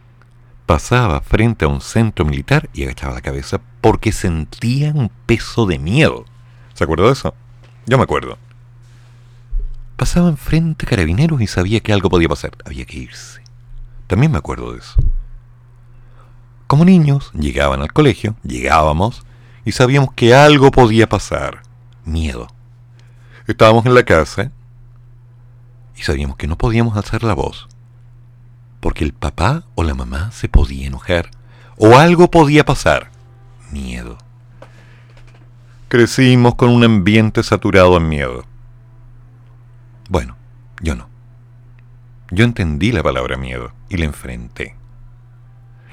pasaba 0.65 1.19
frente 1.19 1.65
a 1.65 1.67
un 1.67 1.81
centro 1.81 2.23
militar 2.23 2.69
y 2.73 2.83
agachaba 2.83 3.15
la 3.15 3.21
cabeza 3.21 3.59
porque 3.81 4.13
sentía 4.13 4.93
un 4.93 5.11
peso 5.25 5.65
de 5.65 5.79
miedo. 5.79 6.23
¿Se 6.73 6.85
acuerda 6.85 7.07
de 7.07 7.11
eso? 7.11 7.33
Yo 7.87 7.97
me 7.97 8.05
acuerdo. 8.05 8.37
Pasaba 9.99 10.29
enfrente 10.29 10.85
carabineros 10.85 11.41
y 11.41 11.47
sabía 11.47 11.81
que 11.81 11.91
algo 11.91 12.09
podía 12.09 12.29
pasar. 12.29 12.51
Había 12.65 12.85
que 12.85 12.99
irse. 12.99 13.41
También 14.07 14.31
me 14.31 14.37
acuerdo 14.37 14.71
de 14.71 14.79
eso. 14.79 14.95
Como 16.67 16.85
niños, 16.85 17.33
llegaban 17.33 17.81
al 17.81 17.91
colegio, 17.91 18.37
llegábamos, 18.43 19.23
y 19.65 19.73
sabíamos 19.73 20.13
que 20.13 20.33
algo 20.33 20.71
podía 20.71 21.09
pasar. 21.09 21.63
Miedo. 22.05 22.47
Estábamos 23.45 23.85
en 23.85 23.93
la 23.93 24.03
casa 24.03 24.53
y 25.97 26.03
sabíamos 26.03 26.37
que 26.37 26.47
no 26.47 26.57
podíamos 26.57 26.95
alzar 26.95 27.23
la 27.23 27.33
voz, 27.33 27.67
porque 28.79 29.03
el 29.03 29.11
papá 29.11 29.65
o 29.75 29.83
la 29.83 29.95
mamá 29.95 30.31
se 30.31 30.47
podía 30.47 30.87
enojar, 30.87 31.29
o 31.75 31.97
algo 31.97 32.31
podía 32.31 32.63
pasar. 32.63 33.11
Miedo. 33.69 34.17
Crecimos 35.89 36.55
con 36.55 36.69
un 36.69 36.85
ambiente 36.85 37.43
saturado 37.43 37.97
en 37.97 38.07
miedo. 38.07 38.48
Bueno, 40.09 40.35
yo 40.81 40.95
no. 40.95 41.07
Yo 42.31 42.43
entendí 42.43 42.91
la 42.91 43.03
palabra 43.03 43.37
miedo 43.37 43.73
y 43.89 43.97
la 43.97 44.05
enfrenté. 44.05 44.75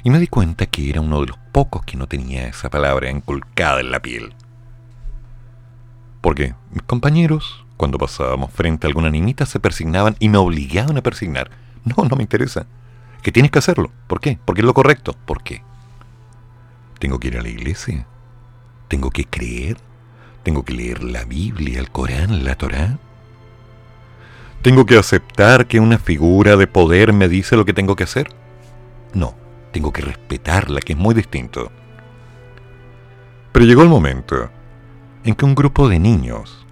Y 0.02 0.08
me 0.10 0.18
di 0.18 0.26
cuenta 0.26 0.64
que 0.64 0.88
era 0.88 1.02
uno 1.02 1.20
de 1.20 1.26
los 1.26 1.38
pocos 1.52 1.84
que 1.84 1.98
no 1.98 2.06
tenía 2.06 2.48
esa 2.48 2.70
palabra 2.70 3.10
enculcada 3.10 3.80
en 3.80 3.90
la 3.90 4.00
piel. 4.00 4.32
Porque 6.22 6.54
mis 6.70 6.82
compañeros, 6.84 7.66
cuando 7.76 7.98
pasábamos 7.98 8.50
frente 8.52 8.86
a 8.86 8.88
alguna 8.88 9.10
niñita, 9.10 9.44
se 9.44 9.60
persignaban 9.60 10.16
y 10.18 10.30
me 10.30 10.38
obligaban 10.38 10.96
a 10.96 11.02
persignar. 11.02 11.50
No, 11.84 12.04
no 12.04 12.16
me 12.16 12.22
interesa. 12.22 12.66
Que 13.22 13.32
tienes 13.32 13.50
que 13.50 13.58
hacerlo. 13.58 13.92
¿Por 14.06 14.20
qué? 14.20 14.38
Porque 14.44 14.62
es 14.62 14.66
lo 14.66 14.74
correcto. 14.74 15.14
¿Por 15.26 15.42
qué? 15.42 15.62
Tengo 16.98 17.20
que 17.20 17.28
ir 17.28 17.38
a 17.38 17.42
la 17.42 17.48
iglesia. 17.48 18.06
Tengo 18.88 19.10
que 19.10 19.26
creer. 19.26 19.76
Tengo 20.42 20.64
que 20.64 20.72
leer 20.72 21.04
la 21.04 21.24
Biblia, 21.24 21.78
el 21.78 21.90
Corán, 21.90 22.44
la 22.44 22.54
Torá. 22.54 22.98
¿Tengo 24.66 24.84
que 24.84 24.98
aceptar 24.98 25.68
que 25.68 25.78
una 25.78 25.96
figura 25.96 26.56
de 26.56 26.66
poder 26.66 27.12
me 27.12 27.28
dice 27.28 27.54
lo 27.54 27.64
que 27.64 27.72
tengo 27.72 27.94
que 27.94 28.02
hacer? 28.02 28.34
No, 29.14 29.32
tengo 29.70 29.92
que 29.92 30.02
respetarla, 30.02 30.80
que 30.80 30.94
es 30.94 30.98
muy 30.98 31.14
distinto. 31.14 31.70
Pero 33.52 33.64
llegó 33.64 33.84
el 33.84 33.88
momento 33.88 34.50
en 35.22 35.36
que 35.36 35.44
un 35.44 35.54
grupo 35.54 35.88
de 35.88 36.00
niños 36.00 36.66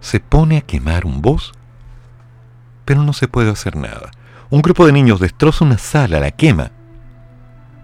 se 0.00 0.18
pone 0.18 0.56
a 0.56 0.62
quemar 0.62 1.06
un 1.06 1.22
bus, 1.22 1.52
pero 2.84 3.04
no 3.04 3.12
se 3.12 3.28
puede 3.28 3.52
hacer 3.52 3.76
nada. 3.76 4.10
Un 4.50 4.60
grupo 4.60 4.84
de 4.84 4.92
niños 4.92 5.20
destroza 5.20 5.64
una 5.64 5.78
sala, 5.78 6.18
la 6.18 6.32
quema. 6.32 6.72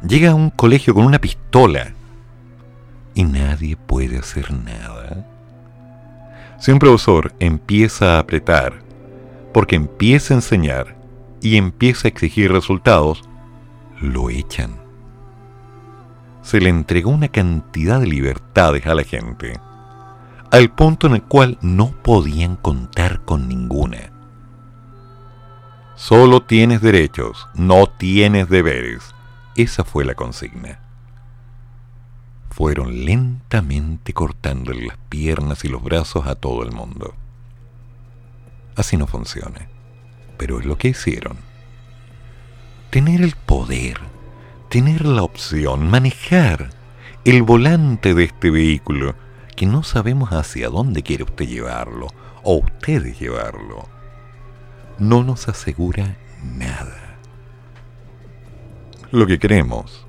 Llega 0.02 0.32
a 0.32 0.34
un 0.34 0.50
colegio 0.50 0.94
con 0.94 1.06
una 1.06 1.20
pistola 1.20 1.92
y 3.14 3.22
nadie 3.22 3.76
puede 3.76 4.18
hacer 4.18 4.52
nada. 4.52 5.24
Si 6.58 6.72
un 6.72 6.80
profesor 6.80 7.32
empieza 7.38 8.16
a 8.16 8.18
apretar, 8.18 8.84
porque 9.56 9.74
empieza 9.74 10.34
a 10.34 10.36
enseñar 10.36 10.98
y 11.40 11.56
empieza 11.56 12.06
a 12.06 12.10
exigir 12.10 12.52
resultados, 12.52 13.22
lo 14.02 14.28
echan. 14.28 14.76
Se 16.42 16.60
le 16.60 16.68
entregó 16.68 17.08
una 17.08 17.28
cantidad 17.28 17.98
de 17.98 18.06
libertades 18.06 18.86
a 18.86 18.94
la 18.94 19.02
gente, 19.02 19.58
al 20.50 20.70
punto 20.74 21.06
en 21.06 21.14
el 21.14 21.22
cual 21.22 21.56
no 21.62 21.92
podían 22.02 22.56
contar 22.56 23.24
con 23.24 23.48
ninguna. 23.48 24.12
Solo 25.94 26.42
tienes 26.42 26.82
derechos, 26.82 27.48
no 27.54 27.86
tienes 27.86 28.50
deberes. 28.50 29.14
Esa 29.54 29.84
fue 29.84 30.04
la 30.04 30.14
consigna. 30.14 30.80
Fueron 32.50 33.06
lentamente 33.06 34.12
cortándole 34.12 34.88
las 34.88 34.98
piernas 35.08 35.64
y 35.64 35.68
los 35.68 35.82
brazos 35.82 36.26
a 36.26 36.34
todo 36.34 36.62
el 36.62 36.72
mundo. 36.72 37.14
Así 38.76 38.96
no 38.96 39.06
funciona, 39.06 39.68
pero 40.36 40.60
es 40.60 40.66
lo 40.66 40.76
que 40.76 40.88
hicieron. 40.88 41.38
Tener 42.90 43.22
el 43.22 43.34
poder, 43.34 43.98
tener 44.68 45.04
la 45.04 45.22
opción, 45.22 45.88
manejar 45.88 46.70
el 47.24 47.42
volante 47.42 48.14
de 48.14 48.24
este 48.24 48.50
vehículo, 48.50 49.14
que 49.56 49.66
no 49.66 49.82
sabemos 49.82 50.30
hacia 50.30 50.68
dónde 50.68 51.02
quiere 51.02 51.24
usted 51.24 51.46
llevarlo, 51.46 52.08
o 52.42 52.58
ustedes 52.58 53.18
llevarlo, 53.18 53.88
no 54.98 55.24
nos 55.24 55.48
asegura 55.48 56.16
nada. 56.44 57.16
Lo 59.10 59.26
que 59.26 59.38
queremos 59.38 60.06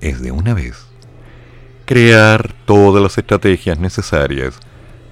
es 0.00 0.20
de 0.20 0.32
una 0.32 0.54
vez 0.54 0.86
crear 1.84 2.52
todas 2.64 3.02
las 3.02 3.16
estrategias 3.18 3.78
necesarias 3.78 4.58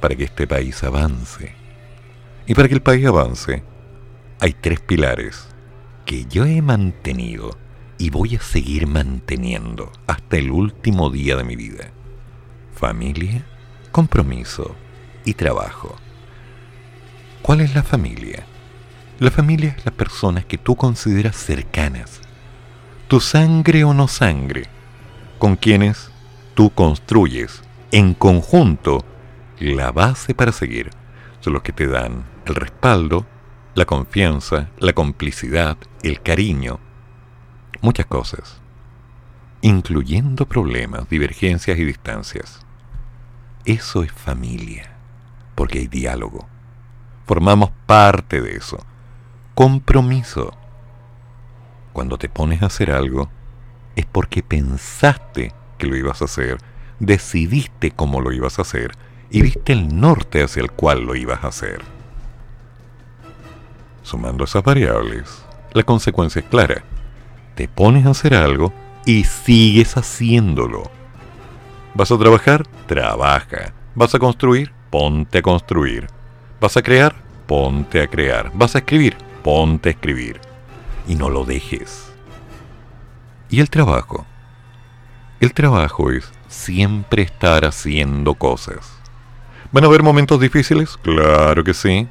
para 0.00 0.14
que 0.16 0.24
este 0.24 0.46
país 0.46 0.82
avance. 0.82 1.65
Y 2.46 2.54
para 2.54 2.68
que 2.68 2.74
el 2.74 2.82
país 2.82 3.04
avance, 3.06 3.62
hay 4.40 4.52
tres 4.52 4.80
pilares 4.80 5.48
que 6.04 6.26
yo 6.26 6.44
he 6.44 6.62
mantenido 6.62 7.50
y 7.98 8.10
voy 8.10 8.36
a 8.36 8.40
seguir 8.40 8.86
manteniendo 8.86 9.90
hasta 10.06 10.36
el 10.36 10.50
último 10.50 11.10
día 11.10 11.36
de 11.36 11.44
mi 11.44 11.56
vida. 11.56 11.90
Familia, 12.74 13.44
compromiso 13.90 14.76
y 15.24 15.34
trabajo. 15.34 15.96
¿Cuál 17.42 17.62
es 17.62 17.74
la 17.74 17.82
familia? 17.82 18.44
La 19.18 19.30
familia 19.30 19.74
es 19.76 19.84
las 19.84 19.94
personas 19.94 20.44
que 20.44 20.58
tú 20.58 20.76
consideras 20.76 21.36
cercanas, 21.36 22.20
tu 23.08 23.20
sangre 23.20 23.82
o 23.82 23.94
no 23.94 24.08
sangre, 24.08 24.64
con 25.38 25.56
quienes 25.56 26.10
tú 26.54 26.70
construyes 26.70 27.62
en 27.90 28.14
conjunto 28.14 29.04
la 29.58 29.90
base 29.90 30.34
para 30.34 30.52
seguir. 30.52 30.90
Son 31.40 31.52
los 31.52 31.62
que 31.62 31.72
te 31.72 31.86
dan 31.86 32.35
el 32.46 32.54
respaldo, 32.54 33.26
la 33.74 33.84
confianza, 33.84 34.70
la 34.78 34.92
complicidad, 34.92 35.76
el 36.02 36.22
cariño, 36.22 36.78
muchas 37.82 38.06
cosas, 38.06 38.60
incluyendo 39.60 40.46
problemas, 40.46 41.08
divergencias 41.08 41.76
y 41.78 41.84
distancias. 41.84 42.64
Eso 43.64 44.04
es 44.04 44.12
familia, 44.12 44.92
porque 45.56 45.80
hay 45.80 45.88
diálogo. 45.88 46.48
Formamos 47.26 47.70
parte 47.86 48.40
de 48.40 48.56
eso. 48.56 48.78
Compromiso 49.54 50.56
cuando 51.92 52.18
te 52.18 52.28
pones 52.28 52.62
a 52.62 52.66
hacer 52.66 52.92
algo, 52.92 53.30
es 53.96 54.04
porque 54.04 54.42
pensaste 54.42 55.52
que 55.78 55.86
lo 55.86 55.96
ibas 55.96 56.20
a 56.20 56.26
hacer, 56.26 56.58
decidiste 57.00 57.90
cómo 57.90 58.20
lo 58.20 58.32
ibas 58.32 58.58
a 58.58 58.62
hacer 58.62 58.92
y 59.30 59.40
viste 59.40 59.72
el 59.72 59.98
norte 59.98 60.42
hacia 60.42 60.60
el 60.62 60.70
cual 60.70 61.04
lo 61.04 61.16
ibas 61.16 61.42
a 61.42 61.48
hacer. 61.48 61.95
Sumando 64.06 64.44
esas 64.44 64.62
variables, 64.62 65.44
la 65.72 65.82
consecuencia 65.82 66.38
es 66.38 66.46
clara. 66.46 66.84
Te 67.56 67.66
pones 67.66 68.06
a 68.06 68.10
hacer 68.10 68.34
algo 68.34 68.72
y 69.04 69.24
sigues 69.24 69.96
haciéndolo. 69.96 70.84
¿Vas 71.92 72.12
a 72.12 72.16
trabajar? 72.16 72.62
Trabaja. 72.86 73.72
¿Vas 73.96 74.14
a 74.14 74.20
construir? 74.20 74.72
Ponte 74.90 75.38
a 75.38 75.42
construir. 75.42 76.06
¿Vas 76.60 76.76
a 76.76 76.82
crear? 76.82 77.16
Ponte 77.48 78.00
a 78.00 78.06
crear. 78.06 78.52
¿Vas 78.54 78.76
a 78.76 78.78
escribir? 78.78 79.16
Ponte 79.42 79.88
a 79.88 79.92
escribir 79.92 80.40
y 81.08 81.16
no 81.16 81.28
lo 81.28 81.44
dejes. 81.44 82.12
¿Y 83.50 83.58
el 83.58 83.70
trabajo? 83.70 84.24
El 85.40 85.52
trabajo 85.52 86.12
es 86.12 86.30
siempre 86.46 87.22
estar 87.22 87.64
haciendo 87.64 88.34
cosas. 88.34 89.00
¿Van 89.72 89.82
a 89.82 89.88
haber 89.88 90.04
momentos 90.04 90.40
difíciles? 90.40 90.96
Claro 90.98 91.64
que 91.64 91.74
sí. 91.74 92.06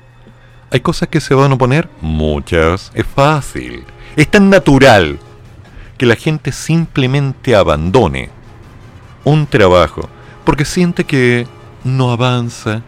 ¿Hay 0.71 0.79
cosas 0.81 1.09
que 1.09 1.21
se 1.21 1.33
van 1.33 1.51
a 1.51 1.57
poner? 1.57 1.89
Muchas. 2.01 2.91
Es 2.93 3.05
fácil. 3.05 3.83
Es 4.15 4.29
tan 4.29 4.49
natural 4.49 5.19
que 5.97 6.05
la 6.05 6.15
gente 6.15 6.51
simplemente 6.51 7.55
abandone 7.55 8.29
un 9.23 9.47
trabajo 9.47 10.09
porque 10.43 10.65
siente 10.65 11.05
que 11.05 11.47
no 11.83 12.11
avanza, 12.11 12.81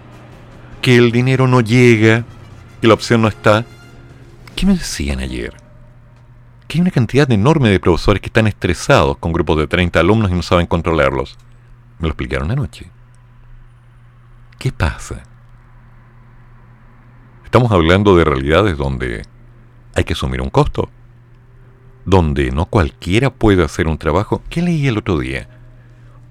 que 0.81 0.97
el 0.97 1.11
dinero 1.11 1.47
no 1.47 1.61
llega, 1.61 2.25
que 2.81 2.87
la 2.87 2.93
opción 2.93 3.21
no 3.21 3.27
está. 3.27 3.65
¿Qué 4.55 4.65
me 4.65 4.73
decían 4.73 5.19
ayer? 5.19 5.53
que 6.67 6.77
hay 6.77 6.81
una 6.81 6.91
cantidad 6.91 7.31
enorme 7.31 7.69
de 7.69 7.79
profesores 7.79 8.21
que 8.21 8.27
están 8.27 8.47
estresados 8.47 9.17
con 9.17 9.31
grupos 9.31 9.57
de 9.57 9.67
30 9.67 9.99
alumnos 9.99 10.31
y 10.31 10.33
no 10.33 10.41
saben 10.41 10.67
controlarlos. 10.67 11.37
Me 11.99 12.07
lo 12.07 12.09
explicaron 12.09 12.51
anoche. 12.51 12.91
¿Qué 14.59 14.71
pasa? 14.71 15.23
Estamos 17.47 17.71
hablando 17.71 18.17
de 18.17 18.25
realidades 18.25 18.77
donde 18.77 19.23
hay 19.95 20.03
que 20.03 20.11
asumir 20.11 20.41
un 20.41 20.49
costo, 20.49 20.89
donde 22.03 22.51
no 22.51 22.65
cualquiera 22.65 23.29
puede 23.29 23.63
hacer 23.63 23.87
un 23.87 23.97
trabajo. 23.97 24.41
¿Qué 24.49 24.61
leí 24.61 24.85
el 24.87 24.97
otro 24.97 25.17
día? 25.17 25.47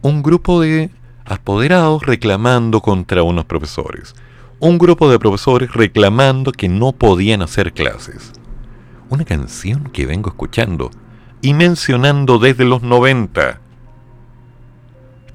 Un 0.02 0.22
grupo 0.22 0.60
de 0.60 0.90
apoderados 1.24 2.04
reclamando 2.04 2.82
contra 2.82 3.22
unos 3.22 3.46
profesores. 3.46 4.14
Un 4.60 4.76
grupo 4.76 5.10
de 5.10 5.18
profesores 5.18 5.72
reclamando 5.72 6.52
que 6.52 6.68
no 6.68 6.92
podían 6.92 7.40
hacer 7.40 7.72
clases 7.72 8.32
una 9.08 9.24
canción 9.24 9.84
que 9.84 10.06
vengo 10.06 10.28
escuchando 10.28 10.90
y 11.40 11.54
mencionando 11.54 12.38
desde 12.38 12.64
los 12.64 12.82
90. 12.82 13.60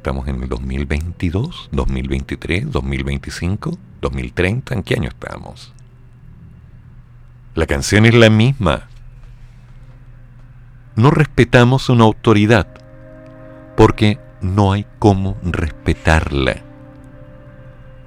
Estamos 0.01 0.27
en 0.27 0.41
el 0.41 0.49
2022, 0.49 1.69
2023, 1.71 2.71
2025, 2.71 3.77
2030, 4.01 4.73
¿en 4.73 4.81
qué 4.81 4.95
año 4.95 5.09
estamos? 5.09 5.75
La 7.53 7.67
canción 7.67 8.07
es 8.07 8.15
la 8.15 8.31
misma. 8.31 8.87
No 10.95 11.11
respetamos 11.11 11.87
una 11.89 12.05
autoridad 12.05 12.65
porque 13.77 14.17
no 14.41 14.71
hay 14.71 14.87
cómo 14.97 15.37
respetarla. 15.43 16.63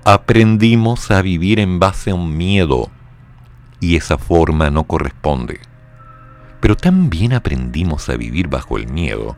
Aprendimos 0.05 1.13
a 1.13 1.23
vivir 1.23 1.61
en 1.61 1.79
base 1.79 2.11
a 2.11 2.17
un 2.17 2.37
miedo 2.37 2.91
y 3.79 3.95
esa 3.95 4.19
forma 4.19 4.69
no 4.69 4.83
corresponde. 4.83 5.61
Pero 6.61 6.77
también 6.77 7.35
aprendimos 7.35 8.09
a 8.09 8.17
vivir 8.17 8.49
bajo 8.49 8.79
el 8.79 8.89
miedo 8.89 9.37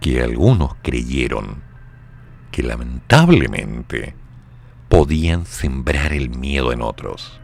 que 0.00 0.22
algunos 0.22 0.76
creyeron 0.80 1.68
que 2.50 2.62
lamentablemente 2.62 4.14
podían 4.88 5.46
sembrar 5.46 6.12
el 6.12 6.30
miedo 6.30 6.72
en 6.72 6.82
otros. 6.82 7.40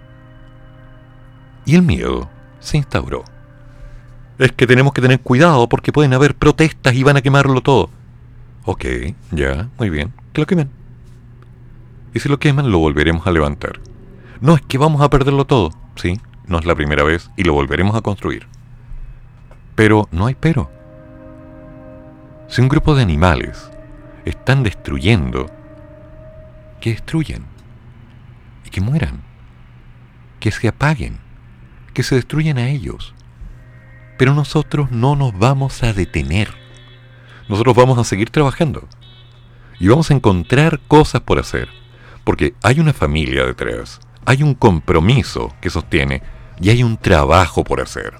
Y 1.65 1.75
el 1.75 1.83
miedo 1.83 2.29
se 2.61 2.77
instauró. 2.77 3.25
Es 4.39 4.53
que 4.53 4.67
tenemos 4.67 4.93
que 4.93 5.03
tener 5.03 5.21
cuidado 5.21 5.69
porque 5.69 5.93
pueden 5.93 6.13
haber 6.13 6.35
protestas 6.35 6.95
y 6.95 7.03
van 7.03 7.17
a 7.17 7.23
quemarlo 7.23 7.61
todo. 7.61 7.91
Ok, 8.65 8.85
ya, 9.31 9.69
muy 9.79 9.91
bien, 9.91 10.13
que 10.33 10.41
lo 10.41 10.47
quemen. 10.47 10.71
Y 12.13 12.21
si 12.21 12.29
lo 12.29 12.39
queman, 12.39 12.71
lo 12.71 12.79
volveremos 12.79 13.27
a 13.27 13.33
levantar. 13.33 13.81
No 14.41 14.55
es 14.55 14.63
que 14.63 14.79
vamos 14.79 15.01
a 15.01 15.11
perderlo 15.11 15.45
todo, 15.45 15.71
¿sí? 15.95 16.21
no 16.47 16.59
es 16.59 16.65
la 16.65 16.75
primera 16.75 17.03
vez 17.03 17.31
y 17.37 17.45
lo 17.45 17.53
volveremos 17.53 17.97
a 17.97 18.01
construir. 18.01 18.47
Pero 19.75 20.09
no 20.11 20.27
hay 20.27 20.35
pero. 20.35 20.71
Si 22.49 22.63
un 22.63 22.69
grupo 22.69 22.95
de 22.95 23.03
animales 23.03 23.71
están 24.27 24.63
destruyendo, 24.63 25.47
que 26.81 26.91
destruyan 26.91 27.47
y 28.65 28.71
que 28.71 28.81
mueran, 28.81 29.23
que 30.41 30.51
se 30.51 30.69
apaguen, 30.69 31.19
que 31.95 32.03
se 32.03 32.17
destruyan 32.17 32.59
a 32.59 32.69
ellos. 32.69 33.15
Pero 34.19 34.35
nosotros 34.35 34.91
no 34.91 35.15
nos 35.17 35.39
vamos 35.39 35.83
a 35.83 35.93
detener. 35.93 36.51
Nosotros 37.49 37.77
vamos 37.77 37.99
a 37.99 38.05
seguir 38.05 38.31
trabajando 38.31 38.89
y 39.79 39.89
vamos 39.89 40.11
a 40.11 40.15
encontrar 40.15 40.81
cosas 40.89 41.21
por 41.21 41.39
hacer, 41.39 41.69
porque 42.25 42.55
hay 42.63 42.81
una 42.81 42.93
familia 42.93 43.47
detrás, 43.47 44.01
hay 44.25 44.43
un 44.43 44.55
compromiso 44.55 45.55
que 45.61 45.71
sostiene 45.71 46.23
y 46.61 46.71
hay 46.71 46.83
un 46.83 46.97
trabajo 46.97 47.63
por 47.63 47.81
hacer. 47.81 48.15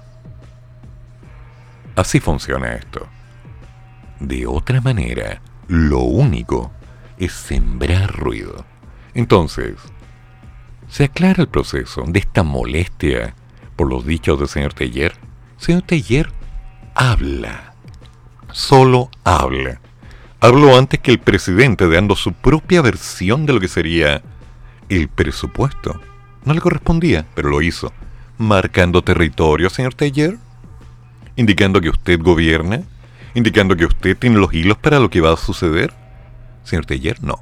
Así 1.95 2.19
funciona 2.19 2.73
esto. 2.75 3.07
De 4.19 4.47
otra 4.47 4.81
manera, 4.81 5.41
lo 5.67 5.99
único 5.99 6.71
es 7.17 7.33
sembrar 7.33 8.15
ruido. 8.15 8.65
Entonces, 9.13 9.75
se 10.87 11.05
aclara 11.05 11.41
el 11.41 11.49
proceso 11.49 12.03
de 12.07 12.19
esta 12.19 12.43
molestia 12.43 13.35
por 13.75 13.89
los 13.89 14.05
dichos 14.05 14.39
del 14.39 14.47
señor 14.47 14.73
Teller. 14.73 15.13
Señor 15.57 15.81
Teller 15.83 16.31
habla, 16.95 17.73
solo 18.51 19.09
habla. 19.23 19.81
Habló 20.39 20.77
antes 20.77 20.99
que 20.99 21.11
el 21.11 21.19
presidente 21.19 21.89
dando 21.89 22.15
su 22.15 22.33
propia 22.33 22.81
versión 22.81 23.45
de 23.45 23.53
lo 23.53 23.59
que 23.59 23.67
sería 23.67 24.21
el 24.87 25.07
presupuesto. 25.09 25.99
No 26.45 26.53
le 26.53 26.61
correspondía, 26.61 27.25
pero 27.33 27.49
lo 27.49 27.61
hizo. 27.61 27.91
Marcando 28.37 29.01
territorio, 29.01 29.69
señor 29.69 29.95
Teller. 29.95 30.37
Indicando 31.35 31.81
que 31.81 31.89
usted 31.89 32.21
gobierna. 32.21 32.83
Indicando 33.37 33.75
que 33.75 33.85
usted 33.85 34.17
tiene 34.17 34.39
los 34.39 34.51
hilos 34.51 34.79
para 34.79 34.97
lo 34.99 35.11
que 35.11 35.21
va 35.21 35.31
a 35.31 35.37
suceder. 35.37 35.93
Señor 36.63 36.87
Teller, 36.87 37.21
no. 37.21 37.35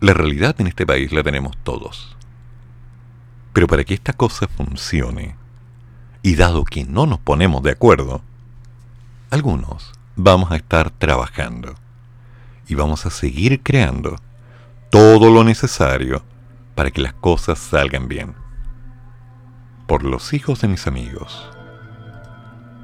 La 0.00 0.14
realidad 0.14 0.58
en 0.58 0.68
este 0.68 0.86
país 0.86 1.12
la 1.12 1.22
tenemos 1.22 1.54
todos. 1.62 2.16
Pero 3.52 3.66
para 3.66 3.84
que 3.84 3.92
esta 3.92 4.14
cosa 4.14 4.48
funcione, 4.48 5.36
y 6.22 6.34
dado 6.34 6.64
que 6.64 6.84
no 6.84 7.04
nos 7.04 7.18
ponemos 7.18 7.62
de 7.62 7.72
acuerdo, 7.72 8.22
algunos 9.28 9.92
vamos 10.16 10.50
a 10.50 10.56
estar 10.56 10.88
trabajando 10.88 11.74
y 12.68 12.76
vamos 12.76 13.04
a 13.04 13.10
seguir 13.10 13.62
creando 13.62 14.16
todo 14.88 15.30
lo 15.30 15.44
necesario 15.44 16.22
para 16.74 16.90
que 16.90 17.02
las 17.02 17.12
cosas 17.12 17.58
salgan 17.58 18.08
bien. 18.08 18.32
Por 19.86 20.04
los 20.04 20.32
hijos 20.32 20.62
de 20.62 20.68
mis 20.68 20.86
amigos, 20.86 21.50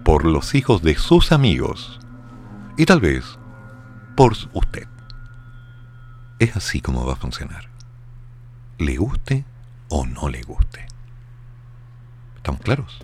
por 0.07 0.25
los 0.25 0.55
hijos 0.55 0.83
de 0.83 0.95
sus 0.95 1.33
amigos 1.33 1.99
y 2.77 2.87
tal 2.87 3.01
vez 3.01 3.25
por 4.17 4.35
usted. 4.53 4.87
Es 6.39 6.55
así 6.57 6.81
como 6.81 7.05
va 7.05 7.15
a 7.15 7.17
funcionar. 7.17 7.69
Le 8.79 8.99
guste 8.99 9.45
o 9.89 10.07
no 10.07 10.29
le 10.29 10.43
guste. 10.43 10.87
¿Estamos 12.37 12.61
claros? 12.61 13.03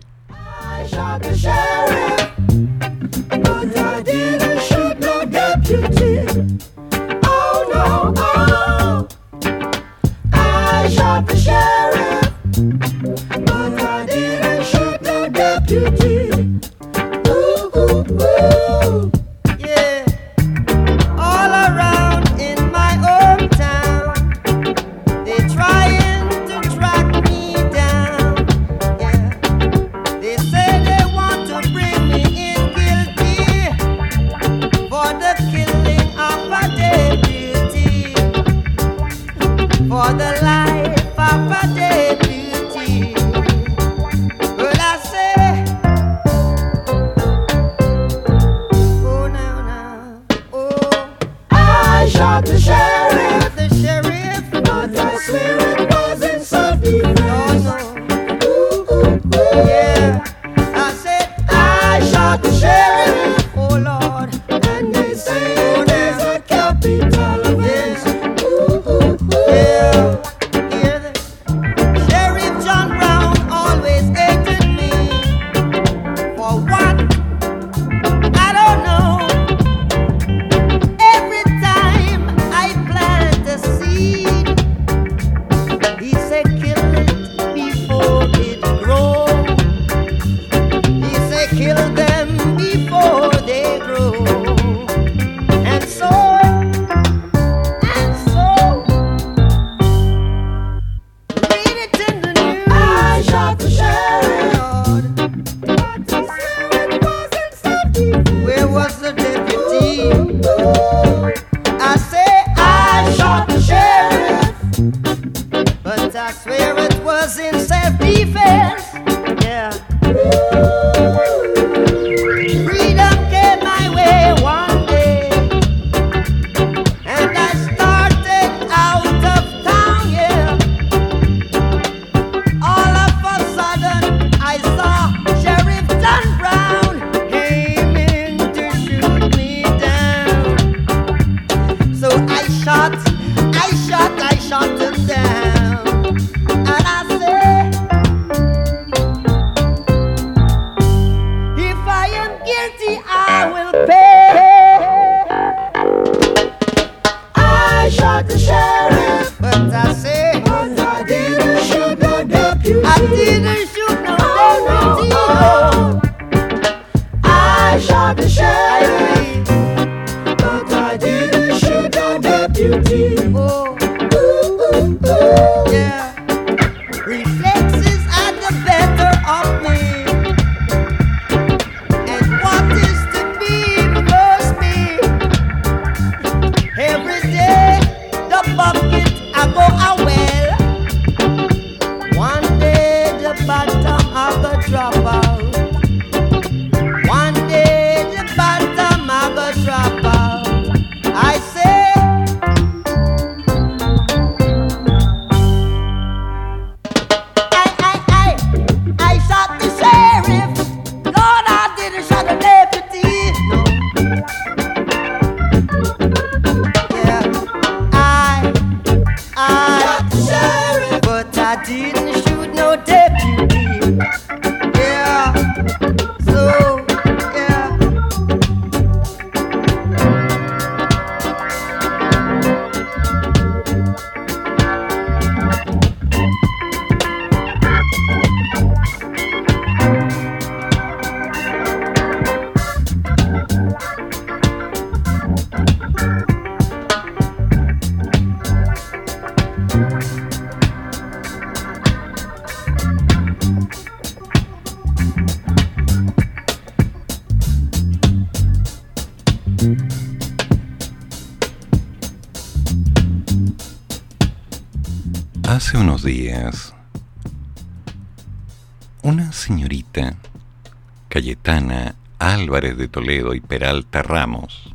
Cayetana 271.33 271.95
Álvarez 272.19 272.77
de 272.77 272.89
Toledo 272.89 273.33
y 273.33 273.41
Peralta 273.41 274.03
Ramos, 274.03 274.71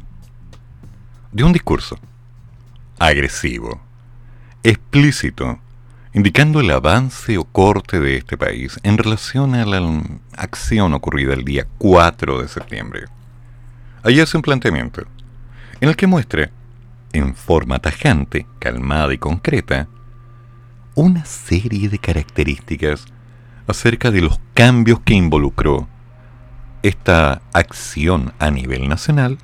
dio 1.31 1.45
un 1.45 1.53
discurso 1.53 1.99
agresivo, 2.97 3.79
explícito, 4.63 5.59
indicando 6.13 6.59
el 6.59 6.71
avance 6.71 7.37
o 7.37 7.43
corte 7.43 7.99
de 7.99 8.17
este 8.17 8.37
país 8.37 8.79
en 8.81 8.97
relación 8.97 9.53
a 9.53 9.65
la 9.67 10.01
acción 10.35 10.95
ocurrida 10.95 11.35
el 11.35 11.45
día 11.45 11.67
4 11.77 12.41
de 12.41 12.47
septiembre. 12.47 13.05
Allí 14.01 14.19
hace 14.19 14.35
un 14.35 14.41
planteamiento 14.41 15.03
en 15.79 15.89
el 15.89 15.95
que 15.95 16.07
muestra, 16.07 16.49
en 17.13 17.35
forma 17.35 17.77
tajante, 17.77 18.47
calmada 18.57 19.13
y 19.13 19.19
concreta, 19.19 19.87
una 20.95 21.23
serie 21.23 21.87
de 21.87 21.99
características 21.99 23.05
acerca 23.67 24.09
de 24.09 24.21
los 24.21 24.39
cambios 24.55 24.99
que 25.01 25.13
involucró 25.13 25.87
esta 26.83 27.41
acción 27.53 28.33
a 28.39 28.51
nivel 28.51 28.87
nacional 28.87 29.37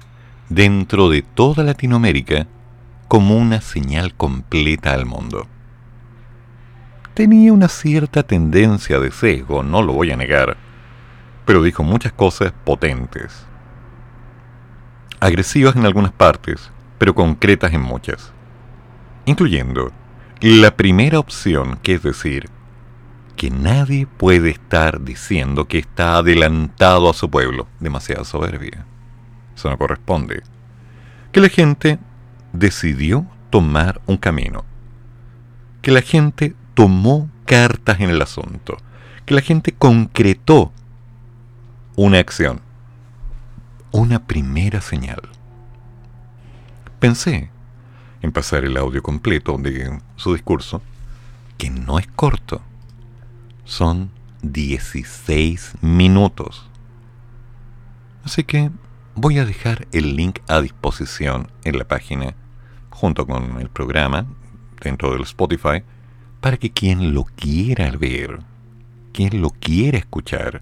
dentro 0.50 1.10
de 1.10 1.22
toda 1.22 1.64
Latinoamérica 1.64 2.48
como 3.08 3.38
una 3.38 3.62
señal 3.62 4.14
completa 4.14 4.94
al 4.94 5.06
mundo. 5.06 5.48
Tenía 7.14 7.54
una 7.54 7.68
cierta 7.68 8.24
tendencia 8.24 9.00
de 9.00 9.12
sesgo, 9.12 9.62
no 9.62 9.82
lo 9.84 9.94
voy 9.94 10.12
a 10.12 10.18
negar, 10.18 10.58
pero 11.46 11.62
dijo 11.62 11.84
muchas 11.84 12.12
cosas 12.12 12.54
potentes. 12.64 13.46
Agresivas 15.20 15.76
en 15.76 15.86
algunas 15.86 16.12
partes, 16.12 16.72
pero 16.98 17.14
concretas 17.14 17.74
en 17.74 17.82
muchas. 17.82 18.32
Incluyendo 19.26 19.92
la 20.42 20.76
primera 20.76 21.20
opción, 21.20 21.78
que 21.84 21.94
es 21.94 22.04
decir, 22.04 22.50
que 23.36 23.50
nadie 23.50 24.08
puede 24.08 24.50
estar 24.52 25.02
diciendo 25.02 25.68
que 25.68 25.80
está 25.80 26.18
adelantado 26.18 27.10
a 27.10 27.14
su 27.14 27.30
pueblo, 27.30 27.68
demasiada 27.80 28.24
soberbia. 28.24 28.86
Eso 29.56 29.70
no 29.70 29.78
corresponde. 29.78 30.44
Que 31.32 31.42
la 31.42 31.50
gente 31.50 32.00
decidió 32.52 33.26
tomar 33.50 34.02
un 34.06 34.18
camino. 34.18 34.66
Que 35.82 35.92
la 35.92 36.02
gente 36.02 36.56
tomó 36.74 37.30
cartas 37.46 38.00
en 38.00 38.10
el 38.10 38.22
asunto. 38.22 38.78
Que 39.26 39.34
la 39.34 39.42
gente 39.42 39.74
concretó 39.74 40.72
una 41.96 42.20
acción. 42.20 42.62
Una 43.92 44.26
primera 44.26 44.82
señal. 44.82 45.22
Pensé, 47.00 47.50
en 48.22 48.32
pasar 48.32 48.64
el 48.64 48.78
audio 48.78 49.04
completo 49.04 49.58
de 49.58 50.00
su 50.16 50.34
discurso, 50.34 50.82
que 51.58 51.70
no 51.70 52.00
es 52.00 52.08
corto. 52.08 52.62
Son 53.66 54.12
16 54.42 55.76
minutos. 55.82 56.70
Así 58.24 58.44
que 58.44 58.72
voy 59.16 59.40
a 59.40 59.46
dejar 59.46 59.88
el 59.92 60.16
link 60.16 60.40
a 60.48 60.62
disposición 60.62 61.50
en 61.64 61.78
la 61.78 61.86
página 61.86 62.36
junto 62.90 63.26
con 63.26 63.60
el 63.60 63.70
programa 63.70 64.26
dentro 64.82 65.14
del 65.14 65.24
Spotify 65.24 65.84
para 66.42 66.58
que 66.58 66.72
quien 66.72 67.14
lo 67.14 67.24
quiera 67.24 67.90
ver, 67.92 68.40
quien 69.14 69.42
lo 69.42 69.50
quiera 69.50 69.98
escuchar, 69.98 70.62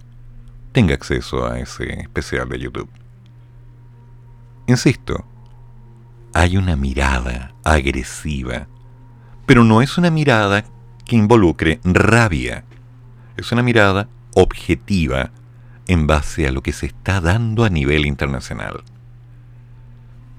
tenga 0.70 0.94
acceso 0.94 1.46
a 1.46 1.58
ese 1.58 2.00
especial 2.00 2.48
de 2.48 2.60
YouTube. 2.60 2.88
Insisto, 4.68 5.24
hay 6.34 6.56
una 6.56 6.76
mirada 6.76 7.52
agresiva, 7.64 8.68
pero 9.44 9.64
no 9.64 9.82
es 9.82 9.98
una 9.98 10.10
mirada 10.10 10.64
que 11.04 11.16
involucre 11.16 11.80
rabia, 11.84 12.64
es 13.36 13.52
una 13.52 13.62
mirada 13.62 14.08
objetiva 14.34 15.30
en 15.86 16.06
base 16.06 16.46
a 16.46 16.52
lo 16.52 16.62
que 16.62 16.72
se 16.72 16.86
está 16.86 17.20
dando 17.20 17.64
a 17.64 17.70
nivel 17.70 18.06
internacional. 18.06 18.82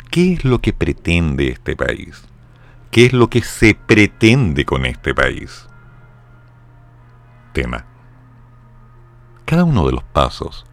¿Qué 0.10 0.34
es 0.34 0.46
lo 0.46 0.60
que 0.60 0.74
pretende 0.74 1.50
este 1.50 1.76
país? 1.76 2.24
¿Qué 2.92 3.06
es 3.06 3.14
lo 3.14 3.30
que 3.30 3.42
se 3.42 3.76
pretende 3.76 4.66
con 4.66 4.86
este 4.86 5.14
país? 5.16 5.68
Tema. 7.54 7.86
Cada 9.46 9.64
uno 9.64 9.86
de 9.86 9.94
los 9.94 10.04
pasos 10.04 10.66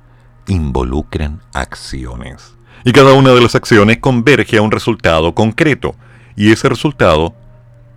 involucran 0.47 1.41
acciones 1.53 2.57
y 2.85 2.93
cada 2.93 3.13
una 3.13 3.31
de 3.31 3.41
las 3.41 3.55
acciones 3.55 3.99
converge 3.99 4.57
a 4.57 4.63
un 4.63 4.71
resultado 4.71 5.35
concreto. 5.35 5.95
Y 6.37 6.51
ese 6.53 6.69
resultado 6.69 7.35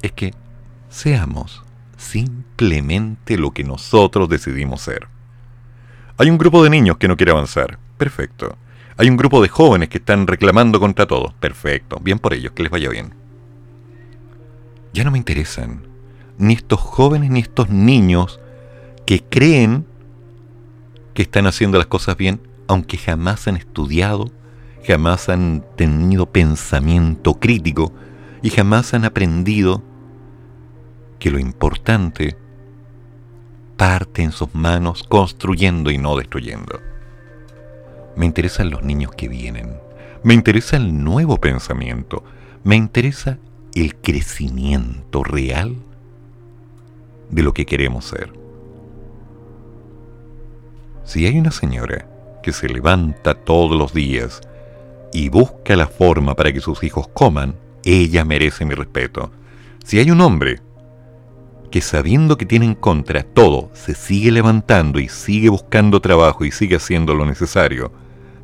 es 0.01 0.11
que 0.11 0.34
seamos 0.89 1.63
simplemente 2.70 3.38
lo 3.38 3.51
que 3.51 3.64
nosotros 3.64 4.30
decidimos 4.30 4.82
ser. 4.82 5.07
Hay 6.18 6.30
un 6.30 6.38
grupo 6.38 6.64
de 6.64 6.70
niños 6.70 6.97
que 6.97 7.07
no 7.07 7.18
quiere 7.18 7.32
avanzar. 7.32 7.78
Perfecto. 7.97 8.55
Hay 8.97 9.09
un 9.09 9.18
grupo 9.18 9.41
de 9.41 9.49
jóvenes 9.49 9.89
que 9.89 9.97
están 9.97 10.28
reclamando 10.28 10.80
contra 10.80 11.05
todo. 11.05 11.34
Perfecto. 11.39 11.99
Bien 12.01 12.20
por 12.20 12.34
ellos, 12.34 12.53
que 12.53 12.64
les 12.64 12.72
vaya 12.72 12.89
bien. 12.89 13.14
Ya 14.93 15.03
no 15.03 15.11
me 15.11 15.18
interesan 15.18 15.88
ni 16.38 16.53
estos 16.53 16.80
jóvenes 16.80 17.30
ni 17.30 17.39
estos 17.39 17.70
niños 17.70 18.39
que 19.05 19.24
creen 19.24 19.86
que 21.14 21.24
están 21.24 21.45
haciendo 21.45 21.78
las 21.78 21.88
cosas 21.88 22.18
bien, 22.18 22.41
aunque 22.68 22.97
jamás 22.97 23.47
han 23.47 23.57
estudiado 23.57 24.32
jamás 24.86 25.30
han 25.30 25.64
tenido 25.76 26.26
pensamiento 26.26 27.36
crítico 27.36 27.93
y 28.41 28.49
jamás 28.49 28.93
han 28.93 29.05
aprendido 29.05 29.82
que 31.20 31.32
lo 31.32 31.39
importante 31.39 32.36
parte 33.86 34.23
en 34.23 34.31
sus 34.31 34.55
manos 34.55 35.03
construyendo 35.03 35.91
y 35.91 35.97
no 35.97 36.15
destruyendo. 36.15 36.79
Me 38.15 38.25
interesan 38.25 38.69
los 38.69 38.81
niños 38.81 39.11
que 39.11 39.27
vienen, 39.27 39.77
me 40.23 40.34
interesa 40.34 40.77
el 40.77 41.03
nuevo 41.03 41.41
pensamiento, 41.41 42.23
me 42.63 42.77
interesa 42.77 43.39
el 43.75 43.95
crecimiento 43.95 45.25
real 45.25 45.75
de 47.29 47.43
lo 47.43 47.53
que 47.53 47.65
queremos 47.65 48.05
ser. 48.05 48.31
Si 51.03 51.25
hay 51.25 51.38
una 51.38 51.51
señora 51.51 52.07
que 52.41 52.53
se 52.53 52.69
levanta 52.69 53.34
todos 53.34 53.77
los 53.77 53.93
días 53.93 54.39
y 55.11 55.27
busca 55.27 55.75
la 55.75 55.88
forma 55.88 56.36
para 56.36 56.53
que 56.53 56.61
sus 56.61 56.86
hijos 56.86 57.09
coman, 57.09 57.55
ella 57.84 58.23
merece 58.23 58.63
mi 58.63 58.75
respeto. 58.75 59.29
Si 59.84 59.99
hay 59.99 60.09
un 60.09 60.21
hombre 60.21 60.61
que 61.74 61.82
sabiendo 61.82 62.38
que 62.38 62.45
tiene 62.45 62.67
en 62.67 62.76
contra 62.76 63.24
todo, 63.24 63.71
se 63.74 63.95
sigue 63.95 64.30
levantando 64.30 64.99
y 64.99 65.09
sigue 65.09 65.49
buscando 65.49 66.01
trabajo 66.01 66.45
y 66.45 66.51
sigue 66.51 66.76
haciendo 66.76 67.15
lo 67.15 67.26
necesario 67.26 67.91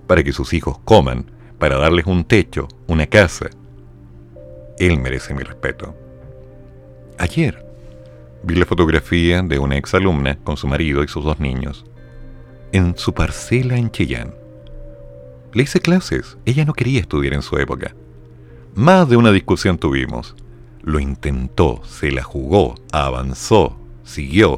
para 0.07 0.23
que 0.23 0.31
sus 0.31 0.51
hijos 0.51 0.79
coman, 0.79 1.29
para 1.59 1.77
darles 1.77 2.07
un 2.07 2.23
techo, 2.23 2.67
una 2.87 3.05
casa, 3.05 3.51
él 4.79 4.99
merece 4.99 5.35
mi 5.35 5.43
respeto. 5.43 5.95
Ayer 7.19 7.63
vi 8.41 8.55
la 8.55 8.65
fotografía 8.65 9.43
de 9.43 9.59
una 9.59 9.77
exalumna 9.77 10.39
con 10.43 10.57
su 10.57 10.67
marido 10.67 11.03
y 11.03 11.07
sus 11.07 11.23
dos 11.23 11.39
niños 11.39 11.85
en 12.71 12.97
su 12.97 13.13
parcela 13.13 13.77
en 13.77 13.91
Chillán. 13.91 14.33
Le 15.53 15.61
hice 15.61 15.79
clases. 15.79 16.35
Ella 16.45 16.65
no 16.65 16.73
quería 16.73 16.99
estudiar 16.99 17.35
en 17.35 17.43
su 17.43 17.59
época. 17.59 17.93
Más 18.73 19.07
de 19.07 19.17
una 19.17 19.31
discusión 19.31 19.77
tuvimos. 19.77 20.35
Lo 20.81 20.99
intentó, 20.99 21.81
se 21.85 22.11
la 22.11 22.23
jugó, 22.23 22.75
avanzó, 22.91 23.77
siguió, 24.03 24.57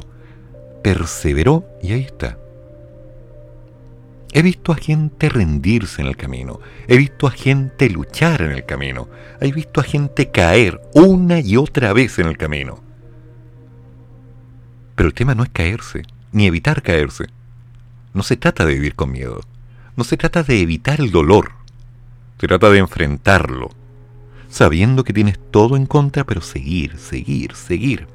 perseveró 0.82 1.64
y 1.82 1.92
ahí 1.92 2.02
está. 2.02 2.38
He 4.34 4.40
visto 4.40 4.72
a 4.72 4.76
gente 4.76 5.28
rendirse 5.28 6.00
en 6.00 6.08
el 6.08 6.16
camino. 6.16 6.58
He 6.88 6.96
visto 6.96 7.26
a 7.26 7.30
gente 7.30 7.90
luchar 7.90 8.40
en 8.40 8.52
el 8.52 8.64
camino. 8.64 9.08
He 9.40 9.52
visto 9.52 9.80
a 9.80 9.84
gente 9.84 10.30
caer 10.30 10.80
una 10.94 11.40
y 11.40 11.58
otra 11.58 11.92
vez 11.92 12.18
en 12.18 12.28
el 12.28 12.38
camino. 12.38 12.80
Pero 14.94 15.08
el 15.08 15.14
tema 15.14 15.34
no 15.34 15.42
es 15.42 15.50
caerse, 15.50 16.02
ni 16.32 16.46
evitar 16.46 16.82
caerse. 16.82 17.26
No 18.14 18.22
se 18.22 18.38
trata 18.38 18.64
de 18.64 18.74
vivir 18.74 18.94
con 18.94 19.12
miedo. 19.12 19.40
No 19.96 20.04
se 20.04 20.16
trata 20.16 20.42
de 20.42 20.62
evitar 20.62 21.00
el 21.00 21.10
dolor. 21.10 21.52
Se 22.40 22.46
trata 22.46 22.70
de 22.70 22.78
enfrentarlo. 22.78 23.70
Sabiendo 24.52 25.02
que 25.02 25.14
tienes 25.14 25.40
todo 25.50 25.78
en 25.78 25.86
contra, 25.86 26.24
pero 26.24 26.42
seguir, 26.42 26.98
seguir, 26.98 27.54
seguir. 27.54 28.06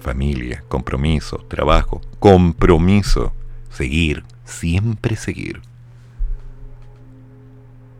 Familia, 0.00 0.64
compromiso, 0.66 1.36
trabajo, 1.46 2.00
compromiso, 2.18 3.32
seguir, 3.70 4.24
siempre 4.44 5.14
seguir. 5.14 5.62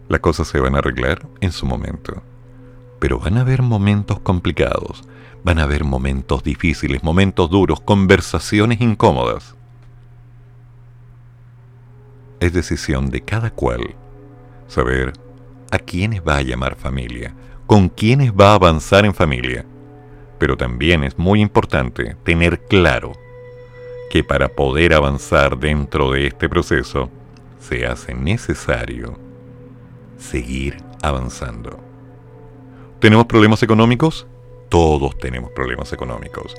Las 0.08 0.18
cosas 0.18 0.48
se 0.48 0.58
van 0.58 0.74
a 0.74 0.78
arreglar 0.78 1.24
en 1.40 1.52
su 1.52 1.66
momento, 1.66 2.20
pero 2.98 3.20
van 3.20 3.38
a 3.38 3.42
haber 3.42 3.62
momentos 3.62 4.18
complicados, 4.18 5.04
van 5.44 5.60
a 5.60 5.62
haber 5.62 5.84
momentos 5.84 6.42
difíciles, 6.42 7.04
momentos 7.04 7.48
duros, 7.48 7.80
conversaciones 7.80 8.80
incómodas. 8.80 9.54
Es 12.40 12.52
decisión 12.52 13.10
de 13.10 13.20
cada 13.20 13.52
cual 13.52 13.94
saber 14.66 15.12
a 15.74 15.78
quiénes 15.78 16.22
va 16.22 16.36
a 16.38 16.42
llamar 16.42 16.76
familia, 16.76 17.34
con 17.66 17.88
quiénes 17.88 18.32
va 18.32 18.52
a 18.52 18.54
avanzar 18.54 19.04
en 19.04 19.14
familia. 19.14 19.64
Pero 20.38 20.56
también 20.56 21.04
es 21.04 21.18
muy 21.18 21.40
importante 21.40 22.16
tener 22.24 22.60
claro 22.66 23.12
que 24.10 24.22
para 24.22 24.48
poder 24.48 24.94
avanzar 24.94 25.58
dentro 25.58 26.12
de 26.12 26.26
este 26.26 26.48
proceso 26.48 27.10
se 27.58 27.86
hace 27.86 28.14
necesario 28.14 29.18
seguir 30.18 30.76
avanzando. 31.02 31.80
¿Tenemos 33.00 33.26
problemas 33.26 33.62
económicos? 33.62 34.26
Todos 34.68 35.18
tenemos 35.18 35.50
problemas 35.50 35.92
económicos. 35.92 36.54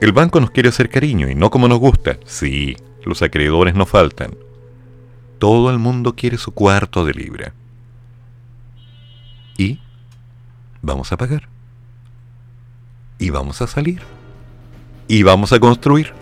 El 0.00 0.12
banco 0.12 0.40
nos 0.40 0.50
quiere 0.50 0.68
hacer 0.68 0.88
cariño 0.88 1.30
y 1.30 1.34
no 1.34 1.50
como 1.50 1.68
nos 1.68 1.78
gusta. 1.78 2.18
Sí, 2.24 2.76
los 3.04 3.22
acreedores 3.22 3.74
no 3.74 3.86
faltan. 3.86 4.36
Todo 5.38 5.70
el 5.70 5.78
mundo 5.78 6.14
quiere 6.14 6.38
su 6.38 6.52
cuarto 6.52 7.04
de 7.04 7.14
libra. 7.14 7.54
Y 9.56 9.78
vamos 10.80 11.12
a 11.12 11.16
pagar. 11.16 11.48
Y 13.18 13.30
vamos 13.30 13.62
a 13.62 13.66
salir. 13.66 14.02
Y 15.08 15.22
vamos 15.22 15.52
a 15.52 15.60
construir. 15.60 16.12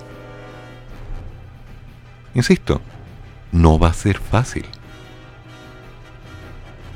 Insisto, 2.34 2.80
no 3.52 3.78
va 3.78 3.88
a 3.88 3.94
ser 3.94 4.18
fácil. 4.18 4.64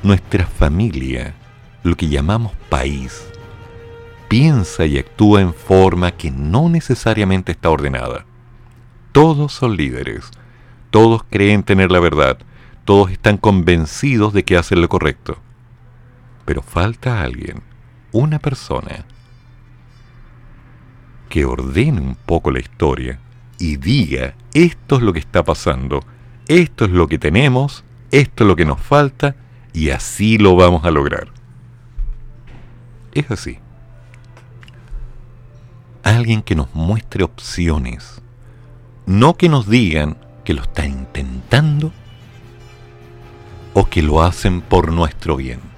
Nuestra 0.02 0.46
familia, 0.46 1.34
lo 1.82 1.96
que 1.96 2.08
llamamos 2.08 2.52
país, 2.68 3.26
piensa 4.28 4.86
y 4.86 4.98
actúa 4.98 5.40
en 5.40 5.54
forma 5.54 6.12
que 6.12 6.30
no 6.30 6.68
necesariamente 6.68 7.52
está 7.52 7.70
ordenada. 7.70 8.26
Todos 9.12 9.52
son 9.52 9.76
líderes, 9.76 10.30
todos 10.90 11.22
creen 11.24 11.62
tener 11.62 11.90
la 11.90 12.00
verdad, 12.00 12.38
todos 12.84 13.10
están 13.10 13.36
convencidos 13.36 14.32
de 14.32 14.44
que 14.44 14.56
hacen 14.56 14.80
lo 14.80 14.88
correcto. 14.88 15.38
Pero 16.44 16.62
falta 16.62 17.22
alguien, 17.22 17.62
una 18.12 18.38
persona, 18.38 19.04
que 21.28 21.44
ordene 21.44 22.00
un 22.00 22.14
poco 22.14 22.50
la 22.50 22.60
historia 22.60 23.18
y 23.58 23.76
diga, 23.76 24.34
esto 24.52 24.96
es 24.96 25.02
lo 25.02 25.12
que 25.12 25.18
está 25.18 25.42
pasando, 25.42 26.00
esto 26.46 26.84
es 26.84 26.90
lo 26.90 27.08
que 27.08 27.18
tenemos, 27.18 27.84
esto 28.10 28.44
es 28.44 28.48
lo 28.48 28.56
que 28.56 28.64
nos 28.64 28.80
falta, 28.80 29.34
y 29.72 29.90
así 29.90 30.38
lo 30.38 30.54
vamos 30.54 30.84
a 30.84 30.90
lograr. 30.90 31.28
Es 33.12 33.30
así. 33.30 33.58
Alguien 36.04 36.42
que 36.42 36.54
nos 36.54 36.72
muestre 36.74 37.24
opciones, 37.24 38.22
no 39.06 39.34
que 39.34 39.48
nos 39.48 39.68
digan 39.68 40.16
que 40.44 40.54
lo 40.54 40.62
está 40.62 40.86
intentando 40.86 41.92
o 43.72 43.86
que 43.86 44.02
lo 44.02 44.22
hacen 44.22 44.60
por 44.60 44.92
nuestro 44.92 45.36
bien. 45.36 45.73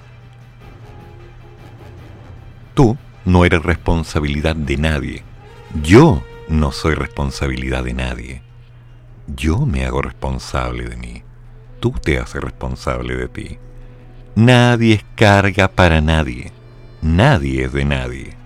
Tú 2.77 2.95
no 3.25 3.43
eres 3.43 3.63
responsabilidad 3.63 4.55
de 4.55 4.77
nadie. 4.77 5.23
Yo 5.81 6.21
no 6.47 6.71
soy 6.71 6.93
responsabilidad 6.93 7.83
de 7.83 7.95
nadie. 7.95 8.43
Yo 9.35 9.65
me 9.65 9.83
hago 9.83 10.03
responsable 10.03 10.83
de 10.83 10.95
mí. 10.95 11.23
Tú 11.79 11.89
te 11.99 12.19
haces 12.19 12.39
responsable 12.39 13.15
de 13.15 13.27
ti. 13.29 13.57
Nadie 14.35 14.93
es 14.93 15.05
carga 15.15 15.69
para 15.69 16.01
nadie. 16.01 16.51
Nadie 17.01 17.63
es 17.65 17.73
de 17.73 17.83
nadie. 17.83 18.37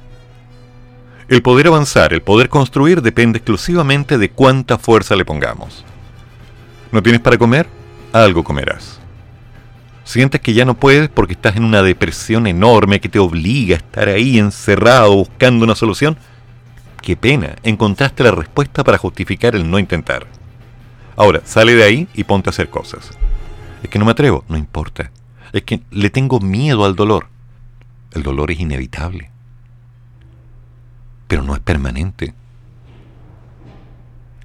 El 1.27 1.41
poder 1.41 1.67
avanzar, 1.67 2.13
el 2.13 2.21
poder 2.21 2.47
construir 2.47 3.01
depende 3.01 3.39
exclusivamente 3.39 4.17
de 4.17 4.31
cuánta 4.31 4.77
fuerza 4.77 5.17
le 5.17 5.25
pongamos. 5.25 5.83
¿No 6.93 7.03
tienes 7.03 7.19
para 7.19 7.37
comer? 7.37 7.67
Algo 8.13 8.45
comerás. 8.45 9.00
Sientes 10.11 10.41
que 10.41 10.53
ya 10.53 10.65
no 10.65 10.73
puedes 10.73 11.07
porque 11.07 11.31
estás 11.31 11.55
en 11.55 11.63
una 11.63 11.81
depresión 11.81 12.45
enorme 12.45 12.99
que 12.99 13.07
te 13.07 13.17
obliga 13.17 13.75
a 13.75 13.77
estar 13.77 14.09
ahí 14.09 14.39
encerrado 14.39 15.15
buscando 15.15 15.63
una 15.63 15.73
solución 15.73 16.17
qué 17.01 17.15
pena, 17.15 17.55
encontraste 17.63 18.21
la 18.21 18.31
respuesta 18.31 18.83
para 18.83 18.97
justificar 18.97 19.55
el 19.55 19.71
no 19.71 19.79
intentar. 19.79 20.27
Ahora, 21.15 21.39
sale 21.45 21.75
de 21.75 21.85
ahí 21.85 22.09
y 22.13 22.25
ponte 22.25 22.49
a 22.49 22.51
hacer 22.51 22.69
cosas. 22.69 23.11
Es 23.83 23.89
que 23.89 23.99
no 23.99 24.03
me 24.03 24.11
atrevo, 24.11 24.43
no 24.49 24.57
importa. 24.57 25.11
Es 25.53 25.63
que 25.63 25.79
le 25.91 26.09
tengo 26.09 26.41
miedo 26.41 26.83
al 26.83 26.97
dolor. 26.97 27.27
El 28.11 28.23
dolor 28.23 28.51
es 28.51 28.59
inevitable. 28.59 29.31
Pero 31.29 31.41
no 31.41 31.55
es 31.55 31.61
permanente. 31.61 32.33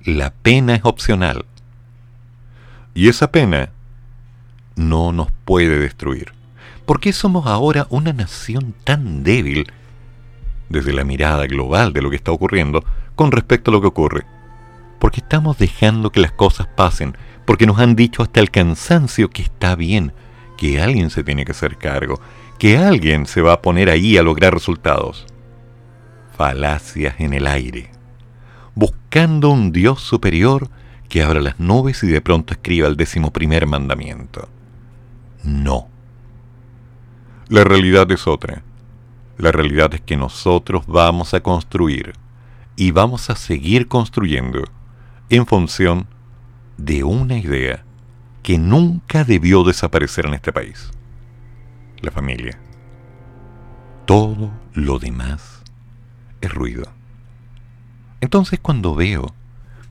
La 0.04 0.30
pena 0.30 0.76
es 0.76 0.82
opcional. 0.84 1.44
Y 2.94 3.08
esa 3.08 3.32
pena 3.32 3.70
no 4.76 5.12
nos 5.12 5.32
puede 5.44 5.78
destruir. 5.78 6.32
¿Por 6.84 7.00
qué 7.00 7.12
somos 7.12 7.46
ahora 7.46 7.86
una 7.90 8.12
nación 8.12 8.74
tan 8.84 9.24
débil 9.24 9.66
desde 10.68 10.92
la 10.92 11.04
mirada 11.04 11.46
global 11.46 11.92
de 11.92 12.02
lo 12.02 12.10
que 12.10 12.16
está 12.16 12.32
ocurriendo 12.32 12.84
con 13.14 13.32
respecto 13.32 13.70
a 13.70 13.74
lo 13.74 13.80
que 13.80 13.86
ocurre. 13.88 14.24
Porque 14.98 15.20
estamos 15.20 15.58
dejando 15.58 16.10
que 16.10 16.20
las 16.20 16.32
cosas 16.32 16.66
pasen, 16.66 17.16
porque 17.44 17.66
nos 17.66 17.78
han 17.78 17.96
dicho 17.96 18.22
hasta 18.22 18.40
el 18.40 18.50
cansancio 18.50 19.30
que 19.30 19.42
está 19.42 19.76
bien, 19.76 20.12
que 20.56 20.80
alguien 20.80 21.10
se 21.10 21.22
tiene 21.22 21.44
que 21.44 21.52
hacer 21.52 21.76
cargo, 21.76 22.20
que 22.58 22.78
alguien 22.78 23.26
se 23.26 23.42
va 23.42 23.54
a 23.54 23.62
poner 23.62 23.90
ahí 23.90 24.16
a 24.16 24.22
lograr 24.22 24.54
resultados. 24.54 25.26
Falacias 26.36 27.14
en 27.18 27.34
el 27.34 27.46
aire. 27.46 27.90
Buscando 28.74 29.50
un 29.50 29.72
Dios 29.72 30.00
superior 30.02 30.68
que 31.08 31.22
abra 31.22 31.40
las 31.40 31.60
nubes 31.60 32.02
y 32.02 32.08
de 32.08 32.20
pronto 32.20 32.52
escriba 32.52 32.88
el 32.88 32.96
décimo 32.96 33.32
primer 33.32 33.66
mandamiento. 33.66 34.48
No. 35.46 35.88
La 37.48 37.64
realidad 37.64 38.10
es 38.10 38.26
otra 38.26 38.62
la 39.38 39.52
realidad 39.52 39.92
es 39.92 40.00
que 40.00 40.16
nosotros 40.16 40.86
vamos 40.86 41.34
a 41.34 41.40
construir 41.40 42.14
y 42.74 42.90
vamos 42.90 43.28
a 43.28 43.36
seguir 43.36 43.86
construyendo 43.86 44.64
en 45.28 45.46
función 45.46 46.06
de 46.78 47.04
una 47.04 47.36
idea 47.36 47.84
que 48.42 48.58
nunca 48.58 49.24
debió 49.24 49.62
desaparecer 49.62 50.26
en 50.26 50.34
este 50.34 50.52
país. 50.52 50.90
La 52.00 52.10
familia. 52.10 52.58
Todo 54.06 54.50
lo 54.72 54.98
demás 54.98 55.62
es 56.40 56.52
ruido. 56.52 56.84
Entonces 58.20 58.58
cuando 58.60 58.94
veo 58.94 59.34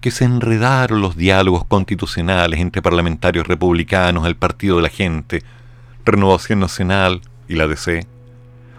que 0.05 0.11
se 0.11 0.23
enredaron 0.23 1.01
los 1.01 1.17
diálogos 1.17 1.65
constitucionales 1.65 2.59
entre 2.59 2.83
parlamentarios 2.83 3.47
republicanos, 3.47 4.27
el 4.27 4.35
Partido 4.35 4.75
de 4.75 4.83
la 4.83 4.89
Gente, 4.89 5.41
Renovación 6.05 6.59
Nacional 6.59 7.21
y 7.47 7.55
la 7.55 7.65
DC, 7.65 8.05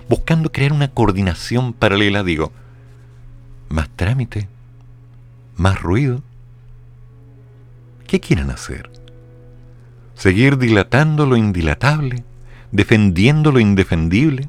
buscando 0.09 0.53
crear 0.53 0.73
una 0.73 0.87
coordinación 0.87 1.73
paralela, 1.73 2.23
digo, 2.23 2.53
más 3.69 3.89
trámite, 3.97 4.49
más 5.57 5.83
ruido. 5.83 6.23
¿Qué 8.07 8.21
quieren 8.21 8.51
hacer? 8.51 8.89
¿Seguir 10.15 10.59
dilatando 10.59 11.27
lo 11.27 11.37
indilatable? 11.37 12.23
¿Defendiendo 12.71 13.51
lo 13.51 13.59
indefendible? 13.59 14.49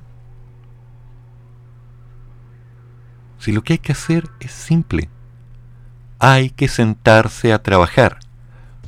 Si 3.39 3.51
lo 3.51 3.63
que 3.63 3.73
hay 3.73 3.79
que 3.79 3.93
hacer 3.93 4.29
es 4.39 4.51
simple, 4.51 5.09
hay 6.19 6.49
que 6.49 6.67
sentarse 6.67 7.53
a 7.53 7.61
trabajar, 7.61 8.19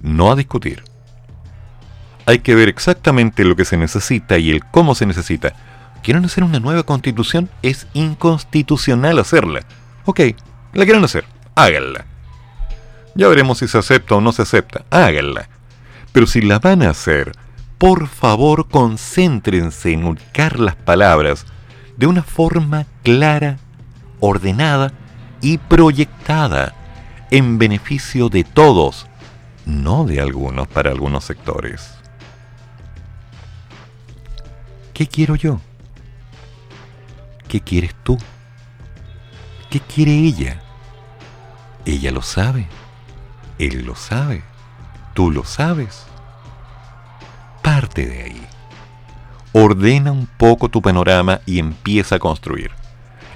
no 0.02 0.32
a 0.32 0.36
discutir. 0.36 0.84
Hay 2.26 2.40
que 2.40 2.56
ver 2.56 2.70
exactamente 2.70 3.44
lo 3.44 3.56
que 3.56 3.66
se 3.66 3.78
necesita 3.78 4.38
y 4.38 4.52
el 4.52 4.64
cómo 4.66 4.96
se 4.96 5.06
necesita 5.06 5.54
quieren 6.02 6.26
hacer 6.26 6.44
una 6.44 6.60
nueva 6.60 6.84
constitución, 6.84 7.50
es 7.62 7.88
inconstitucional 7.94 9.20
hacerla. 9.20 9.62
Ok, 10.06 10.22
la 10.74 10.86
quieren 10.86 11.04
hacer, 11.04 11.26
háganla. 11.56 12.06
Ya 13.16 13.28
veremos 13.28 13.60
si 13.60 13.68
se 13.68 13.78
acepta 13.78 14.16
o 14.16 14.22
no 14.22 14.32
se 14.32 14.44
acepta, 14.44 14.86
háganla. 14.90 15.50
Pero 16.12 16.26
si 16.28 16.42
la 16.42 16.60
van 16.60 16.84
a 16.84 16.90
hacer, 16.90 17.34
por 17.78 18.08
favor 18.08 18.68
concéntrense 18.70 19.92
en 19.92 20.06
ubicar 20.06 20.60
las 20.60 20.76
palabras 20.76 21.46
de 21.98 22.08
una 22.08 22.24
forma 22.24 22.86
clara, 23.04 23.58
ordenada 24.20 24.94
y 25.42 25.58
proyectada 25.58 26.76
en 27.32 27.58
beneficio 27.58 28.30
de 28.30 28.44
todos, 28.44 29.08
no 29.66 30.06
de 30.06 30.20
algunos 30.20 30.68
para 30.68 30.92
algunos 30.92 31.24
sectores. 31.24 31.94
¿Qué 34.94 35.08
quiero 35.08 35.36
yo? 35.36 35.62
¿Qué 37.48 37.62
quieres 37.62 37.96
tú? 38.04 38.18
¿Qué 39.70 39.80
quiere 39.80 40.12
ella? 40.12 40.62
Ella 41.86 42.12
lo 42.12 42.22
sabe. 42.22 42.68
Él 43.60 43.86
lo 43.86 43.96
sabe. 43.96 44.44
Tú 45.14 45.32
lo 45.32 45.44
sabes. 45.44 46.06
Parte 47.62 48.06
de 48.06 48.24
ahí. 48.24 48.48
Ordena 49.54 50.12
un 50.12 50.28
poco 50.28 50.70
tu 50.70 50.82
panorama 50.82 51.42
y 51.46 51.60
empieza 51.60 52.16
a 52.16 52.20
construir. 52.20 52.72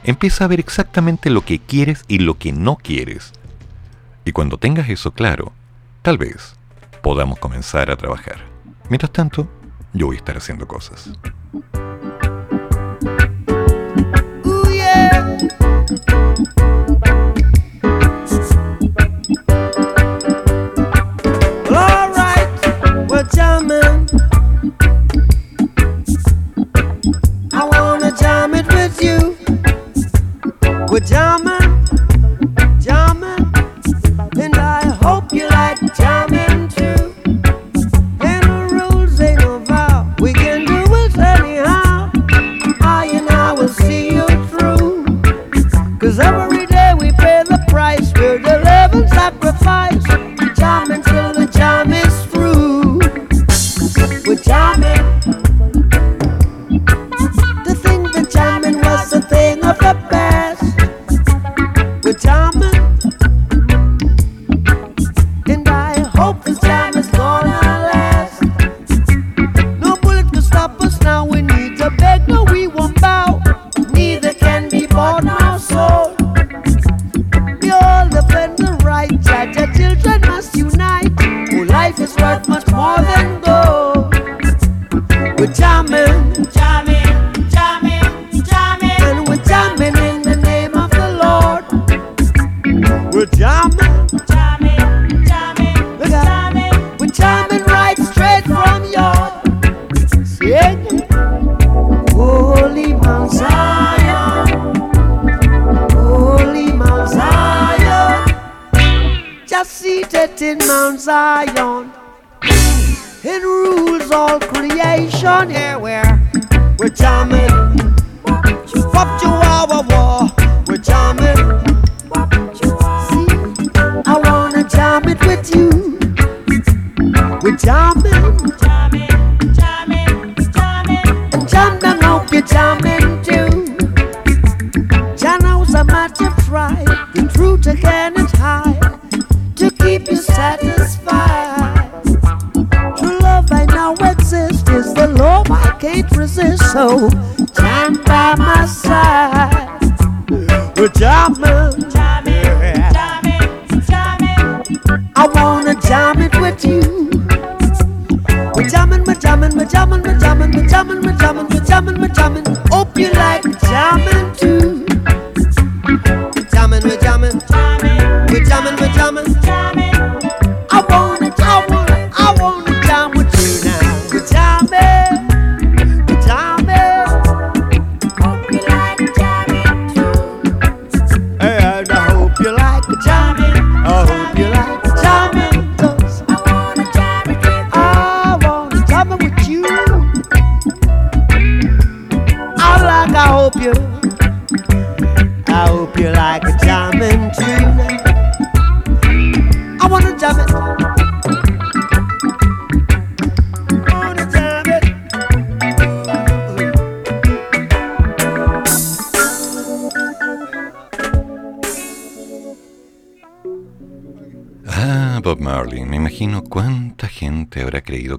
Empieza 0.04 0.46
a 0.46 0.48
ver 0.48 0.60
exactamente 0.60 1.30
lo 1.30 1.46
que 1.46 1.60
quieres 1.60 2.04
y 2.08 2.20
lo 2.20 2.38
que 2.38 2.52
no 2.52 2.76
quieres. 2.76 3.34
Y 4.26 4.32
cuando 4.32 4.58
tengas 4.58 4.90
eso 4.90 5.12
claro, 5.12 5.52
tal 6.02 6.18
vez 6.18 6.56
podamos 7.02 7.40
comenzar 7.40 7.92
a 7.92 7.98
trabajar. 7.98 8.38
Mientras 8.90 9.12
tanto, 9.12 9.48
yo 9.94 10.08
voy 10.08 10.16
a 10.16 10.20
estar 10.20 10.38
haciendo 10.38 10.68
cosas. 10.68 11.12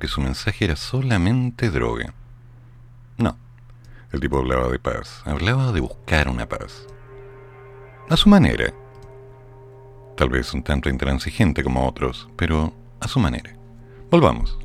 Su 0.09 0.21
mensaje 0.21 0.65
era 0.65 0.77
solamente 0.77 1.71
droga. 1.71 2.15
No, 3.19 3.37
el 4.13 4.21
tipo 4.21 4.39
hablaba 4.39 4.69
de 4.69 4.79
paz, 4.79 5.23
hablaba 5.25 5.73
de 5.73 5.81
buscar 5.81 6.29
una 6.29 6.49
paz. 6.49 6.87
A 8.09 8.17
su 8.17 8.29
manera. 8.29 8.73
Tal 10.17 10.29
vez 10.29 10.55
un 10.55 10.63
tanto 10.63 10.89
intransigente 10.89 11.65
como 11.65 11.89
otros, 11.89 12.29
pero 12.37 12.73
a 13.01 13.09
su 13.09 13.19
manera. 13.19 13.57
Volvamos. 14.11 14.59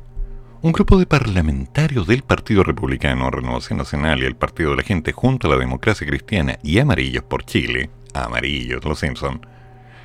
Un 0.62 0.72
grupo 0.72 0.98
de 0.98 1.06
parlamentarios 1.06 2.06
del 2.06 2.22
Partido 2.22 2.62
Republicano, 2.62 3.30
Renovación 3.30 3.78
Nacional 3.78 4.22
y 4.22 4.26
el 4.26 4.36
Partido 4.36 4.70
de 4.70 4.76
la 4.76 4.82
Gente 4.82 5.12
junto 5.12 5.48
a 5.48 5.50
la 5.50 5.56
Democracia 5.56 6.06
Cristiana 6.06 6.58
y 6.62 6.78
Amarillos 6.78 7.24
por 7.24 7.44
Chile, 7.44 7.90
Amarillos, 8.12 8.84
los 8.84 8.98
Simpson, 8.98 9.44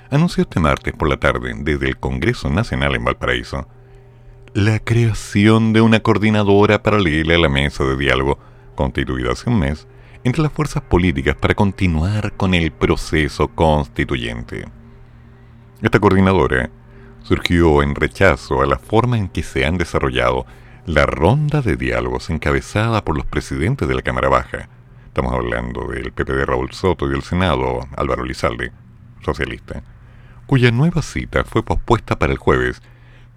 anunció 0.10 0.44
este 0.44 0.60
martes 0.60 0.94
por 0.94 1.10
la 1.10 1.18
tarde 1.18 1.53
desde 1.57 1.90
el 1.90 1.98
Congreso 1.98 2.49
Nacional 2.49 2.95
en 2.95 3.03
Valparaíso 3.03 3.68
la 4.56 4.80
creación 4.80 5.73
de 5.73 5.82
una 5.82 5.99
coordinadora 5.99 6.82
paralela 6.82 7.36
a 7.36 7.38
la 7.38 7.49
mesa 7.49 7.84
de 7.84 7.98
diálogo, 7.98 8.40
constituida 8.76 9.34
hace 9.34 9.49
un 9.49 9.60
mes, 9.60 9.86
entre 10.23 10.41
las 10.41 10.53
fuerzas 10.53 10.82
políticas 10.82 11.36
para 11.36 11.53
continuar 11.53 12.32
con 12.38 12.53
el 12.53 12.72
proceso 12.72 13.49
constituyente. 13.49 14.64
Esta 15.82 15.99
coordinadora 15.99 16.69
surgió 17.22 17.84
en 17.84 17.95
rechazo 17.95 18.61
a 18.61 18.65
la 18.65 18.80
forma 18.80 19.18
en 19.18 19.27
que 19.27 19.44
se 19.44 19.65
han 19.65 19.77
desarrollado 19.77 20.45
la 20.86 21.06
ronda 21.06 21.61
de 21.61 21.76
diálogos 21.76 22.30
encabezada 22.30 23.03
por 23.03 23.18
los 23.18 23.26
presidentes 23.26 23.90
de 23.90 23.95
la 23.95 24.03
Cámara 24.03 24.30
Baja. 24.30 24.69
Estamos 25.07 25.34
hablando 25.34 25.86
del 25.90 26.14
PP 26.14 26.32
de 26.32 26.45
Raúl 26.45 26.72
Soto 26.72 27.07
y 27.07 27.10
del 27.10 27.23
Senado 27.23 27.82
Álvaro 27.98 28.23
Lizalde, 28.23 28.72
socialista, 29.22 29.84
cuya 30.45 30.72
nueva 30.72 31.02
cita 31.02 31.44
fue 31.44 31.61
pospuesta 31.61 32.18
para 32.18 32.32
el 32.32 32.40
jueves, 32.40 32.82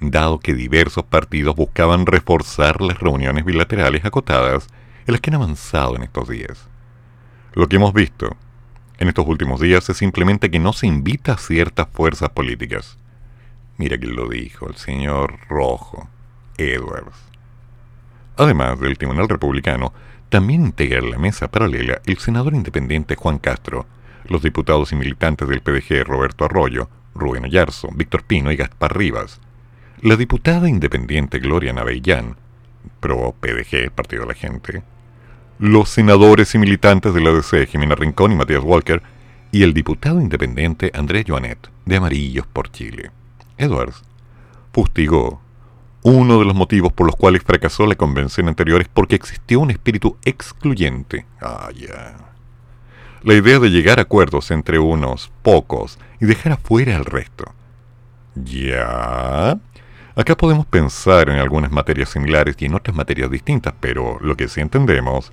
dado 0.01 0.39
que 0.39 0.55
diversos 0.55 1.05
partidos 1.05 1.57
buscaban 1.57 2.07
reforzar 2.07 2.81
las 2.81 2.99
reuniones 2.99 3.45
bilaterales 3.45 4.05
acotadas 4.05 4.69
en 5.07 5.13
las 5.13 5.21
que 5.21 5.31
han 5.31 5.37
avanzado 5.37 5.97
en 5.97 6.03
estos 6.03 6.29
días. 6.29 6.69
Lo 7.55 7.69
que 7.69 7.77
hemos 7.77 7.93
visto 7.93 8.37
en 8.99 9.09
estos 9.09 9.27
últimos 9.27 9.61
días 9.61 9.89
es 9.89 9.97
simplemente 9.97 10.51
que 10.51 10.59
no 10.59 10.73
se 10.73 10.87
invita 10.87 11.33
a 11.33 11.39
ciertas 11.39 11.89
fuerzas 11.93 12.31
políticas. 12.31 12.99
Mira 13.77 13.97
quién 13.99 14.17
lo 14.17 14.29
dijo, 14.29 14.69
el 14.69 14.77
señor 14.77 15.39
Rojo, 15.49 16.09
Edwards. 16.57 17.17
Además 18.37 18.79
del 18.81 18.99
Tribunal 18.99 19.29
Republicano, 19.29 19.93
también 20.29 20.63
integra 20.63 21.01
la 21.01 21.19
mesa 21.19 21.49
paralela 21.49 22.01
el 22.07 22.19
senador 22.19 22.55
independiente 22.55 23.17
Juan 23.17 23.39
Castro, 23.39 23.87
los 24.25 24.43
diputados 24.43 24.93
y 24.93 24.97
militantes 24.97 25.49
del 25.49 25.63
PDG 25.63 26.05
Roberto 26.05 26.45
Arroyo, 26.45 26.89
Rubén 27.15 27.45
Ayarzo, 27.45 27.89
Víctor 27.95 28.25
Pino 28.25 28.53
y 28.53 28.57
Gaspar 28.57 28.97
Rivas, 28.97 29.41
la 30.03 30.17
diputada 30.17 30.69
independiente 30.69 31.39
Gloria 31.39 31.73
Navellán, 31.73 32.37
pro 33.01 33.35
PDG, 33.41 33.91
Partido 33.91 34.23
de 34.23 34.29
la 34.29 34.35
Gente, 34.35 34.83
los 35.59 35.89
senadores 35.89 36.55
y 36.55 36.59
militantes 36.59 37.15
de 37.15 37.21
la 37.21 37.33
DC, 37.33 37.67
Jimena 37.67 37.95
Rincón 37.95 38.33
y 38.33 38.37
Matías 38.37 38.63
Walker, 38.63 39.03
y 39.51 39.63
el 39.63 39.75
diputado 39.75 40.21
independiente 40.21 40.91
Andrés 40.95 41.25
Joanet, 41.27 41.71
de 41.85 41.97
Amarillos 41.97 42.47
por 42.47 42.71
Chile. 42.71 43.11
Edwards 43.57 44.03
fustigó 44.73 45.41
uno 46.03 46.39
de 46.39 46.45
los 46.45 46.55
motivos 46.55 46.93
por 46.93 47.07
los 47.07 47.17
cuales 47.17 47.43
fracasó 47.43 47.87
la 47.87 47.97
convención 47.97 48.49
anterior 48.49 48.81
es 48.81 48.89
porque 48.89 49.17
existió 49.17 49.61
un 49.61 49.71
espíritu 49.71 50.17
excluyente. 50.25 51.27
Ah, 51.41 51.71
ya. 51.75 52.17
La 53.23 53.35
idea 53.35 53.59
de 53.59 53.71
llegar 53.71 53.99
a 53.99 54.03
acuerdos 54.03 54.53
entre 54.53 54.79
unos 54.79 55.33
pocos 55.43 55.99
y 56.21 56.27
dejar 56.27 56.53
afuera 56.53 56.97
al 56.97 57.05
resto. 57.05 57.53
Ya. 58.37 59.59
Acá 60.19 60.37
podemos 60.37 60.67
pensar 60.67 61.29
en 61.29 61.39
algunas 61.39 61.71
materias 61.71 62.09
similares 62.09 62.57
y 62.59 62.65
en 62.65 62.75
otras 62.75 62.97
materias 62.97 63.31
distintas, 63.31 63.73
pero 63.79 64.19
lo 64.21 64.37
que 64.37 64.49
sí 64.49 64.61
entendemos 64.61 65.31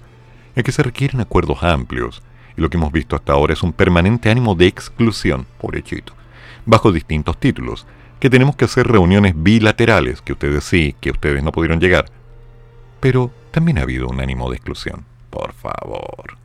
es 0.55 0.63
que 0.63 0.71
se 0.71 0.83
requieren 0.83 1.21
acuerdos 1.21 1.63
amplios, 1.63 2.21
y 2.55 2.61
lo 2.61 2.69
que 2.69 2.77
hemos 2.77 2.91
visto 2.91 3.15
hasta 3.15 3.33
ahora 3.33 3.53
es 3.53 3.63
un 3.63 3.73
permanente 3.73 4.29
ánimo 4.29 4.53
de 4.53 4.67
exclusión, 4.67 5.47
pobrechito, 5.59 6.13
bajo 6.67 6.91
distintos 6.91 7.39
títulos, 7.39 7.87
que 8.19 8.29
tenemos 8.29 8.55
que 8.55 8.65
hacer 8.65 8.87
reuniones 8.87 9.33
bilaterales, 9.35 10.21
que 10.21 10.33
ustedes 10.33 10.63
sí, 10.63 10.95
que 11.01 11.09
ustedes 11.09 11.41
no 11.41 11.51
pudieron 11.51 11.79
llegar. 11.79 12.05
Pero 12.99 13.31
también 13.49 13.79
ha 13.79 13.81
habido 13.81 14.07
un 14.07 14.21
ánimo 14.21 14.51
de 14.51 14.57
exclusión, 14.57 15.03
por 15.31 15.53
favor. 15.53 16.37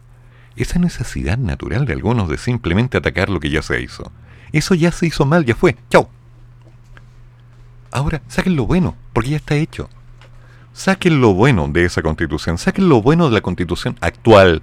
Esa 0.56 0.78
necesidad 0.78 1.36
natural 1.36 1.84
de 1.84 1.92
algunos 1.92 2.30
de 2.30 2.38
simplemente 2.38 2.96
atacar 2.96 3.28
lo 3.28 3.38
que 3.38 3.50
ya 3.50 3.60
se 3.60 3.82
hizo. 3.82 4.10
Eso 4.50 4.74
ya 4.74 4.92
se 4.92 5.08
hizo 5.08 5.26
mal, 5.26 5.44
ya 5.44 5.54
fue. 5.54 5.76
¡Chao! 5.90 6.08
Ahora, 7.92 8.22
saquen 8.28 8.56
lo 8.56 8.66
bueno, 8.66 8.94
porque 9.12 9.30
ya 9.30 9.36
está 9.36 9.56
hecho. 9.56 9.88
Saquen 10.72 11.20
lo 11.20 11.34
bueno 11.34 11.66
de 11.68 11.84
esa 11.84 12.02
constitución, 12.02 12.56
saquen 12.56 12.88
lo 12.88 13.02
bueno 13.02 13.28
de 13.28 13.34
la 13.34 13.40
constitución 13.40 13.96
actual, 14.00 14.62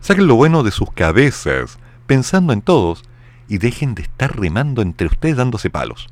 saquen 0.00 0.26
lo 0.26 0.36
bueno 0.36 0.62
de 0.62 0.70
sus 0.70 0.92
cabezas, 0.92 1.78
pensando 2.06 2.52
en 2.52 2.60
todos, 2.60 3.02
y 3.48 3.58
dejen 3.58 3.94
de 3.94 4.02
estar 4.02 4.38
remando 4.38 4.82
entre 4.82 5.06
ustedes 5.06 5.36
dándose 5.36 5.70
palos. 5.70 6.08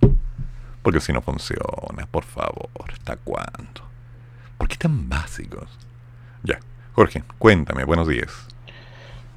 Porque 0.83 1.01
si 1.01 1.13
no 1.13 1.21
funciona, 1.21 2.07
por 2.11 2.25
favor, 2.25 2.71
¿hasta 2.91 3.17
cuándo? 3.17 3.83
¿Por 4.57 4.69
qué 4.69 4.77
tan 4.77 5.09
básicos? 5.09 5.69
Ya, 6.43 6.59
Jorge, 6.95 7.23
cuéntame, 7.39 7.85
buenos 7.85 8.09
días. 8.09 8.33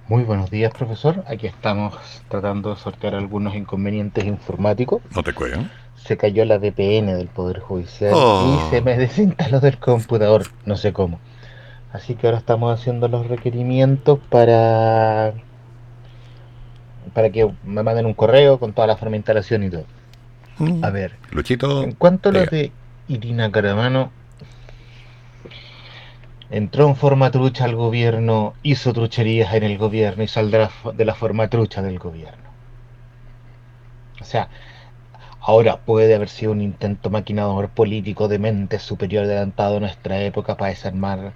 Muy 0.07 0.23
buenos 0.23 0.49
días, 0.49 0.73
profesor. 0.73 1.23
Aquí 1.27 1.45
estamos 1.45 1.95
tratando 2.29 2.73
de 2.73 2.81
sortear 2.81 3.13
algunos 3.13 3.53
inconvenientes 3.53 4.25
informáticos. 4.25 5.01
¿No 5.13 5.21
te 5.21 5.33
cuelgan? 5.33 5.69
Se 6.03 6.17
cayó 6.17 6.45
la 6.45 6.57
VPN 6.57 7.17
del 7.17 7.27
Poder 7.27 7.59
Judicial 7.59 8.13
y 8.15 8.69
se 8.69 8.81
me 8.81 8.97
desinstaló 8.97 9.59
del 9.59 9.77
computador, 9.77 10.45
no 10.65 10.75
sé 10.75 10.93
cómo. 10.93 11.19
Así 11.91 12.15
que 12.15 12.27
ahora 12.27 12.39
estamos 12.39 12.73
haciendo 12.73 13.07
los 13.07 13.27
requerimientos 13.27 14.19
para 14.29 15.33
para 17.13 17.31
que 17.31 17.51
me 17.63 17.81
manden 17.81 18.05
un 18.05 18.13
correo 18.13 18.59
con 18.59 18.73
toda 18.73 18.87
la 18.87 18.95
forma 18.95 19.11
de 19.11 19.17
instalación 19.17 19.63
y 19.63 19.69
todo. 19.69 19.85
Mm. 20.59 20.83
A 20.83 20.89
ver, 20.91 21.15
Luchito, 21.31 21.83
en 21.83 21.93
cuanto 21.93 22.29
a 22.29 22.31
lo 22.33 22.45
de 22.45 22.71
Irina 23.07 23.51
Caramano, 23.51 24.11
entró 26.51 26.87
en 26.87 26.95
forma 26.95 27.31
trucha 27.31 27.65
al 27.65 27.75
gobierno, 27.75 28.53
hizo 28.61 28.93
trucherías 28.93 29.53
en 29.53 29.63
el 29.63 29.77
gobierno 29.77 30.23
y 30.23 30.27
saldrá 30.27 30.69
de 30.93 31.05
la 31.05 31.15
forma 31.15 31.47
trucha 31.49 31.81
del 31.81 31.97
gobierno. 31.97 32.49
O 34.21 34.25
sea, 34.25 34.49
Ahora 35.49 35.77
puede 35.77 36.13
haber 36.13 36.29
sido 36.29 36.51
un 36.51 36.61
intento 36.61 37.09
maquinador 37.09 37.69
político 37.69 38.27
de 38.27 38.37
mente 38.37 38.77
superior 38.77 39.23
adelantado 39.23 39.77
a 39.77 39.79
nuestra 39.79 40.21
época 40.21 40.55
para 40.55 40.69
desarmar 40.69 41.33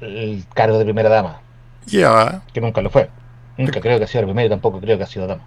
el 0.00 0.44
cargo 0.52 0.76
de 0.76 0.84
primera 0.84 1.08
dama. 1.08 1.42
Ya. 1.86 2.42
Que 2.52 2.60
nunca 2.60 2.80
lo 2.80 2.90
fue. 2.90 3.08
Nunca 3.56 3.80
creo 3.80 3.98
que 3.98 4.04
ha 4.04 4.08
sido 4.08 4.22
la 4.22 4.26
primera 4.26 4.46
y 4.46 4.48
tampoco 4.48 4.80
creo 4.80 4.98
que 4.98 5.04
ha 5.04 5.06
sido 5.06 5.28
dama. 5.28 5.44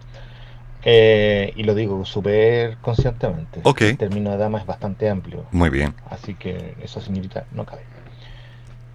Eh, 0.86 1.52
y 1.58 1.64
lo 1.64 1.76
digo 1.76 2.06
súper 2.06 2.78
conscientemente. 2.78 3.62
El 3.66 3.98
término 3.98 4.32
de 4.32 4.38
dama 4.38 4.60
es 4.60 4.66
bastante 4.66 5.10
amplio. 5.10 5.44
Muy 5.52 5.70
bien. 5.70 5.94
Así 6.10 6.36
que 6.36 6.76
eso 6.82 7.02
señorita 7.02 7.44
no 7.52 7.66
cabe. 7.66 7.82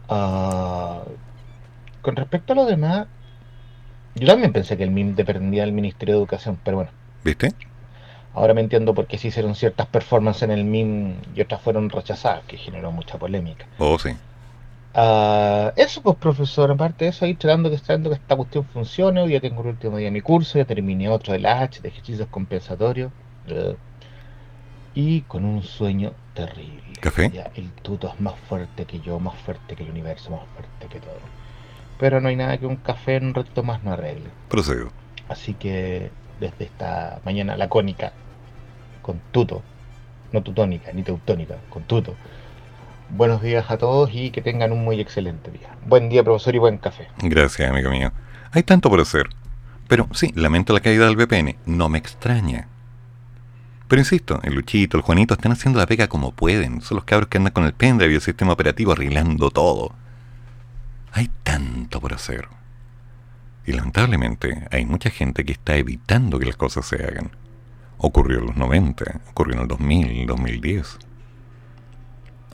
Ah, 0.08 1.02
con 2.00 2.16
respecto 2.16 2.54
a 2.54 2.56
lo 2.56 2.64
demás, 2.64 3.06
yo 4.14 4.26
también 4.26 4.54
pensé 4.54 4.78
que 4.78 4.84
el 4.84 4.92
MIM 4.92 5.14
dependía 5.14 5.64
del 5.64 5.72
Ministerio 5.72 6.14
de 6.14 6.20
Educación, 6.20 6.58
pero 6.64 6.78
bueno. 6.78 6.90
¿Viste? 7.22 7.52
Ahora 8.38 8.54
me 8.54 8.60
entiendo 8.60 8.94
por 8.94 9.08
qué 9.08 9.18
se 9.18 9.28
hicieron 9.28 9.56
ciertas 9.56 9.88
performances 9.88 10.44
en 10.44 10.52
el 10.52 10.64
MIM 10.64 11.16
y 11.34 11.40
otras 11.40 11.60
fueron 11.60 11.90
rechazadas, 11.90 12.44
que 12.44 12.56
generó 12.56 12.92
mucha 12.92 13.18
polémica. 13.18 13.66
Oh, 13.78 13.98
sí. 13.98 14.10
Uh, 14.94 15.72
eso, 15.74 16.02
pues, 16.02 16.16
profesor, 16.16 16.70
aparte 16.70 17.04
de 17.04 17.10
eso, 17.10 17.24
ahí 17.24 17.34
tratando 17.34 17.68
tratando 17.70 18.10
que 18.10 18.16
esta 18.16 18.36
cuestión 18.36 18.64
funcione. 18.64 19.22
Hoy 19.22 19.32
ya 19.32 19.40
tengo 19.40 19.62
el 19.62 19.68
último 19.70 19.96
día 19.96 20.06
de 20.06 20.12
mi 20.12 20.20
curso, 20.20 20.56
ya 20.56 20.64
terminé 20.64 21.08
otro 21.08 21.32
de 21.32 21.40
la 21.40 21.62
H, 21.62 21.80
de 21.80 21.88
ejercicios 21.88 22.28
compensatorios. 22.28 23.10
Uh, 23.48 23.74
y 24.94 25.22
con 25.22 25.44
un 25.44 25.64
sueño 25.64 26.12
terrible. 26.34 26.82
¿Café? 27.00 27.30
Ya, 27.30 27.50
el 27.56 27.70
tuto 27.72 28.08
es 28.08 28.20
más 28.20 28.34
fuerte 28.48 28.84
que 28.84 29.00
yo, 29.00 29.18
más 29.18 29.34
fuerte 29.34 29.74
que 29.74 29.82
el 29.82 29.90
universo, 29.90 30.30
más 30.30 30.42
fuerte 30.54 30.86
que 30.88 31.00
todo. 31.00 31.18
Pero 31.98 32.20
no 32.20 32.28
hay 32.28 32.36
nada 32.36 32.56
que 32.56 32.66
un 32.66 32.76
café 32.76 33.16
en 33.16 33.26
un 33.26 33.34
reto 33.34 33.64
más 33.64 33.82
no 33.82 33.92
arregle. 33.92 34.30
Procedo. 34.48 34.90
Así 35.28 35.54
que 35.54 36.12
desde 36.38 36.66
esta 36.66 37.20
mañana 37.24 37.56
lacónica, 37.56 38.12
con 39.08 39.22
tuto, 39.32 39.62
no 40.34 40.42
tutónica 40.42 40.92
ni 40.92 41.02
teutónica, 41.02 41.56
con 41.70 41.82
tuto. 41.84 42.14
Buenos 43.08 43.40
días 43.40 43.70
a 43.70 43.78
todos 43.78 44.10
y 44.12 44.30
que 44.30 44.42
tengan 44.42 44.70
un 44.70 44.84
muy 44.84 45.00
excelente 45.00 45.50
día. 45.50 45.70
Buen 45.86 46.10
día, 46.10 46.22
profesor, 46.22 46.54
y 46.54 46.58
buen 46.58 46.76
café. 46.76 47.08
Gracias, 47.22 47.70
amigo 47.70 47.88
mío. 47.88 48.12
Hay 48.52 48.64
tanto 48.64 48.90
por 48.90 49.00
hacer. 49.00 49.30
Pero 49.88 50.06
sí, 50.12 50.30
lamento 50.34 50.74
la 50.74 50.80
caída 50.80 51.06
del 51.06 51.16
VPN. 51.16 51.56
No 51.64 51.88
me 51.88 51.96
extraña. 51.96 52.68
Pero 53.88 54.02
insisto, 54.02 54.40
el 54.42 54.52
Luchito, 54.52 54.98
el 54.98 55.02
Juanito 55.02 55.32
están 55.32 55.52
haciendo 55.52 55.78
la 55.78 55.86
pega 55.86 56.06
como 56.08 56.32
pueden. 56.32 56.82
Son 56.82 56.96
los 56.96 57.04
cabros 57.04 57.30
que 57.30 57.38
andan 57.38 57.54
con 57.54 57.64
el 57.64 57.72
pendrive 57.72 58.12
y 58.12 58.16
el 58.16 58.20
sistema 58.20 58.52
operativo 58.52 58.92
arreglando 58.92 59.50
todo. 59.50 59.94
Hay 61.12 61.30
tanto 61.44 61.98
por 61.98 62.12
hacer. 62.12 62.46
Y 63.64 63.72
lamentablemente 63.72 64.68
hay 64.70 64.84
mucha 64.84 65.08
gente 65.08 65.46
que 65.46 65.52
está 65.52 65.76
evitando 65.76 66.38
que 66.38 66.44
las 66.44 66.56
cosas 66.56 66.84
se 66.84 67.02
hagan. 67.02 67.30
Ocurrió 67.98 68.38
en 68.38 68.46
los 68.46 68.56
90, 68.56 69.20
ocurrió 69.30 69.56
en 69.56 69.62
el 69.62 69.68
2000, 69.68 70.26
2010. 70.26 70.98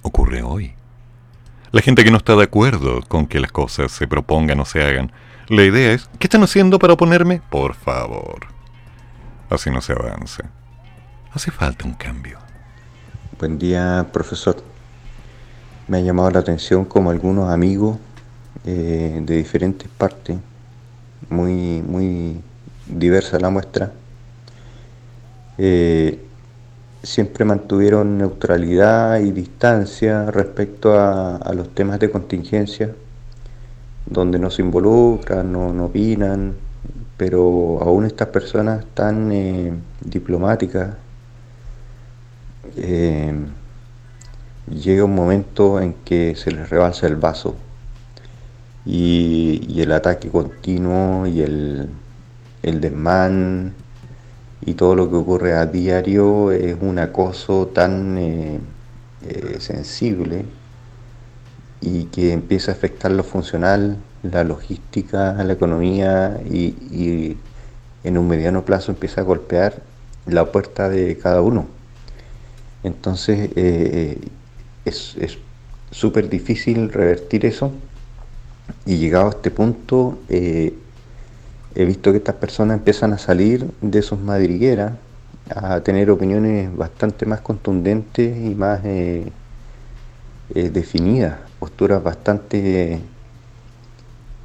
Ocurre 0.03 0.43
hoy. 0.43 0.75
La 1.71 1.83
gente 1.83 2.05
que 2.05 2.11
no 2.11 2.16
está 2.16 2.37
de 2.37 2.45
acuerdo 2.45 3.03
con 3.09 3.27
que 3.27 3.41
las 3.41 3.53
cosas 3.53 3.93
se 3.93 4.07
propongan 4.07 4.61
o 4.61 4.65
se 4.65 4.83
hagan, 4.83 5.12
la 5.49 5.65
idea 5.65 5.93
es, 5.93 6.09
¿qué 6.19 6.27
están 6.27 6.43
haciendo 6.43 6.79
para 6.79 6.95
oponerme? 6.95 7.43
Por 7.51 7.75
favor. 7.75 8.47
Así 9.51 9.71
no 9.71 9.81
se 9.81 9.93
avanza. 9.93 10.51
Hace 11.33 11.51
falta 11.51 11.85
un 11.85 11.95
cambio. 11.95 12.39
Buen 13.39 13.59
día, 13.59 14.07
profesor. 14.12 14.57
Me 15.89 15.99
ha 15.99 16.01
llamado 16.01 16.31
la 16.31 16.39
atención 16.39 16.85
como 16.85 17.11
algunos 17.11 17.53
amigos 17.53 17.99
eh, 18.65 19.21
de 19.23 19.37
diferentes 19.37 19.89
partes 19.89 20.39
muy, 21.29 21.83
muy 21.83 22.41
diversa 22.87 23.39
la 23.39 23.51
muestra, 23.51 23.93
eh, 25.59 26.18
siempre 27.02 27.44
mantuvieron 27.44 28.18
neutralidad 28.18 29.20
y 29.20 29.31
distancia 29.31 30.31
respecto 30.31 30.98
a, 30.98 31.52
los 31.55 31.74
temas 31.74 32.01
de 32.01 32.10
contingencia, 32.10 32.94
donde 34.06 34.39
no 34.39 34.51
se 34.51 34.62
involucran, 34.62 35.52
no, 35.52 35.85
opinan, 35.85 36.55
pero 37.16 37.78
aún 37.82 38.06
estas 38.06 38.28
personas 38.28 38.85
tan 38.94 39.31
eh, 39.32 39.72
diplomáticas. 40.01 40.97
Eh, 42.76 43.32
llega 44.68 45.05
un 45.05 45.14
momento 45.14 45.81
en 45.81 45.94
que 46.05 46.35
se 46.35 46.51
les 46.51 46.70
rebalsa 46.70 47.06
el 47.06 47.16
vaso 47.16 47.55
y, 48.86 49.81
el 49.81 49.93
ataque 49.93 50.31
continuo 50.31 51.26
y 51.26 51.43
el, 51.43 51.89
el 52.62 52.81
desmán 52.81 53.74
y 54.62 54.74
todo 54.74 54.94
lo 54.94 55.10
que 55.10 55.16
ocurre 55.16 55.55
a 55.55 55.66
diario 55.66 56.52
es 56.52 56.76
un 56.81 56.98
acoso 56.98 57.66
tan 57.68 58.16
eh, 58.18 58.60
eh, 59.28 59.56
sensible 59.60 60.44
y 61.81 62.05
que 62.05 62.32
empieza 62.32 62.72
a 62.72 62.74
afectar 62.74 63.10
lo 63.10 63.24
funcional, 63.24 63.98
la 64.22 64.44
logística, 64.44 65.35
la 65.44 65.52
economía 65.52 66.40
y, 66.51 67.36
en 68.05 68.18
un 68.18 68.28
mediano 68.28 68.66
plazo 68.66 68.93
empieza 68.93 69.22
a 69.22 69.24
golpear 69.24 69.82
la 70.26 70.52
puerta 70.52 70.90
de 70.90 71.16
cada 71.16 71.40
uno. 71.40 71.66
Entonces 72.82 73.51
eh, 73.56 74.18
es 74.85 75.16
súper 75.90 76.28
difícil 76.28 76.93
revertir 76.93 77.47
eso 77.47 77.72
y 78.85 78.98
llegado 78.98 79.28
a 79.28 79.31
este 79.31 79.51
punto 79.51 80.18
he 81.75 81.85
visto 81.85 82.13
que 82.13 82.19
estas 82.19 82.37
personas 82.37 82.79
empiezan 82.79 83.13
a 83.13 83.19
salir 83.19 83.69
de 83.81 84.03
sus 84.03 84.19
madrigueras, 84.19 84.93
a 85.55 85.81
tener 85.81 86.11
opiniones 86.11 86.75
bastante 86.75 87.27
más 87.27 87.41
contundentes 87.41 88.37
y 88.37 88.55
más 88.55 88.81
eh, 88.85 89.31
eh, 90.55 90.71
definidas, 90.71 91.37
posturas 91.59 92.03
bastante 92.03 93.01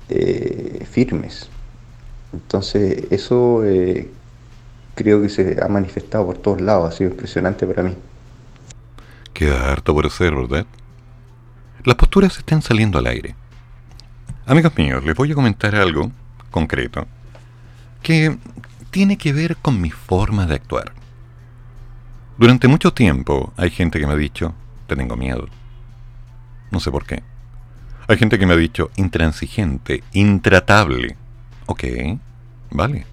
eh, 0.10 0.88
firmes. 0.90 1.50
Entonces 2.34 3.06
eso 3.12 3.64
creo 4.96 5.22
que 5.22 5.30
se 5.30 5.58
ha 5.62 5.68
manifestado 5.68 6.26
por 6.26 6.38
todos 6.38 6.62
lados, 6.62 6.94
ha 6.94 6.98
sido 6.98 7.12
impresionante 7.12 7.66
para 7.66 7.84
mí. 7.84 7.96
Queda 9.34 9.72
harto 9.72 9.94
por 9.94 10.06
hacer, 10.06 10.36
¿verdad? 10.36 10.66
Las 11.86 11.96
posturas 11.96 12.38
están 12.38 12.62
saliendo 12.62 13.00
al 13.00 13.08
aire. 13.08 13.36
Amigos 14.46 14.76
míos, 14.78 15.04
les 15.04 15.16
voy 15.16 15.32
a 15.32 15.36
comentar 15.36 15.76
algo 15.76 16.12
concreto 16.52 17.08
que 18.02 18.38
tiene 18.92 19.18
que 19.18 19.34
ver 19.34 19.58
con 19.58 19.80
mi 19.82 19.92
forma 19.92 20.46
de 20.46 20.56
actuar. 20.56 20.94
Durante 22.38 22.68
mucho 22.68 22.94
tiempo 22.94 23.54
hay 23.58 23.70
gente 23.70 24.00
que 24.00 24.08
me 24.08 24.14
ha 24.14 24.18
dicho, 24.18 24.54
te 24.88 24.96
tengo 24.96 25.16
miedo. 25.16 25.48
No 26.72 26.80
sé 26.80 26.92
por 26.92 27.06
qué. 27.06 27.24
Hay 28.08 28.18
gente 28.18 28.40
que 28.40 28.46
me 28.46 28.54
ha 28.54 28.58
dicho 28.58 28.90
intransigente, 28.96 30.04
intratable. 30.14 31.16
Ok, 31.66 31.84
vale. 32.72 33.06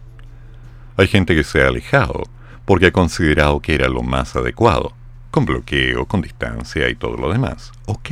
Hay 0.96 1.08
gente 1.08 1.34
que 1.34 1.44
se 1.44 1.62
ha 1.62 1.68
alejado 1.68 2.22
porque 2.64 2.86
ha 2.86 2.92
considerado 2.92 3.60
que 3.60 3.74
era 3.74 3.88
lo 3.88 4.02
más 4.02 4.34
adecuado, 4.36 4.92
con 5.30 5.44
bloqueo, 5.44 6.06
con 6.06 6.22
distancia 6.22 6.88
y 6.88 6.94
todo 6.94 7.16
lo 7.16 7.32
demás. 7.32 7.72
Ok. 7.86 8.10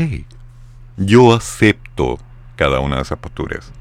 Yo 0.97 1.35
acepto 1.35 2.19
cada 2.57 2.81
una 2.81 2.97
de 2.97 3.03
esas 3.03 3.19
posturas. 3.19 3.73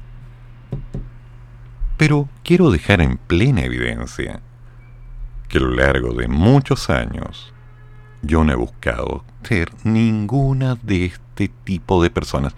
Pero 1.96 2.28
quiero 2.42 2.70
dejar 2.70 3.00
en 3.00 3.18
plena 3.18 3.62
evidencia 3.62 4.40
que 5.48 5.58
a 5.58 5.60
lo 5.60 5.70
largo 5.70 6.12
de 6.12 6.26
muchos 6.26 6.90
años 6.90 7.52
yo 8.22 8.42
no 8.42 8.52
he 8.52 8.56
buscado 8.56 9.24
ser 9.44 9.70
ninguna 9.84 10.74
de 10.74 11.04
este 11.04 11.48
tipo 11.48 12.02
de 12.02 12.10
personas. 12.10 12.54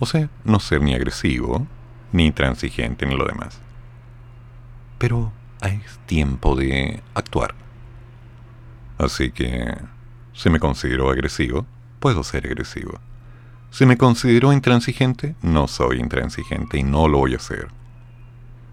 O 0.00 0.06
sea, 0.06 0.28
no 0.44 0.58
ser 0.58 0.82
ni 0.82 0.94
agresivo, 0.94 1.66
ni 2.10 2.26
intransigente, 2.26 3.06
ni 3.06 3.16
lo 3.16 3.24
demás. 3.24 3.60
Pero 4.98 5.32
es 5.62 5.98
tiempo 6.06 6.56
de 6.56 7.02
actuar. 7.14 7.54
Así 8.98 9.30
que, 9.30 9.76
si 10.32 10.50
me 10.50 10.58
considero 10.58 11.08
agresivo, 11.08 11.66
puedo 12.00 12.24
ser 12.24 12.46
agresivo. 12.46 12.98
Si 13.70 13.86
me 13.86 13.96
considero 13.96 14.52
intransigente, 14.52 15.36
no 15.40 15.68
soy 15.68 16.00
intransigente 16.00 16.78
y 16.78 16.82
no 16.82 17.06
lo 17.06 17.18
voy 17.18 17.34
a 17.34 17.36
hacer 17.36 17.68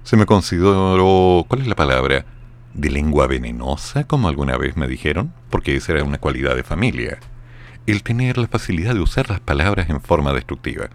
se 0.03 0.17
me 0.17 0.25
consideró, 0.25 1.45
¿cuál 1.47 1.61
es 1.61 1.67
la 1.67 1.75
palabra? 1.75 2.25
¿De 2.73 2.89
lengua 2.89 3.27
venenosa, 3.27 4.05
como 4.05 4.27
alguna 4.27 4.57
vez 4.57 4.77
me 4.77 4.87
dijeron? 4.87 5.33
Porque 5.49 5.75
esa 5.75 5.93
era 5.93 6.03
una 6.03 6.17
cualidad 6.17 6.55
de 6.55 6.63
familia. 6.63 7.19
El 7.85 8.03
tener 8.03 8.37
la 8.37 8.47
facilidad 8.47 8.93
de 8.93 9.01
usar 9.01 9.29
las 9.29 9.39
palabras 9.39 9.89
en 9.89 10.01
forma 10.01 10.33
destructiva. 10.33 10.89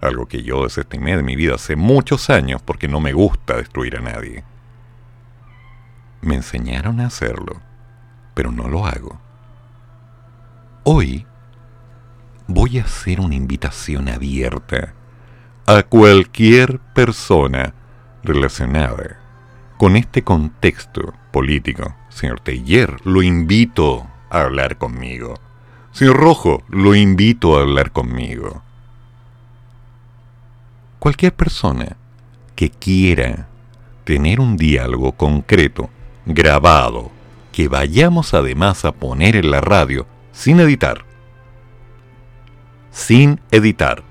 Algo 0.00 0.26
que 0.26 0.42
yo 0.42 0.64
desestimé 0.64 1.16
de 1.16 1.22
mi 1.22 1.36
vida 1.36 1.54
hace 1.54 1.76
muchos 1.76 2.30
años 2.30 2.60
porque 2.62 2.88
no 2.88 3.00
me 3.00 3.12
gusta 3.12 3.56
destruir 3.56 3.96
a 3.96 4.00
nadie. 4.00 4.44
Me 6.20 6.34
enseñaron 6.34 7.00
a 7.00 7.06
hacerlo, 7.06 7.60
pero 8.34 8.50
no 8.50 8.68
lo 8.68 8.86
hago. 8.86 9.20
Hoy 10.84 11.26
voy 12.46 12.78
a 12.78 12.84
hacer 12.84 13.20
una 13.20 13.34
invitación 13.34 14.08
abierta 14.08 14.92
a 15.66 15.82
cualquier 15.82 16.78
persona 16.94 17.72
relacionada 18.24 19.20
con 19.76 19.96
este 19.96 20.22
contexto 20.22 21.14
político, 21.30 21.94
señor 22.08 22.40
Teller, 22.40 22.96
lo 23.04 23.22
invito 23.22 24.06
a 24.30 24.42
hablar 24.42 24.78
conmigo. 24.78 25.34
Señor 25.92 26.16
Rojo, 26.16 26.62
lo 26.68 26.94
invito 26.94 27.56
a 27.56 27.62
hablar 27.62 27.92
conmigo. 27.92 28.62
Cualquier 30.98 31.34
persona 31.34 31.96
que 32.56 32.70
quiera 32.70 33.48
tener 34.04 34.40
un 34.40 34.56
diálogo 34.56 35.12
concreto, 35.12 35.90
grabado, 36.24 37.10
que 37.52 37.68
vayamos 37.68 38.34
además 38.34 38.84
a 38.84 38.92
poner 38.92 39.36
en 39.36 39.50
la 39.50 39.60
radio 39.60 40.06
sin 40.32 40.60
editar. 40.60 41.04
Sin 42.90 43.40
editar. 43.50 44.02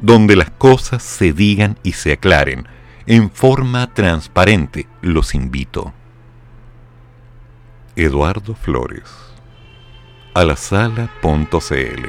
Donde 0.00 0.34
las 0.34 0.50
cosas 0.50 1.02
se 1.02 1.32
digan 1.32 1.78
y 1.82 1.92
se 1.92 2.12
aclaren 2.12 2.66
en 3.06 3.30
forma 3.30 3.92
transparente. 3.92 4.86
Los 5.00 5.34
invito. 5.34 5.92
Eduardo 7.96 8.54
Flores. 8.54 9.04
A 10.34 10.44
la 10.44 10.56
sala.cl. 10.56 12.06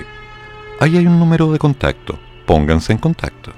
Ahí 0.79 0.97
hay 0.97 1.07
un 1.07 1.19
número 1.19 1.51
de 1.51 1.59
contacto. 1.59 2.19
Pónganse 2.45 2.93
en 2.93 2.99
contacto. 2.99 3.51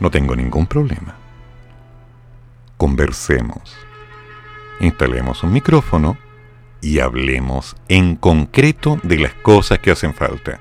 No 0.00 0.10
tengo 0.10 0.34
ningún 0.34 0.66
problema. 0.66 1.14
Conversemos. 2.76 3.76
Instalemos 4.80 5.42
un 5.42 5.52
micrófono 5.52 6.18
y 6.80 6.98
hablemos 6.98 7.76
en 7.88 8.16
concreto 8.16 8.98
de 9.02 9.18
las 9.18 9.34
cosas 9.34 9.78
que 9.78 9.90
hacen 9.90 10.14
falta. 10.14 10.60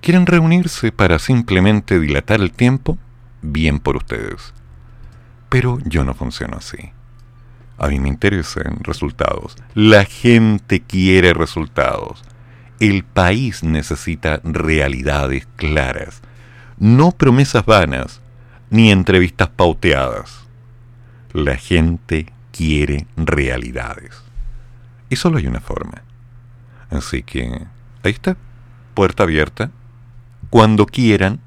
¿Quieren 0.00 0.26
reunirse 0.26 0.90
para 0.90 1.18
simplemente 1.18 2.00
dilatar 2.00 2.40
el 2.40 2.52
tiempo? 2.52 2.98
Bien 3.42 3.80
por 3.80 3.96
ustedes. 3.96 4.54
Pero 5.48 5.78
yo 5.84 6.04
no 6.04 6.14
funciono 6.14 6.56
así. 6.56 6.92
A 7.76 7.88
mí 7.88 7.98
me 7.98 8.08
interesan 8.08 8.78
resultados. 8.82 9.56
La 9.74 10.04
gente 10.04 10.80
quiere 10.80 11.34
resultados. 11.34 12.22
El 12.80 13.04
país 13.04 13.62
necesita 13.62 14.40
realidades 14.44 15.46
claras. 15.56 16.22
No 16.78 17.12
promesas 17.12 17.66
vanas, 17.66 18.20
ni 18.70 18.90
entrevistas 18.90 19.48
pauteadas. 19.48 20.46
La 21.32 21.56
gente 21.56 22.32
quiere 22.50 23.06
realidades. 23.16 24.22
Y 25.10 25.16
solo 25.16 25.36
hay 25.36 25.46
una 25.46 25.60
forma. 25.60 26.02
Así 26.88 27.22
que, 27.22 27.66
ahí 28.02 28.12
está, 28.12 28.36
puerta 28.94 29.24
abierta. 29.24 29.70
Cuando 30.48 30.86
quieran, 30.86 31.40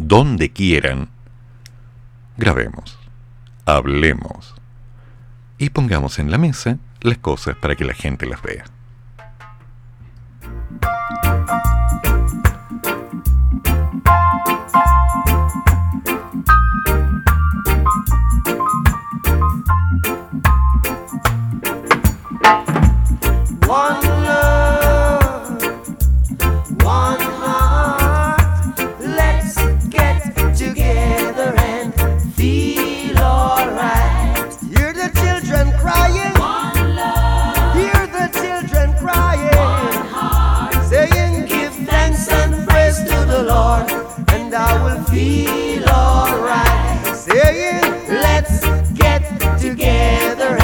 donde 0.00 0.50
quieran, 0.50 1.10
grabemos, 2.38 2.98
hablemos 3.66 4.54
y 5.58 5.70
pongamos 5.70 6.18
en 6.18 6.30
la 6.30 6.38
mesa 6.38 6.78
las 7.02 7.18
cosas 7.18 7.56
para 7.56 7.76
que 7.76 7.84
la 7.84 7.92
gente 7.92 8.26
las 8.26 8.40
vea. 8.40 8.64
saying, 47.52 47.82
let's 48.08 48.60
get 48.92 49.22
together. 49.58 50.59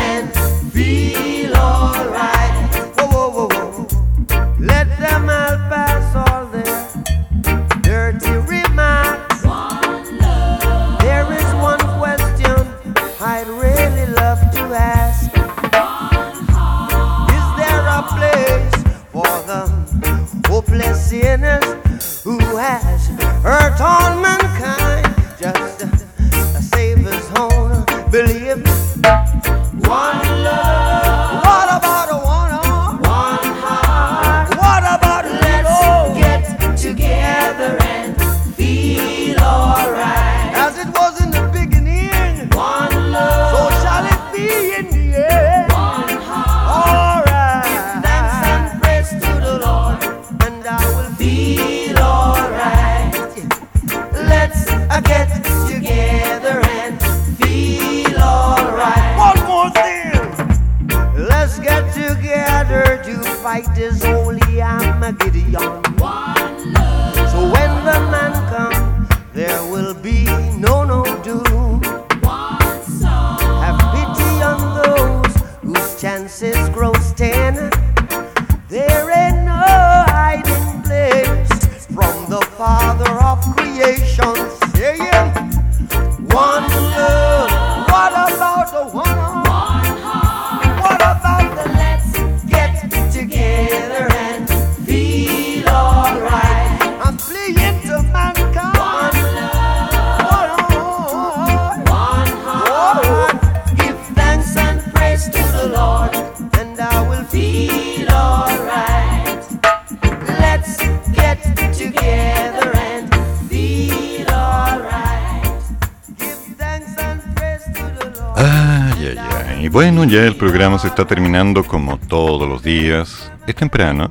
Está 120.97 121.07
terminando 121.07 121.63
como 121.63 121.99
todos 121.99 122.49
los 122.49 122.63
días. 122.63 123.31
Es 123.47 123.55
temprano. 123.55 124.11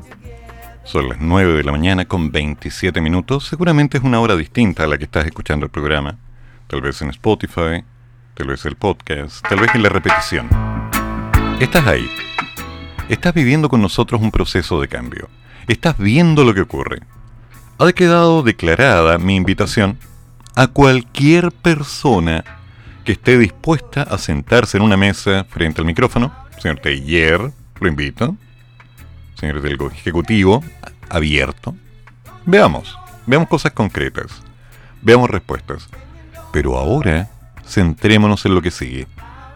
Son 0.84 1.10
las 1.10 1.18
9 1.20 1.54
de 1.54 1.64
la 1.64 1.72
mañana 1.72 2.06
con 2.06 2.32
27 2.32 3.02
minutos. 3.02 3.48
Seguramente 3.48 3.98
es 3.98 4.04
una 4.04 4.20
hora 4.20 4.36
distinta 4.36 4.84
a 4.84 4.88
la 4.88 5.00
que 5.00 5.06
estás 5.06 5.26
escuchando 5.26 5.66
el 5.66 5.72
programa. 5.72 6.20
Tal 6.68 6.82
vez 6.82 7.02
en 7.02 7.10
Spotify, 7.10 7.84
tal 8.36 8.48
vez 8.50 8.64
el 8.66 8.76
podcast, 8.76 9.44
tal 9.50 9.62
vez 9.62 9.74
en 9.74 9.82
la 9.82 9.90
repetición. 9.90 10.48
Estás 11.60 11.88
ahí. 11.88 12.08
Estás 13.10 13.34
viviendo 13.34 13.68
con 13.68 13.82
nosotros 13.82 14.22
un 14.22 14.30
proceso 14.30 14.80
de 14.80 14.88
cambio. 14.88 15.28
Estás 15.68 15.98
viendo 15.98 16.44
lo 16.44 16.54
que 16.54 16.62
ocurre. 16.62 17.00
Ha 17.80 17.92
quedado 17.94 18.44
declarada 18.44 19.18
mi 19.18 19.36
invitación 19.36 19.98
a 20.54 20.68
cualquier 20.68 21.52
persona 21.52 22.44
que 23.04 23.14
esté 23.14 23.40
dispuesta 23.40 24.04
a 24.04 24.20
sentarse 24.20 24.78
en 24.78 24.84
una 24.84 24.98
mesa 24.98 25.46
frente 25.50 25.82
al 25.82 25.88
micrófono. 25.88 26.45
Señor 26.58 26.80
Teller, 26.80 27.52
lo 27.80 27.88
invito. 27.88 28.36
Señor 29.36 29.62
del 29.62 29.78
Ejecutivo, 29.92 30.64
abierto. 31.10 31.76
Veamos, 32.46 32.98
veamos 33.26 33.50
cosas 33.50 33.74
concretas. 33.74 34.42
Veamos 35.02 35.30
respuestas. 35.30 35.90
Pero 36.52 36.78
ahora, 36.78 37.30
centrémonos 37.68 38.46
en 38.46 38.56
lo 38.56 38.62
que 38.62 38.72
sigue, 38.72 39.08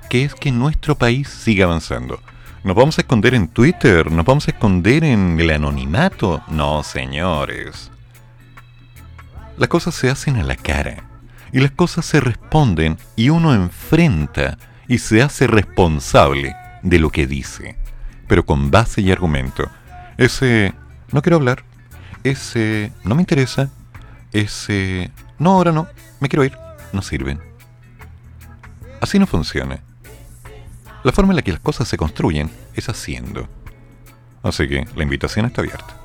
que 0.10 0.24
es 0.24 0.36
que 0.36 0.52
nuestro 0.52 0.96
país 0.96 1.30
siga 1.30 1.66
avanzando. 1.66 2.20
¿Nos 2.64 2.76
vamos 2.76 2.98
a 2.98 3.02
esconder 3.02 3.34
en 3.34 3.48
Twitter? 3.48 4.12
¿Nos 4.12 4.26
vamos 4.26 4.48
a 4.48 4.52
esconder 4.52 5.04
en 5.06 5.40
el 5.40 5.50
anonimato? 5.50 6.44
No, 6.50 6.84
señores. 6.84 7.90
Las 9.58 9.70
cosas 9.70 9.96
se 9.96 10.10
hacen 10.10 10.36
a 10.38 10.44
la 10.44 10.56
cara. 10.56 11.04
Y 11.52 11.60
las 11.60 11.72
cosas 11.72 12.06
se 12.06 12.20
responden 12.20 12.98
y 13.16 13.30
uno 13.30 13.56
enfrenta 13.56 14.58
y 14.88 15.00
se 15.00 15.22
hace 15.22 15.48
responsable 15.48 16.56
de 16.82 17.00
lo 17.00 17.10
que 17.10 17.28
dice. 17.28 17.78
Pero 18.28 18.46
con 18.46 18.72
base 18.72 19.02
y 19.02 19.12
argumento. 19.12 19.70
Ese 20.18 20.74
no 21.12 21.22
quiero 21.22 21.38
hablar. 21.38 21.64
Ese 22.24 22.92
no 23.04 23.16
me 23.16 23.22
interesa. 23.22 23.70
Ese 24.32 25.12
no, 25.38 25.52
ahora 25.52 25.72
no. 25.72 25.88
Me 26.20 26.30
quiero 26.30 26.46
ir. 26.46 26.58
No 26.94 27.02
sirven. 27.02 27.40
Así 29.02 29.20
no 29.20 29.28
funciona. 29.28 29.80
La 31.04 31.12
forma 31.12 31.32
en 31.32 31.38
la 31.38 31.42
que 31.42 31.52
las 31.52 31.62
cosas 31.62 31.88
se 31.88 31.98
construyen 31.98 32.52
es 32.76 32.90
haciendo. 32.90 33.48
Así 34.44 34.68
que 34.68 34.86
la 34.96 35.04
invitación 35.04 35.46
está 35.46 35.62
abierta. 35.62 35.96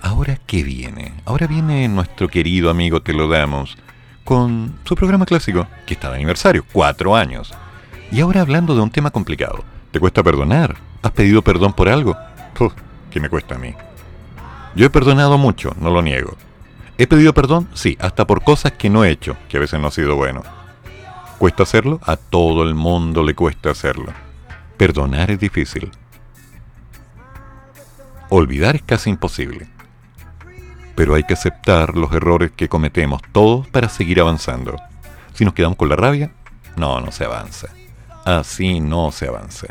Ahora, 0.00 0.38
¿qué 0.46 0.62
viene? 0.62 1.12
Ahora 1.24 1.46
viene 1.46 1.86
nuestro 1.88 2.28
querido 2.28 2.70
amigo 2.70 3.02
Te 3.02 3.12
lo 3.12 3.28
damos 3.28 3.76
con 4.24 4.78
su 4.84 4.94
programa 4.94 5.26
clásico, 5.26 5.66
que 5.86 5.94
está 5.94 6.08
de 6.08 6.16
aniversario, 6.16 6.64
cuatro 6.72 7.16
años. 7.16 7.52
Y 8.12 8.20
ahora 8.20 8.42
hablando 8.42 8.74
de 8.74 8.82
un 8.82 8.90
tema 8.90 9.10
complicado. 9.10 9.64
¿Te 9.90 9.98
cuesta 9.98 10.22
perdonar? 10.22 10.76
¿Has 11.02 11.12
pedido 11.12 11.40
perdón 11.40 11.72
por 11.72 11.88
algo? 11.88 12.14
Uf, 12.60 12.74
¿qué 13.10 13.18
me 13.20 13.30
cuesta 13.30 13.54
a 13.54 13.58
mí? 13.58 13.74
Yo 14.76 14.84
he 14.84 14.90
perdonado 14.90 15.38
mucho, 15.38 15.74
no 15.80 15.90
lo 15.90 16.02
niego. 16.02 16.36
¿He 16.98 17.06
pedido 17.06 17.32
perdón? 17.32 17.68
Sí, 17.72 17.96
hasta 17.98 18.26
por 18.26 18.44
cosas 18.44 18.72
que 18.72 18.90
no 18.90 19.02
he 19.02 19.10
hecho, 19.10 19.34
que 19.48 19.56
a 19.56 19.60
veces 19.60 19.80
no 19.80 19.88
ha 19.88 19.90
sido 19.90 20.14
bueno. 20.14 20.42
¿Cuesta 21.38 21.62
hacerlo? 21.62 22.00
A 22.04 22.16
todo 22.16 22.64
el 22.64 22.74
mundo 22.74 23.22
le 23.22 23.34
cuesta 23.34 23.70
hacerlo. 23.70 24.12
Perdonar 24.76 25.30
es 25.30 25.40
difícil. 25.40 25.90
Olvidar 28.28 28.76
es 28.76 28.82
casi 28.82 29.08
imposible. 29.08 29.68
Pero 30.94 31.14
hay 31.14 31.24
que 31.24 31.32
aceptar 31.32 31.96
los 31.96 32.12
errores 32.12 32.52
que 32.54 32.68
cometemos 32.68 33.22
todos 33.32 33.68
para 33.68 33.88
seguir 33.88 34.20
avanzando. 34.20 34.76
Si 35.32 35.46
nos 35.46 35.54
quedamos 35.54 35.78
con 35.78 35.88
la 35.88 35.96
rabia, 35.96 36.30
no, 36.76 37.00
no 37.00 37.10
se 37.10 37.24
avanza. 37.24 37.68
Así 38.24 38.80
no 38.80 39.10
se 39.12 39.28
avanza. 39.28 39.66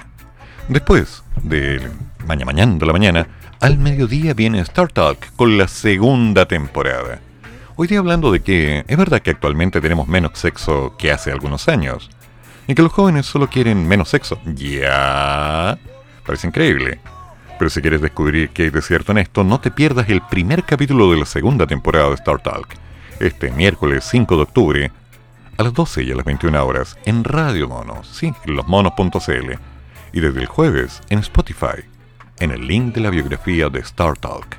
Después 0.67 1.23
de 1.43 1.81
mañana, 2.25 2.45
mañana 2.45 2.75
de 2.77 2.85
la 2.85 2.93
mañana, 2.93 3.27
al 3.59 3.77
mediodía 3.77 4.33
viene 4.33 4.59
Star 4.59 4.91
Talk 4.91 5.35
con 5.35 5.57
la 5.57 5.67
segunda 5.67 6.47
temporada. 6.47 7.19
Hoy 7.75 7.87
día 7.87 7.99
hablando 7.99 8.31
de 8.31 8.41
que 8.41 8.83
es 8.87 8.97
verdad 8.97 9.21
que 9.21 9.31
actualmente 9.31 9.81
tenemos 9.81 10.07
menos 10.07 10.31
sexo 10.37 10.95
que 10.97 11.11
hace 11.11 11.31
algunos 11.31 11.67
años. 11.67 12.09
Y 12.67 12.75
que 12.75 12.83
los 12.83 12.91
jóvenes 12.91 13.25
solo 13.25 13.47
quieren 13.47 13.87
menos 13.87 14.09
sexo. 14.09 14.39
Ya. 14.45 15.77
Parece 16.25 16.47
increíble. 16.47 16.99
Pero 17.57 17.69
si 17.69 17.81
quieres 17.81 18.01
descubrir 18.01 18.49
qué 18.49 18.63
hay 18.63 18.69
de 18.69 18.81
cierto 18.81 19.11
en 19.11 19.19
esto, 19.19 19.43
no 19.43 19.59
te 19.61 19.71
pierdas 19.71 20.09
el 20.09 20.21
primer 20.21 20.63
capítulo 20.63 21.11
de 21.11 21.19
la 21.19 21.25
segunda 21.25 21.67
temporada 21.67 22.09
de 22.09 22.15
Star 22.15 22.41
Talk. 22.41 22.67
Este 23.19 23.51
miércoles 23.51 24.03
5 24.09 24.35
de 24.35 24.41
octubre, 24.41 24.91
a 25.61 25.65
las 25.65 25.73
12 25.73 26.03
y 26.03 26.11
a 26.11 26.15
las 26.15 26.25
21 26.25 26.65
horas, 26.65 26.97
en 27.05 27.23
Radio 27.23 27.67
Monos, 27.67 28.07
sí, 28.07 28.33
losmonos.cl. 28.45 29.51
Y 30.11 30.19
desde 30.19 30.41
el 30.41 30.47
jueves 30.47 31.01
en 31.09 31.19
Spotify, 31.19 31.85
en 32.39 32.49
el 32.49 32.65
link 32.65 32.95
de 32.95 33.01
la 33.01 33.11
biografía 33.11 33.69
de 33.69 33.79
Star 33.81 34.17
Talk. 34.17 34.57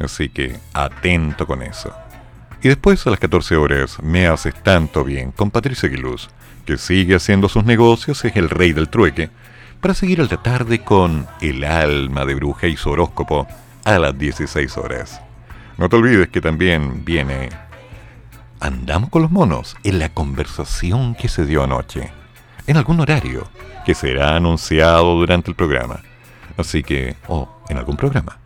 Así 0.00 0.30
que 0.30 0.58
atento 0.72 1.46
con 1.46 1.62
eso. 1.62 1.92
Y 2.62 2.68
después 2.68 3.06
a 3.06 3.10
las 3.10 3.20
14 3.20 3.56
horas 3.56 4.02
me 4.02 4.26
haces 4.26 4.54
tanto 4.62 5.04
bien 5.04 5.32
con 5.32 5.50
Patricia 5.50 5.86
Aguiluz, 5.86 6.30
que 6.64 6.78
sigue 6.78 7.14
haciendo 7.14 7.50
sus 7.50 7.64
negocios, 7.64 8.24
es 8.24 8.34
el 8.34 8.48
rey 8.48 8.72
del 8.72 8.88
trueque, 8.88 9.28
para 9.82 9.92
seguir 9.92 10.20
al 10.20 10.28
de 10.28 10.38
tarde 10.38 10.82
con 10.82 11.26
El 11.42 11.62
alma 11.62 12.24
de 12.24 12.34
bruja 12.34 12.68
y 12.68 12.76
su 12.76 12.88
horóscopo 12.88 13.46
a 13.84 13.98
las 13.98 14.18
16 14.18 14.78
horas. 14.78 15.20
No 15.76 15.90
te 15.90 15.96
olvides 15.96 16.28
que 16.28 16.40
también 16.40 17.04
viene 17.04 17.50
Andamos 18.60 19.10
con 19.10 19.22
los 19.22 19.30
monos 19.30 19.76
en 19.84 20.00
la 20.00 20.08
conversación 20.08 21.14
que 21.14 21.28
se 21.28 21.46
dio 21.46 21.62
anoche, 21.62 22.10
en 22.66 22.76
algún 22.76 22.98
horario 22.98 23.48
que 23.84 23.94
será 23.94 24.34
anunciado 24.34 25.14
durante 25.14 25.50
el 25.50 25.56
programa. 25.56 26.00
Así 26.56 26.82
que, 26.82 27.14
o 27.28 27.48
en 27.68 27.76
algún 27.78 27.96
programa. 27.96 28.38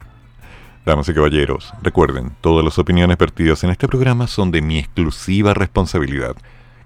Damas 0.84 1.08
y 1.08 1.14
caballeros, 1.14 1.72
recuerden, 1.82 2.32
todas 2.42 2.64
las 2.64 2.78
opiniones 2.78 3.16
vertidas 3.16 3.64
en 3.64 3.70
este 3.70 3.88
programa 3.88 4.26
son 4.26 4.50
de 4.50 4.60
mi 4.60 4.78
exclusiva 4.78 5.54
responsabilidad 5.54 6.36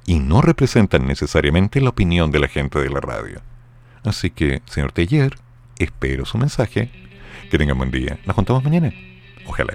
y 0.07 0.20
no 0.20 0.40
representan 0.40 1.07
necesariamente 1.07 1.81
la 1.81 1.90
opinión 1.90 2.31
de 2.31 2.39
la 2.39 2.48
gente 2.48 2.78
de 2.78 2.90
la 2.90 3.01
radio. 3.01 3.40
Así 4.05 4.31
que, 4.31 4.62
señor 4.66 4.93
Teller, 4.93 5.36
espero 5.78 6.24
su 6.27 6.39
mensaje. 6.39 6.90
Que 7.51 7.59
tengan 7.59 7.78
buen 7.78 7.90
día. 7.90 8.19
Nos 8.24 8.36
juntamos 8.36 8.62
mañana. 8.62 8.93
Ojalá. 9.47 9.74